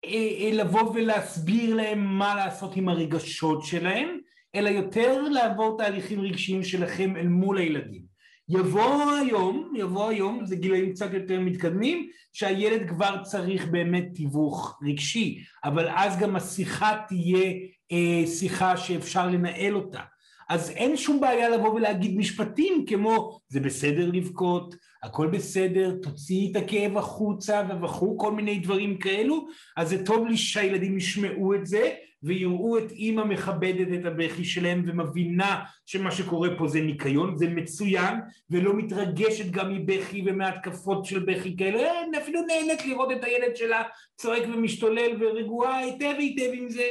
אה, 0.04 0.10
אה, 0.10 0.50
לבוא 0.52 0.92
ולהסביר 0.94 1.74
להם 1.74 2.04
מה 2.18 2.34
לעשות 2.34 2.76
עם 2.76 2.88
הרגשות 2.88 3.64
שלהם, 3.64 4.18
אלא 4.54 4.68
יותר 4.68 5.22
לעבור 5.22 5.78
תהליכים 5.78 6.20
רגשיים 6.20 6.64
שלכם 6.64 7.16
אל 7.16 7.28
מול 7.28 7.58
הילדים. 7.58 8.02
יבוא 8.48 9.12
היום, 9.12 9.74
יבוא 9.76 10.08
היום, 10.08 10.44
זה 10.44 10.56
גילאים 10.56 10.92
קצת 10.92 11.12
יותר 11.12 11.40
מתקדמים, 11.40 12.08
שהילד 12.32 12.88
כבר 12.88 13.22
צריך 13.22 13.66
באמת 13.66 14.04
תיווך 14.14 14.80
רגשי, 14.82 15.44
אבל 15.64 15.88
אז 15.88 16.18
גם 16.18 16.36
השיחה 16.36 17.02
תהיה 17.08 17.52
אה, 17.92 18.26
שיחה 18.26 18.76
שאפשר 18.76 19.28
לנהל 19.28 19.74
אותה. 19.76 20.00
אז 20.48 20.70
אין 20.70 20.96
שום 20.96 21.20
בעיה 21.20 21.48
לבוא 21.48 21.74
ולהגיד 21.74 22.16
משפטים 22.16 22.84
כמו 22.86 23.38
זה 23.48 23.60
בסדר 23.60 24.10
לבכות, 24.12 24.74
הכל 25.02 25.26
בסדר, 25.26 25.94
תוציאי 26.02 26.50
את 26.50 26.56
הכאב 26.56 26.96
החוצה 26.96 27.62
וכו', 27.82 28.18
כל 28.18 28.32
מיני 28.32 28.58
דברים 28.58 28.98
כאלו, 28.98 29.46
אז 29.76 29.88
זה 29.88 30.04
טוב 30.04 30.26
לי 30.26 30.36
שהילדים 30.36 30.96
ישמעו 30.96 31.54
את 31.54 31.66
זה 31.66 31.90
ויראו 32.22 32.78
את 32.78 32.90
אימא 32.90 33.24
מכבדת 33.24 34.00
את 34.00 34.04
הבכי 34.04 34.44
שלהם 34.44 34.82
ומבינה 34.86 35.64
שמה 35.86 36.10
שקורה 36.10 36.48
פה 36.58 36.68
זה 36.68 36.80
ניקיון, 36.80 37.36
זה 37.36 37.48
מצוין 37.48 38.14
ולא 38.50 38.74
מתרגשת 38.76 39.50
גם 39.50 39.74
מבכי 39.74 40.22
ומהתקפות 40.26 41.04
של 41.04 41.18
בכי 41.18 41.56
כאלה, 41.56 41.90
אפילו 42.22 42.40
נהנית 42.40 42.86
לראות 42.86 43.12
את 43.12 43.24
הילד 43.24 43.56
שלה 43.56 43.82
צועק 44.16 44.42
ומשתולל 44.54 45.16
ורגועה 45.20 45.76
היטב 45.78 46.14
היטב 46.18 46.50
עם 46.54 46.68
זה 46.68 46.88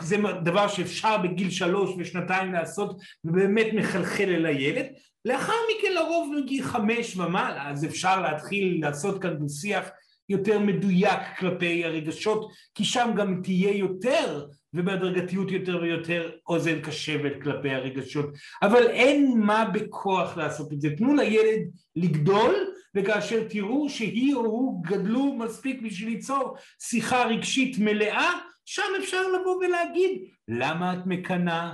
זה 0.00 0.16
דבר 0.44 0.68
שאפשר 0.68 1.18
בגיל 1.18 1.50
שלוש 1.50 1.90
ושנתיים 1.98 2.52
לעשות 2.52 2.96
ובאמת 3.24 3.66
מחלחל 3.74 4.28
אל 4.28 4.46
הילד. 4.46 4.86
לאחר 5.24 5.52
מכן 5.70 5.92
לרוב 5.92 6.34
בגיל 6.38 6.62
חמש 6.62 7.16
ומעלה 7.16 7.70
אז 7.70 7.84
אפשר 7.84 8.20
להתחיל 8.20 8.78
לעשות 8.80 9.22
כאן 9.22 9.48
שיח 9.48 9.90
יותר 10.28 10.58
מדויק 10.58 11.20
כלפי 11.38 11.84
הרגשות 11.84 12.50
כי 12.74 12.84
שם 12.84 13.10
גם 13.16 13.40
תהיה 13.42 13.76
יותר 13.76 14.46
ובהדרגתיות 14.74 15.50
יותר 15.50 15.78
ויותר 15.82 16.30
אוזן 16.48 16.80
קשבת 16.80 17.32
כלפי 17.42 17.70
הרגשות. 17.70 18.26
אבל 18.62 18.86
אין 18.86 19.40
מה 19.40 19.64
בכוח 19.64 20.36
לעשות 20.36 20.72
את 20.72 20.80
זה. 20.80 20.88
תנו 20.96 21.14
לילד 21.14 21.60
לגדול 21.96 22.54
וכאשר 22.94 23.48
תראו 23.48 23.88
שהיא 23.88 24.34
או 24.34 24.40
הוא 24.40 24.84
גדלו 24.84 25.34
מספיק 25.34 25.82
בשביל 25.82 26.08
ליצור 26.08 26.56
שיחה 26.80 27.24
רגשית 27.24 27.78
מלאה 27.78 28.32
שם 28.72 28.82
אפשר 28.98 29.22
לבוא 29.28 29.56
ולהגיד 29.56 30.10
למה 30.48 30.92
את 30.92 31.06
מקנאה, 31.06 31.72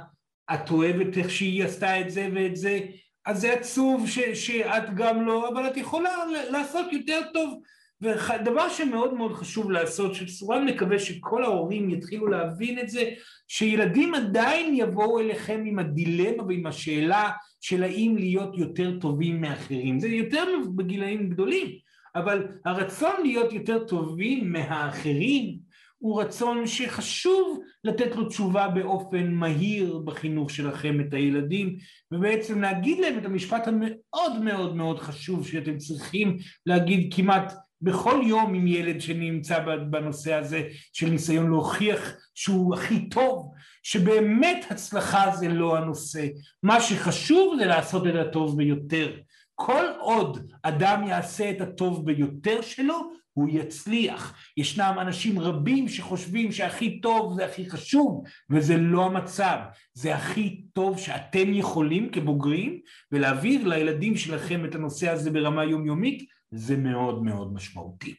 את 0.55 0.71
אוהבת 0.71 1.19
איך 1.19 1.31
שהיא 1.31 1.65
עשתה 1.65 2.01
את 2.01 2.11
זה 2.11 2.29
ואת 2.35 2.57
זה, 2.57 2.81
אז 3.27 3.41
זה 3.41 3.53
עצוב 3.53 4.09
ש, 4.09 4.19
שאת 4.19 4.95
גם 4.95 5.27
לא, 5.27 5.49
אבל 5.49 5.67
את 5.67 5.77
יכולה 5.77 6.11
לעשות 6.51 6.93
יותר 6.93 7.21
טוב. 7.33 7.61
ודבר 8.03 8.69
שמאוד 8.69 9.15
מאוד 9.15 9.33
חשוב 9.33 9.71
לעשות, 9.71 10.15
שסורן 10.15 10.65
מקווה 10.65 10.99
שכל 10.99 11.45
ההורים 11.45 11.91
יתחילו 11.91 12.27
להבין 12.27 12.79
את 12.79 12.89
זה, 12.89 13.11
שילדים 13.49 14.15
עדיין 14.15 14.75
יבואו 14.75 15.21
אליכם 15.21 15.65
עם 15.67 15.79
הדילמה 15.79 16.43
ועם 16.43 16.67
השאלה 16.67 17.31
של 17.61 17.83
האם 17.83 18.17
להיות 18.19 18.59
יותר 18.59 18.99
טובים 19.01 19.41
מאחרים. 19.41 20.01
זה 20.01 20.09
יותר 20.09 20.45
בגילאים 20.77 21.29
גדולים, 21.29 21.67
אבל 22.15 22.47
הרצון 22.65 23.15
להיות 23.23 23.53
יותר 23.53 23.85
טובים 23.85 24.53
מהאחרים 24.53 25.66
הוא 26.07 26.21
רצון 26.21 26.67
שחשוב 26.67 27.61
לתת 27.85 28.17
לו 28.17 28.29
תשובה 28.29 28.69
באופן 28.69 29.33
מהיר 29.33 29.99
בחינוך 29.99 30.51
שלכם 30.51 31.01
את 31.01 31.15
הילדים 31.15 31.77
ובעצם 32.13 32.61
להגיד 32.61 32.99
להם 32.99 33.19
את 33.19 33.25
המשפט 33.25 33.69
המאוד 33.69 34.43
מאוד 34.45 34.77
מאוד 34.77 34.99
חשוב 34.99 35.47
שאתם 35.47 35.79
צריכים 35.79 36.37
להגיד 36.67 37.15
כמעט 37.15 37.55
בכל 37.83 38.21
יום 38.27 38.55
עם 38.55 38.67
ילד 38.67 39.01
שנמצא 39.01 39.59
בנושא 39.91 40.35
הזה 40.35 40.69
של 40.93 41.09
ניסיון 41.09 41.51
להוכיח 41.51 42.15
שהוא 42.35 42.75
הכי 42.75 43.09
טוב, 43.09 43.53
שבאמת 43.83 44.67
הצלחה 44.71 45.37
זה 45.37 45.49
לא 45.49 45.77
הנושא, 45.77 46.27
מה 46.63 46.81
שחשוב 46.81 47.57
זה 47.59 47.67
לעשות 47.67 48.07
את 48.07 48.15
הטוב 48.15 48.57
ביותר. 48.57 49.17
כל 49.55 49.85
עוד 50.01 50.51
אדם 50.63 51.05
יעשה 51.07 51.51
את 51.51 51.61
הטוב 51.61 52.07
ביותר 52.07 52.61
שלו, 52.63 53.13
הוא 53.37 53.49
יצליח. 53.53 54.35
ישנם 54.57 54.97
אנשים 55.01 55.39
רבים 55.39 55.89
שחושבים 55.89 56.53
שהכי 56.53 57.01
טוב 57.01 57.35
זה 57.37 57.47
הכי 57.47 57.71
חשוב, 57.71 58.25
וזה 58.51 58.77
לא 58.77 59.07
המצב. 59.07 59.59
זה 59.93 60.15
הכי 60.15 60.63
טוב 60.73 60.99
שאתם 60.99 61.55
יכולים 61.55 62.13
כבוגרים, 62.13 62.81
ולהעביר 63.13 63.69
לילדים 63.69 64.17
שלכם 64.17 64.65
את 64.65 64.75
הנושא 64.75 65.09
הזה 65.09 65.31
ברמה 65.31 65.65
יומיומית, 65.65 66.29
זה 66.51 66.77
מאוד 66.77 67.23
מאוד 67.23 67.55
משמעותי. 67.55 68.15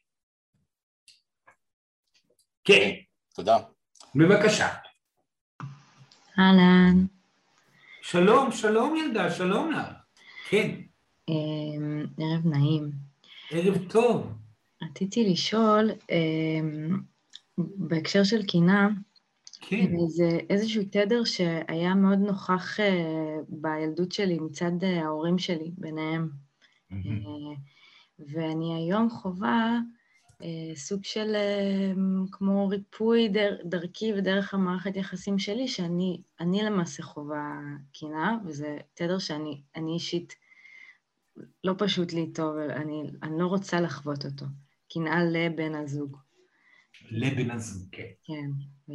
כן. 2.64 2.92
תודה. 3.36 3.58
בבקשה. 4.16 4.68
אהלן. 6.40 7.06
שלום, 8.02 8.52
שלום 8.52 8.96
ילדה, 8.96 9.32
שלום 9.32 9.72
לך. 9.72 9.88
כן. 10.50 10.72
אמ, 11.30 12.06
ערב 12.18 12.46
נעים. 12.46 12.92
ערב 13.52 13.78
טוב. 13.90 14.47
רציתי 14.90 15.30
לשאול, 15.30 15.92
אמ, 16.10 17.00
בהקשר 17.58 18.24
של 18.24 18.46
קינה, 18.46 18.90
כן. 19.62 20.08
זה 20.08 20.40
איזשהו 20.50 20.84
תדר 20.92 21.24
שהיה 21.24 21.96
מאוד 21.96 22.20
נוכח 22.20 22.80
אה, 22.80 23.38
בילדות 23.50 24.12
שלי 24.12 24.40
מצד 24.40 24.84
אה, 24.84 25.04
ההורים 25.04 25.38
שלי, 25.38 25.72
ביניהם. 25.78 26.30
Mm-hmm. 26.92 27.58
ואני 28.20 28.76
היום 28.76 29.10
חווה 29.10 29.80
אה, 30.44 30.76
סוג 30.76 31.04
של 31.04 31.36
אה, 31.36 31.94
כמו 32.32 32.68
ריפוי 32.68 33.30
דר, 33.30 33.56
דרכי 33.66 34.14
ודרך 34.14 34.54
המערכת 34.54 34.96
יחסים 34.96 35.40
שלי, 35.40 35.68
שאני 35.68 36.22
אני 36.40 36.64
למעשה 36.64 37.04
חווה 37.04 37.60
קנאה, 38.00 38.32
וזה 38.46 38.78
תדר 38.94 39.20
שאני 39.20 39.62
אישית, 39.94 40.36
לא 41.64 41.74
פשוט 41.78 42.14
לי 42.14 42.22
איתו, 42.22 42.54
ואני 42.58 43.04
אני 43.24 43.40
לא 43.40 43.48
רוצה 43.48 43.82
לחוות 43.82 44.26
אותו. 44.26 44.46
קנאה 44.94 45.24
לבן 45.24 45.76
הזוג. 45.76 46.18
לבן 47.12 47.52
הזוג, 47.52 47.88
כן. 47.92 48.04
כן. 48.24 48.50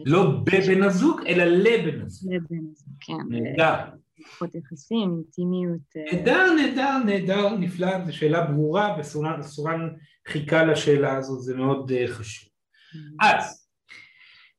לא 0.07 0.41
בבן 0.45 0.83
הזוג, 0.83 1.21
אלא 1.27 1.45
לבן 1.45 2.07
הזוג. 2.07 2.33
לבן 2.33 2.71
הזוג, 2.71 2.95
כן. 3.01 3.15
נהדר. 3.29 3.85
מערכות 4.19 4.55
יחסים, 4.55 5.11
אינטימיות. 5.17 5.97
אה, 5.97 6.17
נהדר, 6.17 6.47
נהדר, 6.57 6.99
נהדר, 7.07 7.57
נפלא, 7.57 8.05
זו 8.07 8.17
שאלה 8.17 8.45
ברורה, 8.45 8.97
וסורן 8.99 9.89
חיכה 10.29 10.65
לשאלה 10.65 11.17
הזו, 11.17 11.41
זה 11.41 11.57
מאוד 11.57 11.91
uh, 11.91 12.09
חשוב. 12.09 12.49
Mm-hmm. 12.49 13.27
אז, 13.27 13.69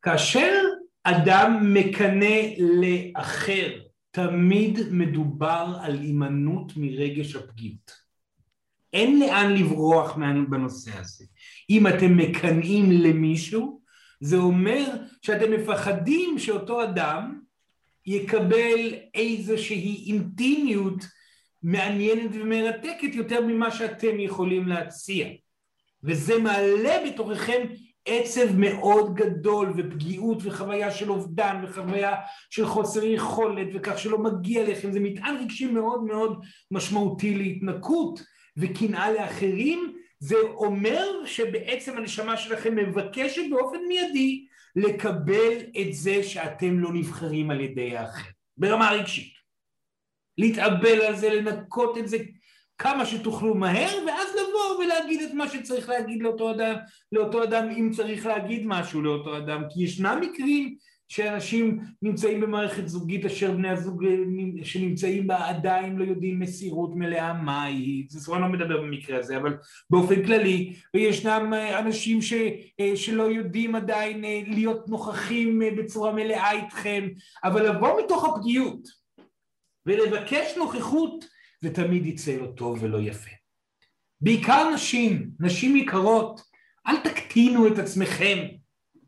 כאשר 0.01 0.53
אדם 1.03 1.73
מקנא 1.73 2.35
לאחר, 2.81 3.80
תמיד 4.11 4.80
מדובר 4.91 5.77
על 5.81 5.97
הימנעות 5.97 6.72
מרגש 6.77 7.35
הפגיעות. 7.35 8.02
אין 8.93 9.19
לאן 9.19 9.53
לברוח 9.53 10.17
בנושא 10.49 10.91
הזה. 10.99 11.25
אם 11.69 11.87
אתם 11.87 12.17
מקנאים 12.17 12.91
למישהו, 12.91 13.81
זה 14.19 14.37
אומר 14.37 14.85
שאתם 15.21 15.51
מפחדים 15.51 16.39
שאותו 16.39 16.83
אדם 16.83 17.39
יקבל 18.05 18.93
איזושהי 19.13 20.11
אינטימיות 20.11 21.05
מעניינת 21.63 22.31
ומרתקת 22.33 23.15
יותר 23.15 23.41
ממה 23.41 23.71
שאתם 23.71 24.19
יכולים 24.19 24.67
להציע. 24.67 25.27
וזה 26.03 26.39
מעלה 26.39 26.97
בתוככם 27.07 27.67
עצב 28.05 28.55
מאוד 28.55 29.15
גדול 29.15 29.73
ופגיעות 29.77 30.37
וחוויה 30.41 30.91
של 30.91 31.09
אובדן 31.09 31.61
וחוויה 31.63 32.15
של 32.49 32.65
חוסר 32.65 33.03
יכולת 33.03 33.67
וכך 33.73 33.99
שלא 33.99 34.17
מגיע 34.17 34.69
לכם, 34.69 34.91
זה 34.91 34.99
מטען 34.99 35.37
רגשי 35.37 35.65
מאוד 35.65 36.03
מאוד 36.03 36.39
משמעותי 36.71 37.35
להתנקות 37.35 38.23
וקנאה 38.57 39.11
לאחרים, 39.11 39.93
זה 40.19 40.35
אומר 40.39 41.25
שבעצם 41.25 41.97
הנשמה 41.97 42.38
שלכם 42.38 42.75
מבקשת 42.75 43.41
באופן 43.49 43.80
מיידי 43.88 44.45
לקבל 44.75 45.57
את 45.81 45.93
זה 45.93 46.23
שאתם 46.23 46.80
לא 46.80 46.93
נבחרים 46.93 47.51
על 47.51 47.61
ידי 47.61 47.97
האחר, 47.97 48.30
ברמה 48.57 48.91
רגשית. 48.91 49.34
להתאבל 50.38 51.01
על 51.01 51.15
זה, 51.15 51.30
לנקות 51.30 51.97
את 51.97 52.07
זה 52.07 52.17
כמה 52.77 53.05
שתוכלו 53.05 53.55
מהר, 53.55 54.05
ואז 54.07 54.27
לבוא 54.34 54.84
ולהגיד 54.84 55.21
את 55.21 55.34
מה 55.34 55.49
שצריך 55.49 55.89
להגיד 55.89 56.21
לאותו 56.21 56.51
אדם, 56.51 56.75
לאותו 57.11 57.43
אדם 57.43 57.69
אם 57.69 57.89
צריך 57.95 58.25
להגיד 58.25 58.61
משהו 58.65 59.01
לאותו 59.01 59.38
אדם, 59.38 59.63
כי 59.69 59.84
ישנם 59.84 60.19
מקרים 60.21 60.75
שאנשים 61.09 61.80
נמצאים 62.01 62.41
במערכת 62.41 62.88
זוגית 62.88 63.25
אשר 63.25 63.51
בני 63.51 63.69
הזוג 63.69 64.05
אה, 64.05 64.15
שנמצאים 64.63 65.27
בה 65.27 65.49
עדיין 65.49 65.95
לא 65.95 66.03
יודעים 66.03 66.39
מסירות 66.39 66.95
מלאה 66.95 67.34
מהי, 67.34 68.05
זה 68.09 68.19
סבבה 68.19 68.39
לא 68.39 68.47
מדבר 68.47 68.81
במקרה 68.81 69.19
הזה, 69.19 69.38
אבל 69.38 69.57
באופן 69.89 70.25
כללי, 70.25 70.73
וישנם 70.93 71.53
אה, 71.53 71.80
אנשים 71.80 72.21
ש, 72.21 72.34
אה, 72.80 72.91
שלא 72.95 73.23
יודעים 73.23 73.75
עדיין 73.75 74.21
להיות 74.47 74.89
נוכחים 74.89 75.61
בצורה 75.77 76.11
מלאה 76.11 76.51
איתכם, 76.51 77.07
אבל 77.43 77.69
לבוא 77.69 78.01
מתוך 78.03 78.25
הפגיעות 78.25 78.88
ולבקש 79.85 80.57
נוכחות 80.57 81.25
זה 81.61 81.73
תמיד 81.73 82.05
יצא 82.05 82.31
לא 82.31 82.47
טוב 82.47 82.84
ולא 82.84 82.97
יפה. 83.01 83.30
בעיקר 84.21 84.69
נשים, 84.73 85.30
נשים 85.39 85.77
יקרות, 85.77 86.41
אל 86.88 86.97
תקטינו 86.97 87.67
את 87.67 87.80
עצמכם, 87.80 88.38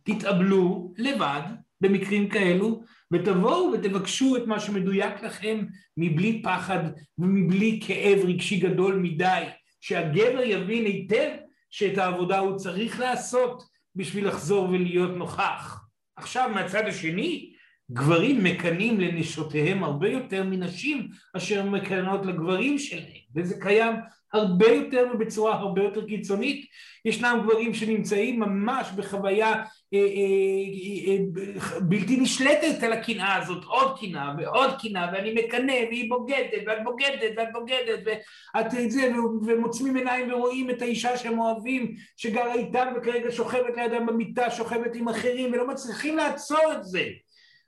תתאבלו 0.04 0.94
לבד 0.98 1.42
במקרים 1.82 2.30
כאלו, 2.30 2.84
ותבואו 3.14 3.72
ותבקשו 3.74 4.38
את 4.38 4.48
מה 4.48 4.60
שמדויק 4.60 5.24
לכם 5.24 5.66
מבלי 5.98 6.42
פחד 6.44 6.80
ומבלי 7.18 7.80
כאב 7.84 8.20
רגשי 8.26 8.60
גדול 8.60 8.96
מדי, 8.96 9.44
שהגבר 9.82 10.42
יבין 10.44 10.86
היטב 10.86 11.30
שאת 11.70 11.98
העבודה 11.98 12.40
הוא 12.40 12.58
צריך 12.58 13.00
לעשות 13.00 13.64
בשביל 13.96 14.28
לחזור 14.28 14.70
ולהיות 14.70 15.12
נוכח. 15.18 15.86
עכשיו 16.16 16.50
מהצד 16.54 16.88
השני, 16.88 17.52
גברים 17.92 18.44
מקנאים 18.44 19.00
לנשותיהם 19.00 19.84
הרבה 19.84 20.10
יותר 20.10 20.44
מנשים 20.44 21.10
אשר 21.38 21.70
מקנאות 21.70 22.26
לגברים 22.26 22.80
שלהם, 22.80 23.22
וזה 23.36 23.56
קיים 23.62 23.96
הרבה 24.36 24.68
יותר 24.68 25.08
ובצורה 25.14 25.54
הרבה 25.54 25.84
יותר 25.84 26.06
קיצונית. 26.06 26.66
ישנם 27.06 27.40
גברים 27.44 27.74
שנמצאים 27.74 28.40
ממש 28.40 28.88
בחוויה 28.96 29.54
אה, 29.54 29.64
אה, 29.94 31.08
אה, 31.08 31.80
בלתי 31.80 32.18
נשלטת 32.18 32.84
על 32.84 32.94
הקנאה 32.94 33.36
הזאת, 33.36 33.64
עוד 33.64 34.00
קנאה 34.00 34.34
ועוד 34.38 34.72
קנאה, 34.82 35.10
ואני 35.14 35.34
מקנא, 35.34 35.74
והיא 35.74 36.10
בוגדת, 36.10 36.64
ואת 36.68 36.84
בוגדת, 36.84 37.32
ואת 37.38 37.48
בוגדת, 37.54 38.00
ואת 38.06 38.74
את 38.84 38.92
זה, 38.92 39.12
ומוצמים 39.48 39.96
עיניים 39.96 40.34
ורואים 40.34 40.70
את 40.70 40.82
האישה 40.82 41.18
שהם 41.18 41.40
אוהבים, 41.40 41.96
שגרה 42.18 42.54
איתם 42.54 42.88
וכרגע 42.98 43.32
שוכבת 43.32 43.78
לידם 43.78 44.06
במיטה, 44.06 44.52
שוכבת 44.52 44.96
עם 44.96 45.10
אחרים, 45.10 45.54
ולא 45.54 45.68
מצליחים 45.68 46.18
לעצור 46.18 46.74
את 46.74 46.84
זה. 46.84 47.04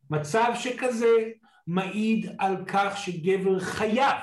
מצב 0.10 0.52
שכזה 0.56 1.30
מעיד 1.68 2.36
על 2.40 2.56
כך 2.68 2.98
שגבר 2.98 3.60
חייב 3.60 4.18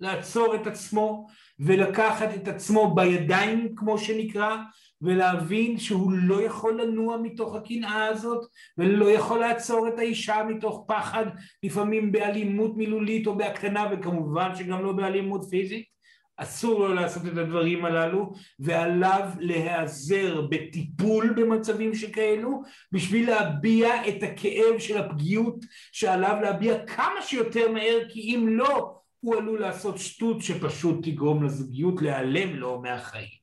לעצור 0.00 0.54
את 0.54 0.66
עצמו 0.66 1.26
ולקחת 1.60 2.28
את 2.34 2.48
עצמו 2.48 2.94
בידיים 2.94 3.74
כמו 3.76 3.98
שנקרא 3.98 4.56
ולהבין 5.02 5.78
שהוא 5.78 6.12
לא 6.12 6.42
יכול 6.42 6.82
לנוע 6.82 7.16
מתוך 7.16 7.54
הקנאה 7.54 8.06
הזאת 8.06 8.46
ולא 8.78 9.10
יכול 9.10 9.40
לעצור 9.40 9.88
את 9.88 9.98
האישה 9.98 10.42
מתוך 10.48 10.84
פחד 10.88 11.26
לפעמים 11.62 12.12
באלימות 12.12 12.76
מילולית 12.76 13.26
או 13.26 13.36
בהקטנה 13.36 13.86
וכמובן 13.92 14.54
שגם 14.54 14.84
לא 14.84 14.92
באלימות 14.92 15.44
פיזית. 15.50 15.98
אסור 16.40 16.80
לו 16.80 16.94
לעשות 16.94 17.22
את 17.26 17.38
הדברים 17.38 17.84
הללו 17.84 18.32
ועליו 18.58 19.30
להיעזר 19.38 20.40
בטיפול 20.50 21.32
במצבים 21.36 21.94
שכאלו 21.94 22.62
בשביל 22.92 23.30
להביע 23.30 24.08
את 24.08 24.22
הכאב 24.22 24.78
של 24.78 24.98
הפגיעות 24.98 25.64
שעליו 25.92 26.36
להביע 26.42 26.86
כמה 26.86 27.22
שיותר 27.22 27.72
מהר 27.72 27.98
כי 28.08 28.20
אם 28.20 28.48
לא 28.48 28.97
הוא 29.20 29.36
עלול 29.36 29.60
לעשות 29.60 29.98
שטות 29.98 30.42
שפשוט 30.42 30.96
תגרום 31.02 31.44
לזוגיות 31.44 32.02
להיעלם 32.02 32.56
לו 32.56 32.80
מהחיים. 32.80 33.38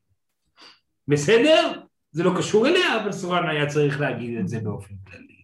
בסדר? 1.08 1.82
זה 2.12 2.24
לא 2.24 2.32
קשור 2.38 2.68
אליה 2.68 3.02
אבל 3.02 3.12
סורן 3.12 3.48
היה 3.50 3.68
צריך 3.68 4.00
להגיד 4.00 4.40
את 4.40 4.48
זה 4.48 4.60
באופן 4.60 4.96
כללי. 5.08 5.44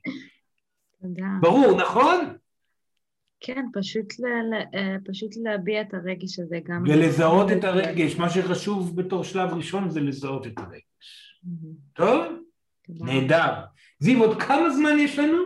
תודה. 1.02 1.28
ברור, 1.42 1.82
נכון? 1.82 2.36
כן, 3.40 3.66
פשוט, 3.74 4.20
ל, 4.20 4.24
אה, 4.78 4.96
פשוט 5.06 5.32
להביע 5.44 5.82
את 5.82 5.94
הרגש 5.94 6.40
הזה 6.40 6.60
גם... 6.64 6.84
ולזהות 6.88 7.52
את 7.52 7.64
הרגש, 7.64 8.16
מה 8.16 8.30
שחשוב 8.30 9.02
בתור 9.02 9.24
שלב 9.24 9.54
ראשון 9.54 9.90
זה 9.90 10.00
לזהות 10.00 10.48
את 10.48 10.54
הרגש. 10.58 11.42
טוב? 11.94 12.26
נהדר. 12.90 13.54
זיו, 14.00 14.24
עוד 14.24 14.42
כמה 14.42 14.70
זמן 14.70 15.00
יש 15.00 15.20
לנו? 15.20 15.44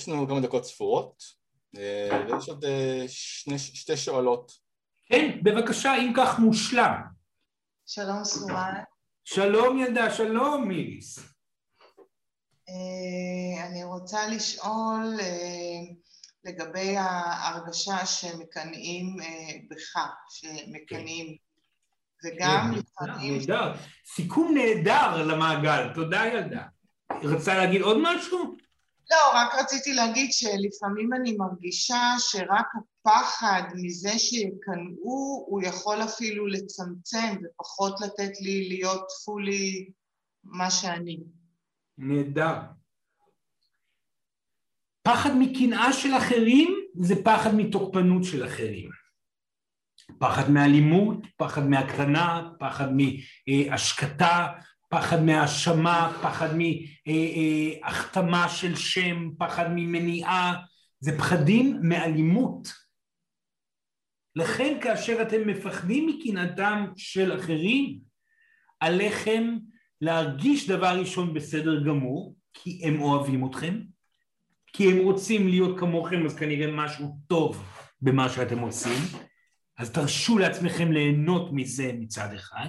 יש 0.00 0.08
לנו 0.08 0.28
כמה 0.28 0.40
דקות 0.40 0.64
ספורות, 0.64 1.37
אה, 1.76 2.24
ויש 2.28 2.48
עוד 2.48 2.64
אה, 2.64 3.04
שני, 3.08 3.58
שתי 3.58 3.96
שואלות. 3.96 4.52
כן, 5.06 5.38
בבקשה, 5.42 5.94
אם 5.96 6.12
כך 6.16 6.38
מושלם. 6.38 6.94
שלום 7.86 8.24
סורן. 8.24 8.74
שלום 9.24 9.78
ילדה, 9.78 10.10
שלום 10.10 10.68
מיריס. 10.68 11.18
אני 13.66 13.84
רוצה 13.84 14.26
לשאול 14.26 15.16
לגבי 16.44 16.96
ההרגשה 16.96 18.06
שמקנאים 18.06 19.16
אה, 19.20 19.58
בך, 19.70 19.96
שמקנאים, 20.28 21.36
וגם 22.24 22.72
לפעמים... 22.74 23.38
נהדר, 23.38 23.72
סיכום 24.14 24.54
נהדר 24.54 25.26
למעגל, 25.26 25.94
תודה 25.94 26.26
ילדה. 26.26 26.62
רצה 27.22 27.54
להגיד 27.54 27.80
עוד 27.80 27.96
משהו? 28.02 28.56
לא, 29.10 29.16
רק 29.34 29.54
רציתי 29.54 29.94
להגיד 29.94 30.32
שלפעמים 30.32 31.14
אני 31.14 31.36
מרגישה 31.36 32.14
שרק 32.18 32.66
הפחד 32.74 33.62
מזה 33.74 34.18
שיקנאו, 34.18 35.44
הוא 35.48 35.62
יכול 35.62 36.02
אפילו 36.02 36.46
לצמצם 36.46 37.36
ופחות 37.44 38.00
לתת 38.00 38.40
לי 38.40 38.68
להיות 38.68 39.06
פולי 39.24 39.90
מה 40.44 40.70
שאני. 40.70 41.18
נהדר. 41.98 42.54
פחד 45.02 45.30
מקנאה 45.38 45.92
של 45.92 46.16
אחרים 46.16 46.80
זה 47.00 47.14
פחד 47.24 47.50
מתוקפנות 47.54 48.24
של 48.24 48.46
אחרים. 48.46 48.90
פחד 50.18 50.50
מאלימות, 50.50 51.18
פחד 51.36 51.62
מהקטנה, 51.66 52.50
פחד 52.58 52.88
מהשקטה, 53.46 54.46
פחד 54.88 55.22
מהאשמה, 55.22 56.18
פחד 56.22 56.48
מהחתמה 57.84 58.48
של 58.48 58.76
שם, 58.76 59.30
פחד 59.38 59.66
ממניעה, 59.74 60.54
זה 61.00 61.18
פחדים 61.18 61.78
מאלימות. 61.82 62.68
לכן 64.36 64.78
כאשר 64.80 65.22
אתם 65.22 65.48
מפחדים 65.48 66.06
מקנאתם 66.06 66.86
של 66.96 67.40
אחרים, 67.40 67.98
עליכם 68.80 69.56
להרגיש 70.00 70.68
דבר 70.68 71.00
ראשון 71.00 71.34
בסדר 71.34 71.84
גמור, 71.84 72.36
כי 72.54 72.80
הם 72.84 73.00
אוהבים 73.00 73.46
אתכם, 73.46 73.80
כי 74.72 74.92
הם 74.92 74.98
רוצים 74.98 75.48
להיות 75.48 75.78
כמוכם, 75.78 76.26
אז 76.26 76.36
כנראה 76.36 76.72
משהו 76.72 77.18
טוב 77.26 77.64
במה 78.02 78.28
שאתם 78.28 78.58
עושים, 78.58 79.02
אז 79.78 79.90
תרשו 79.90 80.38
לעצמכם 80.38 80.92
ליהנות 80.92 81.52
מזה 81.52 81.92
מצד 81.94 82.28
אחד, 82.34 82.68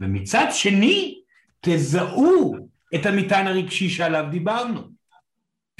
ומצד 0.00 0.46
שני, 0.50 1.23
תזהו 1.64 2.56
את 2.94 3.06
המטען 3.06 3.46
הרגשי 3.46 3.88
שעליו 3.88 4.24
דיברנו. 4.30 4.80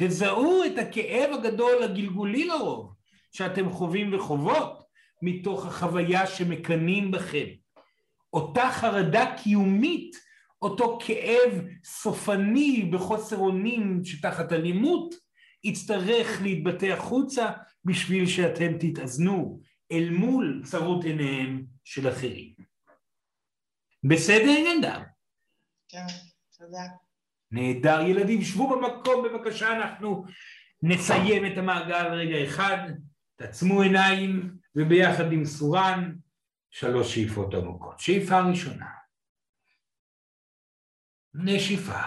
תזהו 0.00 0.64
את 0.64 0.78
הכאב 0.78 1.30
הגדול, 1.32 1.82
הגלגולי 1.82 2.44
לרוב, 2.46 2.94
שאתם 3.32 3.70
חווים 3.70 4.14
וחוות 4.14 4.82
מתוך 5.22 5.66
החוויה 5.66 6.26
שמקנאים 6.26 7.10
בכם. 7.10 7.46
אותה 8.32 8.70
חרדה 8.72 9.34
קיומית, 9.42 10.16
אותו 10.62 10.98
כאב 11.06 11.64
סופני 11.84 12.88
בחוסר 12.92 13.36
אונים 13.36 14.04
שתחת 14.04 14.52
אלימות, 14.52 15.14
יצטרך 15.64 16.42
להתבטא 16.42 16.86
החוצה 16.86 17.50
בשביל 17.84 18.26
שאתם 18.26 18.72
תתאזנו 18.78 19.60
אל 19.92 20.10
מול 20.10 20.62
צרות 20.64 21.04
עיניהם 21.04 21.64
של 21.84 22.08
אחרים. 22.08 22.54
בסדר 24.04 24.54
נהדר? 24.64 25.13
כן, 25.94 26.06
תודה. 26.58 26.82
נהדר 27.50 28.00
ילדים, 28.00 28.42
שבו 28.42 28.68
במקום 28.70 29.24
בבקשה, 29.24 29.72
אנחנו 29.76 30.24
נסיים 30.82 31.52
את 31.52 31.58
המעגל 31.58 32.06
רגע 32.14 32.48
אחד, 32.48 32.78
תעצמו 33.36 33.82
עיניים 33.82 34.58
וביחד 34.76 35.32
עם 35.32 35.44
סורן 35.44 36.16
שלוש 36.70 37.14
שאיפות 37.14 37.54
עמוקות. 37.54 38.00
שאיפה 38.00 38.40
ראשונה, 38.50 38.90
נשיפה. 41.34 42.02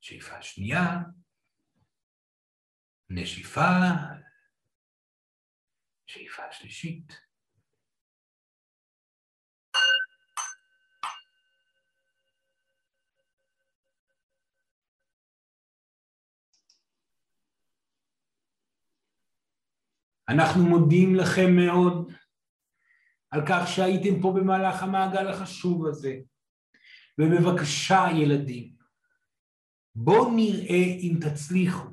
שאיפה 0.00 0.42
שנייה, 0.42 0.96
נשיפה, 3.10 3.70
שאיפה 6.06 6.52
שלישית. 6.52 7.29
אנחנו 20.30 20.64
מודים 20.64 21.14
לכם 21.14 21.56
מאוד 21.56 22.12
על 23.30 23.42
כך 23.46 23.68
שהייתם 23.68 24.20
פה 24.20 24.32
במהלך 24.32 24.82
המעגל 24.82 25.28
החשוב 25.28 25.86
הזה. 25.86 26.16
ובבקשה 27.18 28.06
ילדים, 28.14 28.72
בואו 29.94 30.30
נראה 30.30 30.84
אם 31.00 31.14
תצליחו, 31.20 31.88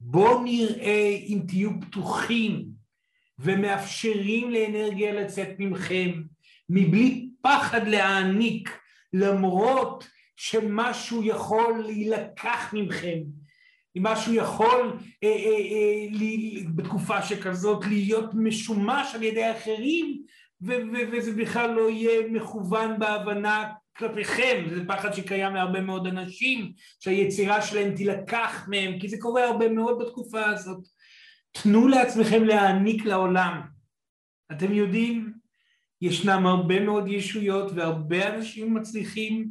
בואו 0.00 0.42
נראה 0.44 1.16
אם 1.26 1.42
תהיו 1.48 1.80
פתוחים 1.80 2.68
ומאפשרים 3.38 4.50
לאנרגיה 4.50 5.12
לצאת 5.12 5.48
ממכם 5.58 6.22
מבלי 6.68 7.30
פחד 7.42 7.88
להעניק 7.88 8.78
למרות 9.12 10.08
שמשהו 10.36 11.22
יכול 11.24 11.82
להילקח 11.86 12.70
מכם 12.72 13.18
אם 13.96 14.02
משהו 14.02 14.34
יכול 14.34 14.98
אה, 15.24 15.28
אה, 15.28 15.58
אה, 15.72 16.06
לי, 16.10 16.64
בתקופה 16.74 17.22
שכזאת 17.22 17.84
להיות 17.86 18.30
משומש 18.34 19.14
על 19.14 19.22
ידי 19.22 19.50
אחרים 19.50 20.22
ו- 20.62 20.82
ו- 20.92 21.10
וזה 21.12 21.32
בכלל 21.32 21.70
לא 21.70 21.90
יהיה 21.90 22.28
מכוון 22.28 22.98
בהבנה 22.98 23.72
כלפיכם, 23.96 24.64
זה 24.74 24.84
פחד 24.88 25.12
שקיים 25.12 25.52
מהרבה 25.52 25.80
מאוד 25.80 26.06
אנשים 26.06 26.72
שהיצירה 27.00 27.62
שלהם 27.62 27.96
תילקח 27.96 28.66
מהם 28.68 28.98
כי 28.98 29.08
זה 29.08 29.16
קורה 29.20 29.44
הרבה 29.44 29.68
מאוד 29.68 29.98
בתקופה 29.98 30.46
הזאת. 30.46 30.80
תנו 31.52 31.88
לעצמכם 31.88 32.44
להעניק 32.44 33.04
לעולם. 33.04 33.60
אתם 34.52 34.72
יודעים 34.72 35.32
ישנם 36.02 36.46
הרבה 36.46 36.80
מאוד 36.80 37.08
ישויות 37.08 37.72
והרבה 37.74 38.34
אנשים 38.34 38.74
מצליחים 38.74 39.50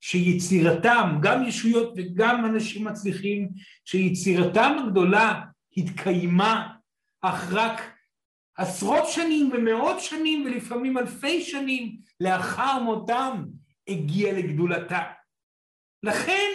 שיצירתם, 0.00 1.18
גם 1.22 1.42
ישויות 1.42 1.92
וגם 1.96 2.44
אנשים 2.44 2.84
מצליחים, 2.84 3.48
שיצירתם 3.84 4.76
הגדולה 4.78 5.40
התקיימה 5.76 6.68
אך 7.22 7.52
רק 7.52 8.00
עשרות 8.56 9.08
שנים 9.08 9.50
ומאות 9.52 10.00
שנים 10.00 10.44
ולפעמים 10.46 10.98
אלפי 10.98 11.42
שנים 11.42 11.96
לאחר 12.20 12.82
מותם 12.82 13.44
הגיע 13.88 14.32
לגדולתה. 14.32 15.02
לכן 16.02 16.50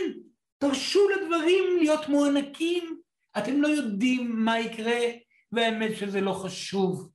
תרשו 0.58 1.00
לדברים 1.10 1.64
להיות 1.80 2.10
מוענקים, 2.10 3.00
אתם 3.38 3.62
לא 3.62 3.68
יודעים 3.68 4.46
מה 4.46 4.60
יקרה 4.60 5.00
והאמת 5.52 5.98
שזה 5.98 6.22
לא 6.22 6.34
חשוב. 6.34 7.12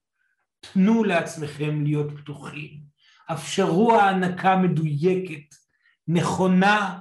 תנו 0.61 1.05
לעצמכם 1.05 1.85
להיות 1.85 2.07
פתוחים, 2.17 2.81
אפשרו 3.33 3.95
הענקה 3.95 4.57
מדויקת 4.57 5.55
נכונה, 6.13 6.99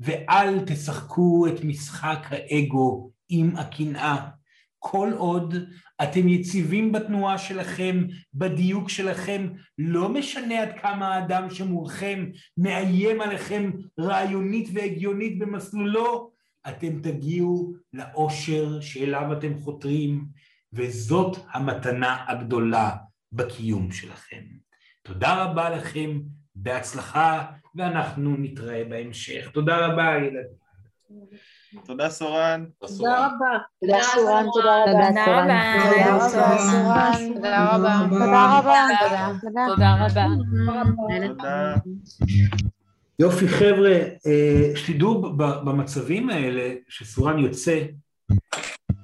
ואל 0.00 0.60
תשחקו 0.66 1.46
את 1.46 1.64
משחק 1.64 2.26
האגו 2.30 3.10
עם 3.28 3.56
הקנאה. 3.56 4.28
כל 4.78 5.12
עוד 5.16 5.54
אתם 6.02 6.28
יציבים 6.28 6.92
בתנועה 6.92 7.38
שלכם, 7.38 8.04
בדיוק 8.34 8.88
שלכם, 8.88 9.48
לא 9.78 10.08
משנה 10.08 10.62
עד 10.62 10.78
כמה 10.80 11.14
האדם 11.14 11.50
שמולכם 11.50 12.26
מאיים 12.56 13.20
עליכם 13.20 13.70
רעיונית 14.00 14.68
והגיונית 14.72 15.38
במסלולו, 15.38 16.32
אתם 16.68 17.00
תגיעו 17.02 17.74
לאושר 17.92 18.80
שאליו 18.80 19.32
אתם 19.32 19.58
חותרים, 19.58 20.26
וזאת 20.72 21.36
המתנה 21.52 22.24
הגדולה 22.28 22.96
בקיום 23.32 23.92
שלכם. 23.92 24.42
תודה 25.02 25.44
רבה 25.44 25.70
לכם, 25.70 26.20
בהצלחה 26.54 27.46
ואנחנו 27.76 28.36
נתראה 28.38 28.84
בהמשך. 28.88 29.50
תודה 29.52 29.86
רבה, 29.86 30.16
ילדים. 30.16 30.66
תודה 31.84 32.10
סורן. 32.10 32.64
תודה 32.78 33.26
רבה. 33.26 33.58
תודה 33.80 34.02
סורן, 34.02 34.46
תודה 34.54 34.82
רבה. 34.82 35.08
תודה 35.12 36.28
סורן. 36.28 37.34
תודה 37.34 37.74
רבה. 37.74 38.06
תודה 38.10 38.58
רבה. 38.58 38.86
תודה 39.68 40.06
רבה. 40.06 40.26
תודה. 41.26 41.74
יופי 43.18 43.48
חבר'ה, 43.48 43.92
אה, 44.26 44.76
שתדעו 44.76 45.22
במצבים 45.36 46.30
האלה 46.30 46.74
שסורן 46.88 47.38
יוצא, 47.38 47.82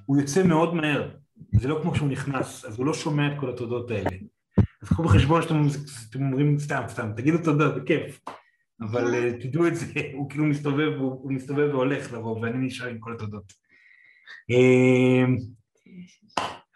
הוא 0.06 0.20
יוצא 0.20 0.42
מאוד 0.42 0.74
מהר, 0.74 1.08
זה 1.52 1.68
לא 1.68 1.78
כמו 1.82 1.94
שהוא 1.94 2.08
נכנס, 2.08 2.64
אז 2.64 2.78
הוא 2.78 2.86
לא 2.86 2.94
שומע 2.94 3.32
את 3.32 3.40
כל 3.40 3.50
התודות 3.50 3.90
האלה. 3.90 4.16
אז 4.82 4.88
קחו 4.88 5.02
בחשבון 5.02 5.42
שאתם 5.42 5.66
אתם 6.10 6.22
אומרים 6.22 6.58
סתם, 6.58 6.82
סתם, 6.88 7.12
תגידו 7.16 7.38
תודה, 7.44 7.68
בכיף, 7.68 8.20
אבל 8.82 9.14
אה, 9.14 9.32
תדעו 9.40 9.66
את 9.66 9.76
זה, 9.76 9.86
הוא 10.14 10.30
כאילו 10.30 10.44
מסתובב, 10.44 10.92
הוא, 10.98 11.12
הוא 11.12 11.32
מסתובב 11.32 11.68
והולך 11.70 12.12
לרוב, 12.12 12.42
ואני 12.42 12.66
נשאר 12.66 12.88
עם 12.88 12.98
כל 12.98 13.12
התודות. 13.12 13.52
אה, 14.50 15.34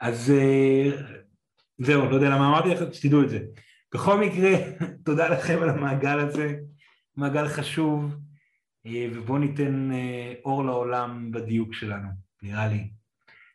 אז 0.01 0.31
אה, 0.31 0.91
זהו, 1.79 2.11
לא 2.11 2.15
יודע 2.15 2.31
למה 2.31 2.49
אמרתי 2.49 2.69
לך, 2.69 2.95
שתדעו 2.95 3.23
את 3.23 3.31
זה. 3.31 3.41
בכל 3.95 4.21
מקרה, 4.21 4.51
תודה 5.05 5.29
לכם 5.29 5.59
על 5.63 5.69
המעגל 5.69 6.19
הזה, 6.19 6.57
מעגל 7.17 7.49
חשוב, 7.49 8.17
ובואו 9.13 9.39
ניתן 9.39 9.91
אור 10.45 10.65
לעולם 10.65 11.31
בדיוק 11.31 11.75
שלנו, 11.75 12.09
נראה 12.43 12.69
לי. 12.69 12.91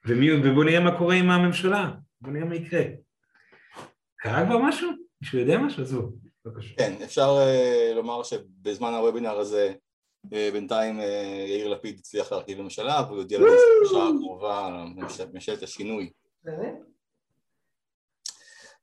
ומי, 0.05 0.31
ובואו 0.31 0.63
נראה 0.63 0.79
מה 0.79 0.97
קורה 0.97 1.15
עם 1.15 1.29
הממשלה, 1.29 1.91
בואו 2.21 2.33
נראה 2.33 2.45
מה 2.45 2.55
יקרה. 2.55 2.83
קרה 4.17 4.45
כבר 4.45 4.57
משהו? 4.57 4.91
מישהו 5.21 5.39
יודע 5.39 5.57
משהו? 5.57 5.83
עזבו, 5.83 6.11
בבקשה. 6.45 6.75
כן, 6.77 6.93
אפשר 7.03 7.37
uh, 7.37 7.95
לומר 7.95 8.23
שבזמן 8.23 8.93
הוובינר 8.93 9.39
הזה 9.39 9.73
uh, 10.25 10.29
בינתיים 10.29 10.99
uh, 10.99 11.03
יאיר 11.47 11.67
לפיד 11.67 11.99
הצליח 11.99 12.31
להרכיב 12.31 12.61
ממשלה 12.61 13.03
והוא 13.07 13.17
יודיע 13.17 13.39
לנו 13.39 13.47
בשעה 13.85 14.09
הקרובה 14.09 14.65
על 14.65 14.73
ממשלת 15.33 15.63
השינוי. 15.63 16.11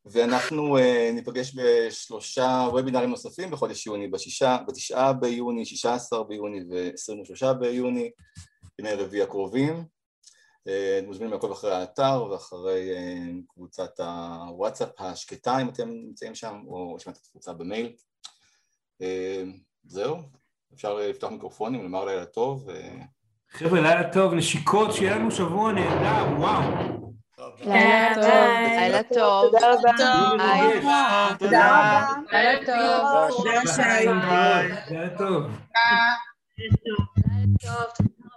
ואנחנו 0.04 0.78
uh, 0.78 0.82
ניפגש 1.12 1.54
בשלושה 1.56 2.68
וובינרים 2.70 3.10
נוספים 3.10 3.50
בחודש 3.50 3.86
יוני, 3.86 4.08
בשישה, 4.08 4.56
בתשעה 4.66 5.12
ביוני, 5.12 5.64
שישה 5.64 5.94
עשר 5.94 6.22
ביוני 6.22 6.60
ועשרים 6.70 7.20
ושלושה 7.20 7.52
ביוני, 7.54 8.10
ימי 8.78 8.92
רביעי 8.92 9.22
הקרובים. 9.22 9.97
אה, 10.68 10.98
אתם 10.98 11.06
מוזמנים 11.06 11.32
לעקוב 11.32 11.52
אחרי 11.52 11.74
האתר 11.74 12.24
ואחרי 12.30 12.90
אה, 12.96 13.30
קבוצת 13.48 14.00
הוואטסאפ 14.00 14.88
השקטה 14.98 15.58
אם 15.62 15.68
אתם 15.68 15.88
נמצאים 15.88 16.34
שם, 16.34 16.60
או 16.66 16.96
את 17.10 17.16
הקבוצה 17.26 17.52
במייל. 17.52 17.92
אה, 19.02 19.42
זהו, 19.84 20.16
אפשר 20.74 20.94
לפתוח 20.94 21.32
מיקרופונים, 21.32 21.82
לומר 21.82 22.04
לילה 22.04 22.24
טוב. 22.24 22.68
חבר'ה, 23.50 23.80
לילה 23.80 24.12
טוב, 24.12 24.34
נשיקות, 24.34 24.92
שיהיה 24.92 25.16
לנו 25.16 25.30
שבוע 25.30 25.72
נהדר, 25.72 26.40
וואו. 26.40 26.62
טוב. 27.36 27.52
לילה 27.60 28.14
טוב. 28.14 28.24
לילה 28.24 29.02
טוב. 29.02 29.44
תודה 29.50 29.74
רבה. 29.74 29.92
תודה 31.38 31.68
רבה. 31.68 32.06
לילה 32.32 32.66
טוב. 32.66 33.46
שי. 33.66 34.06
ביי. 34.28 34.68
לילה 34.90 35.18
טוב. 35.18 35.42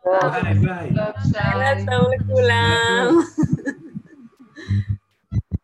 ביי, 0.06 0.54
ביי. 0.54 0.90
לילה 1.34 1.86
טוב 1.86 2.08
לכולם. 2.20 3.16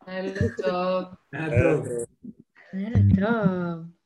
לילה 0.08 0.40
טוב. 0.56 1.04
לילה 1.32 3.00
טוב. 3.20 3.97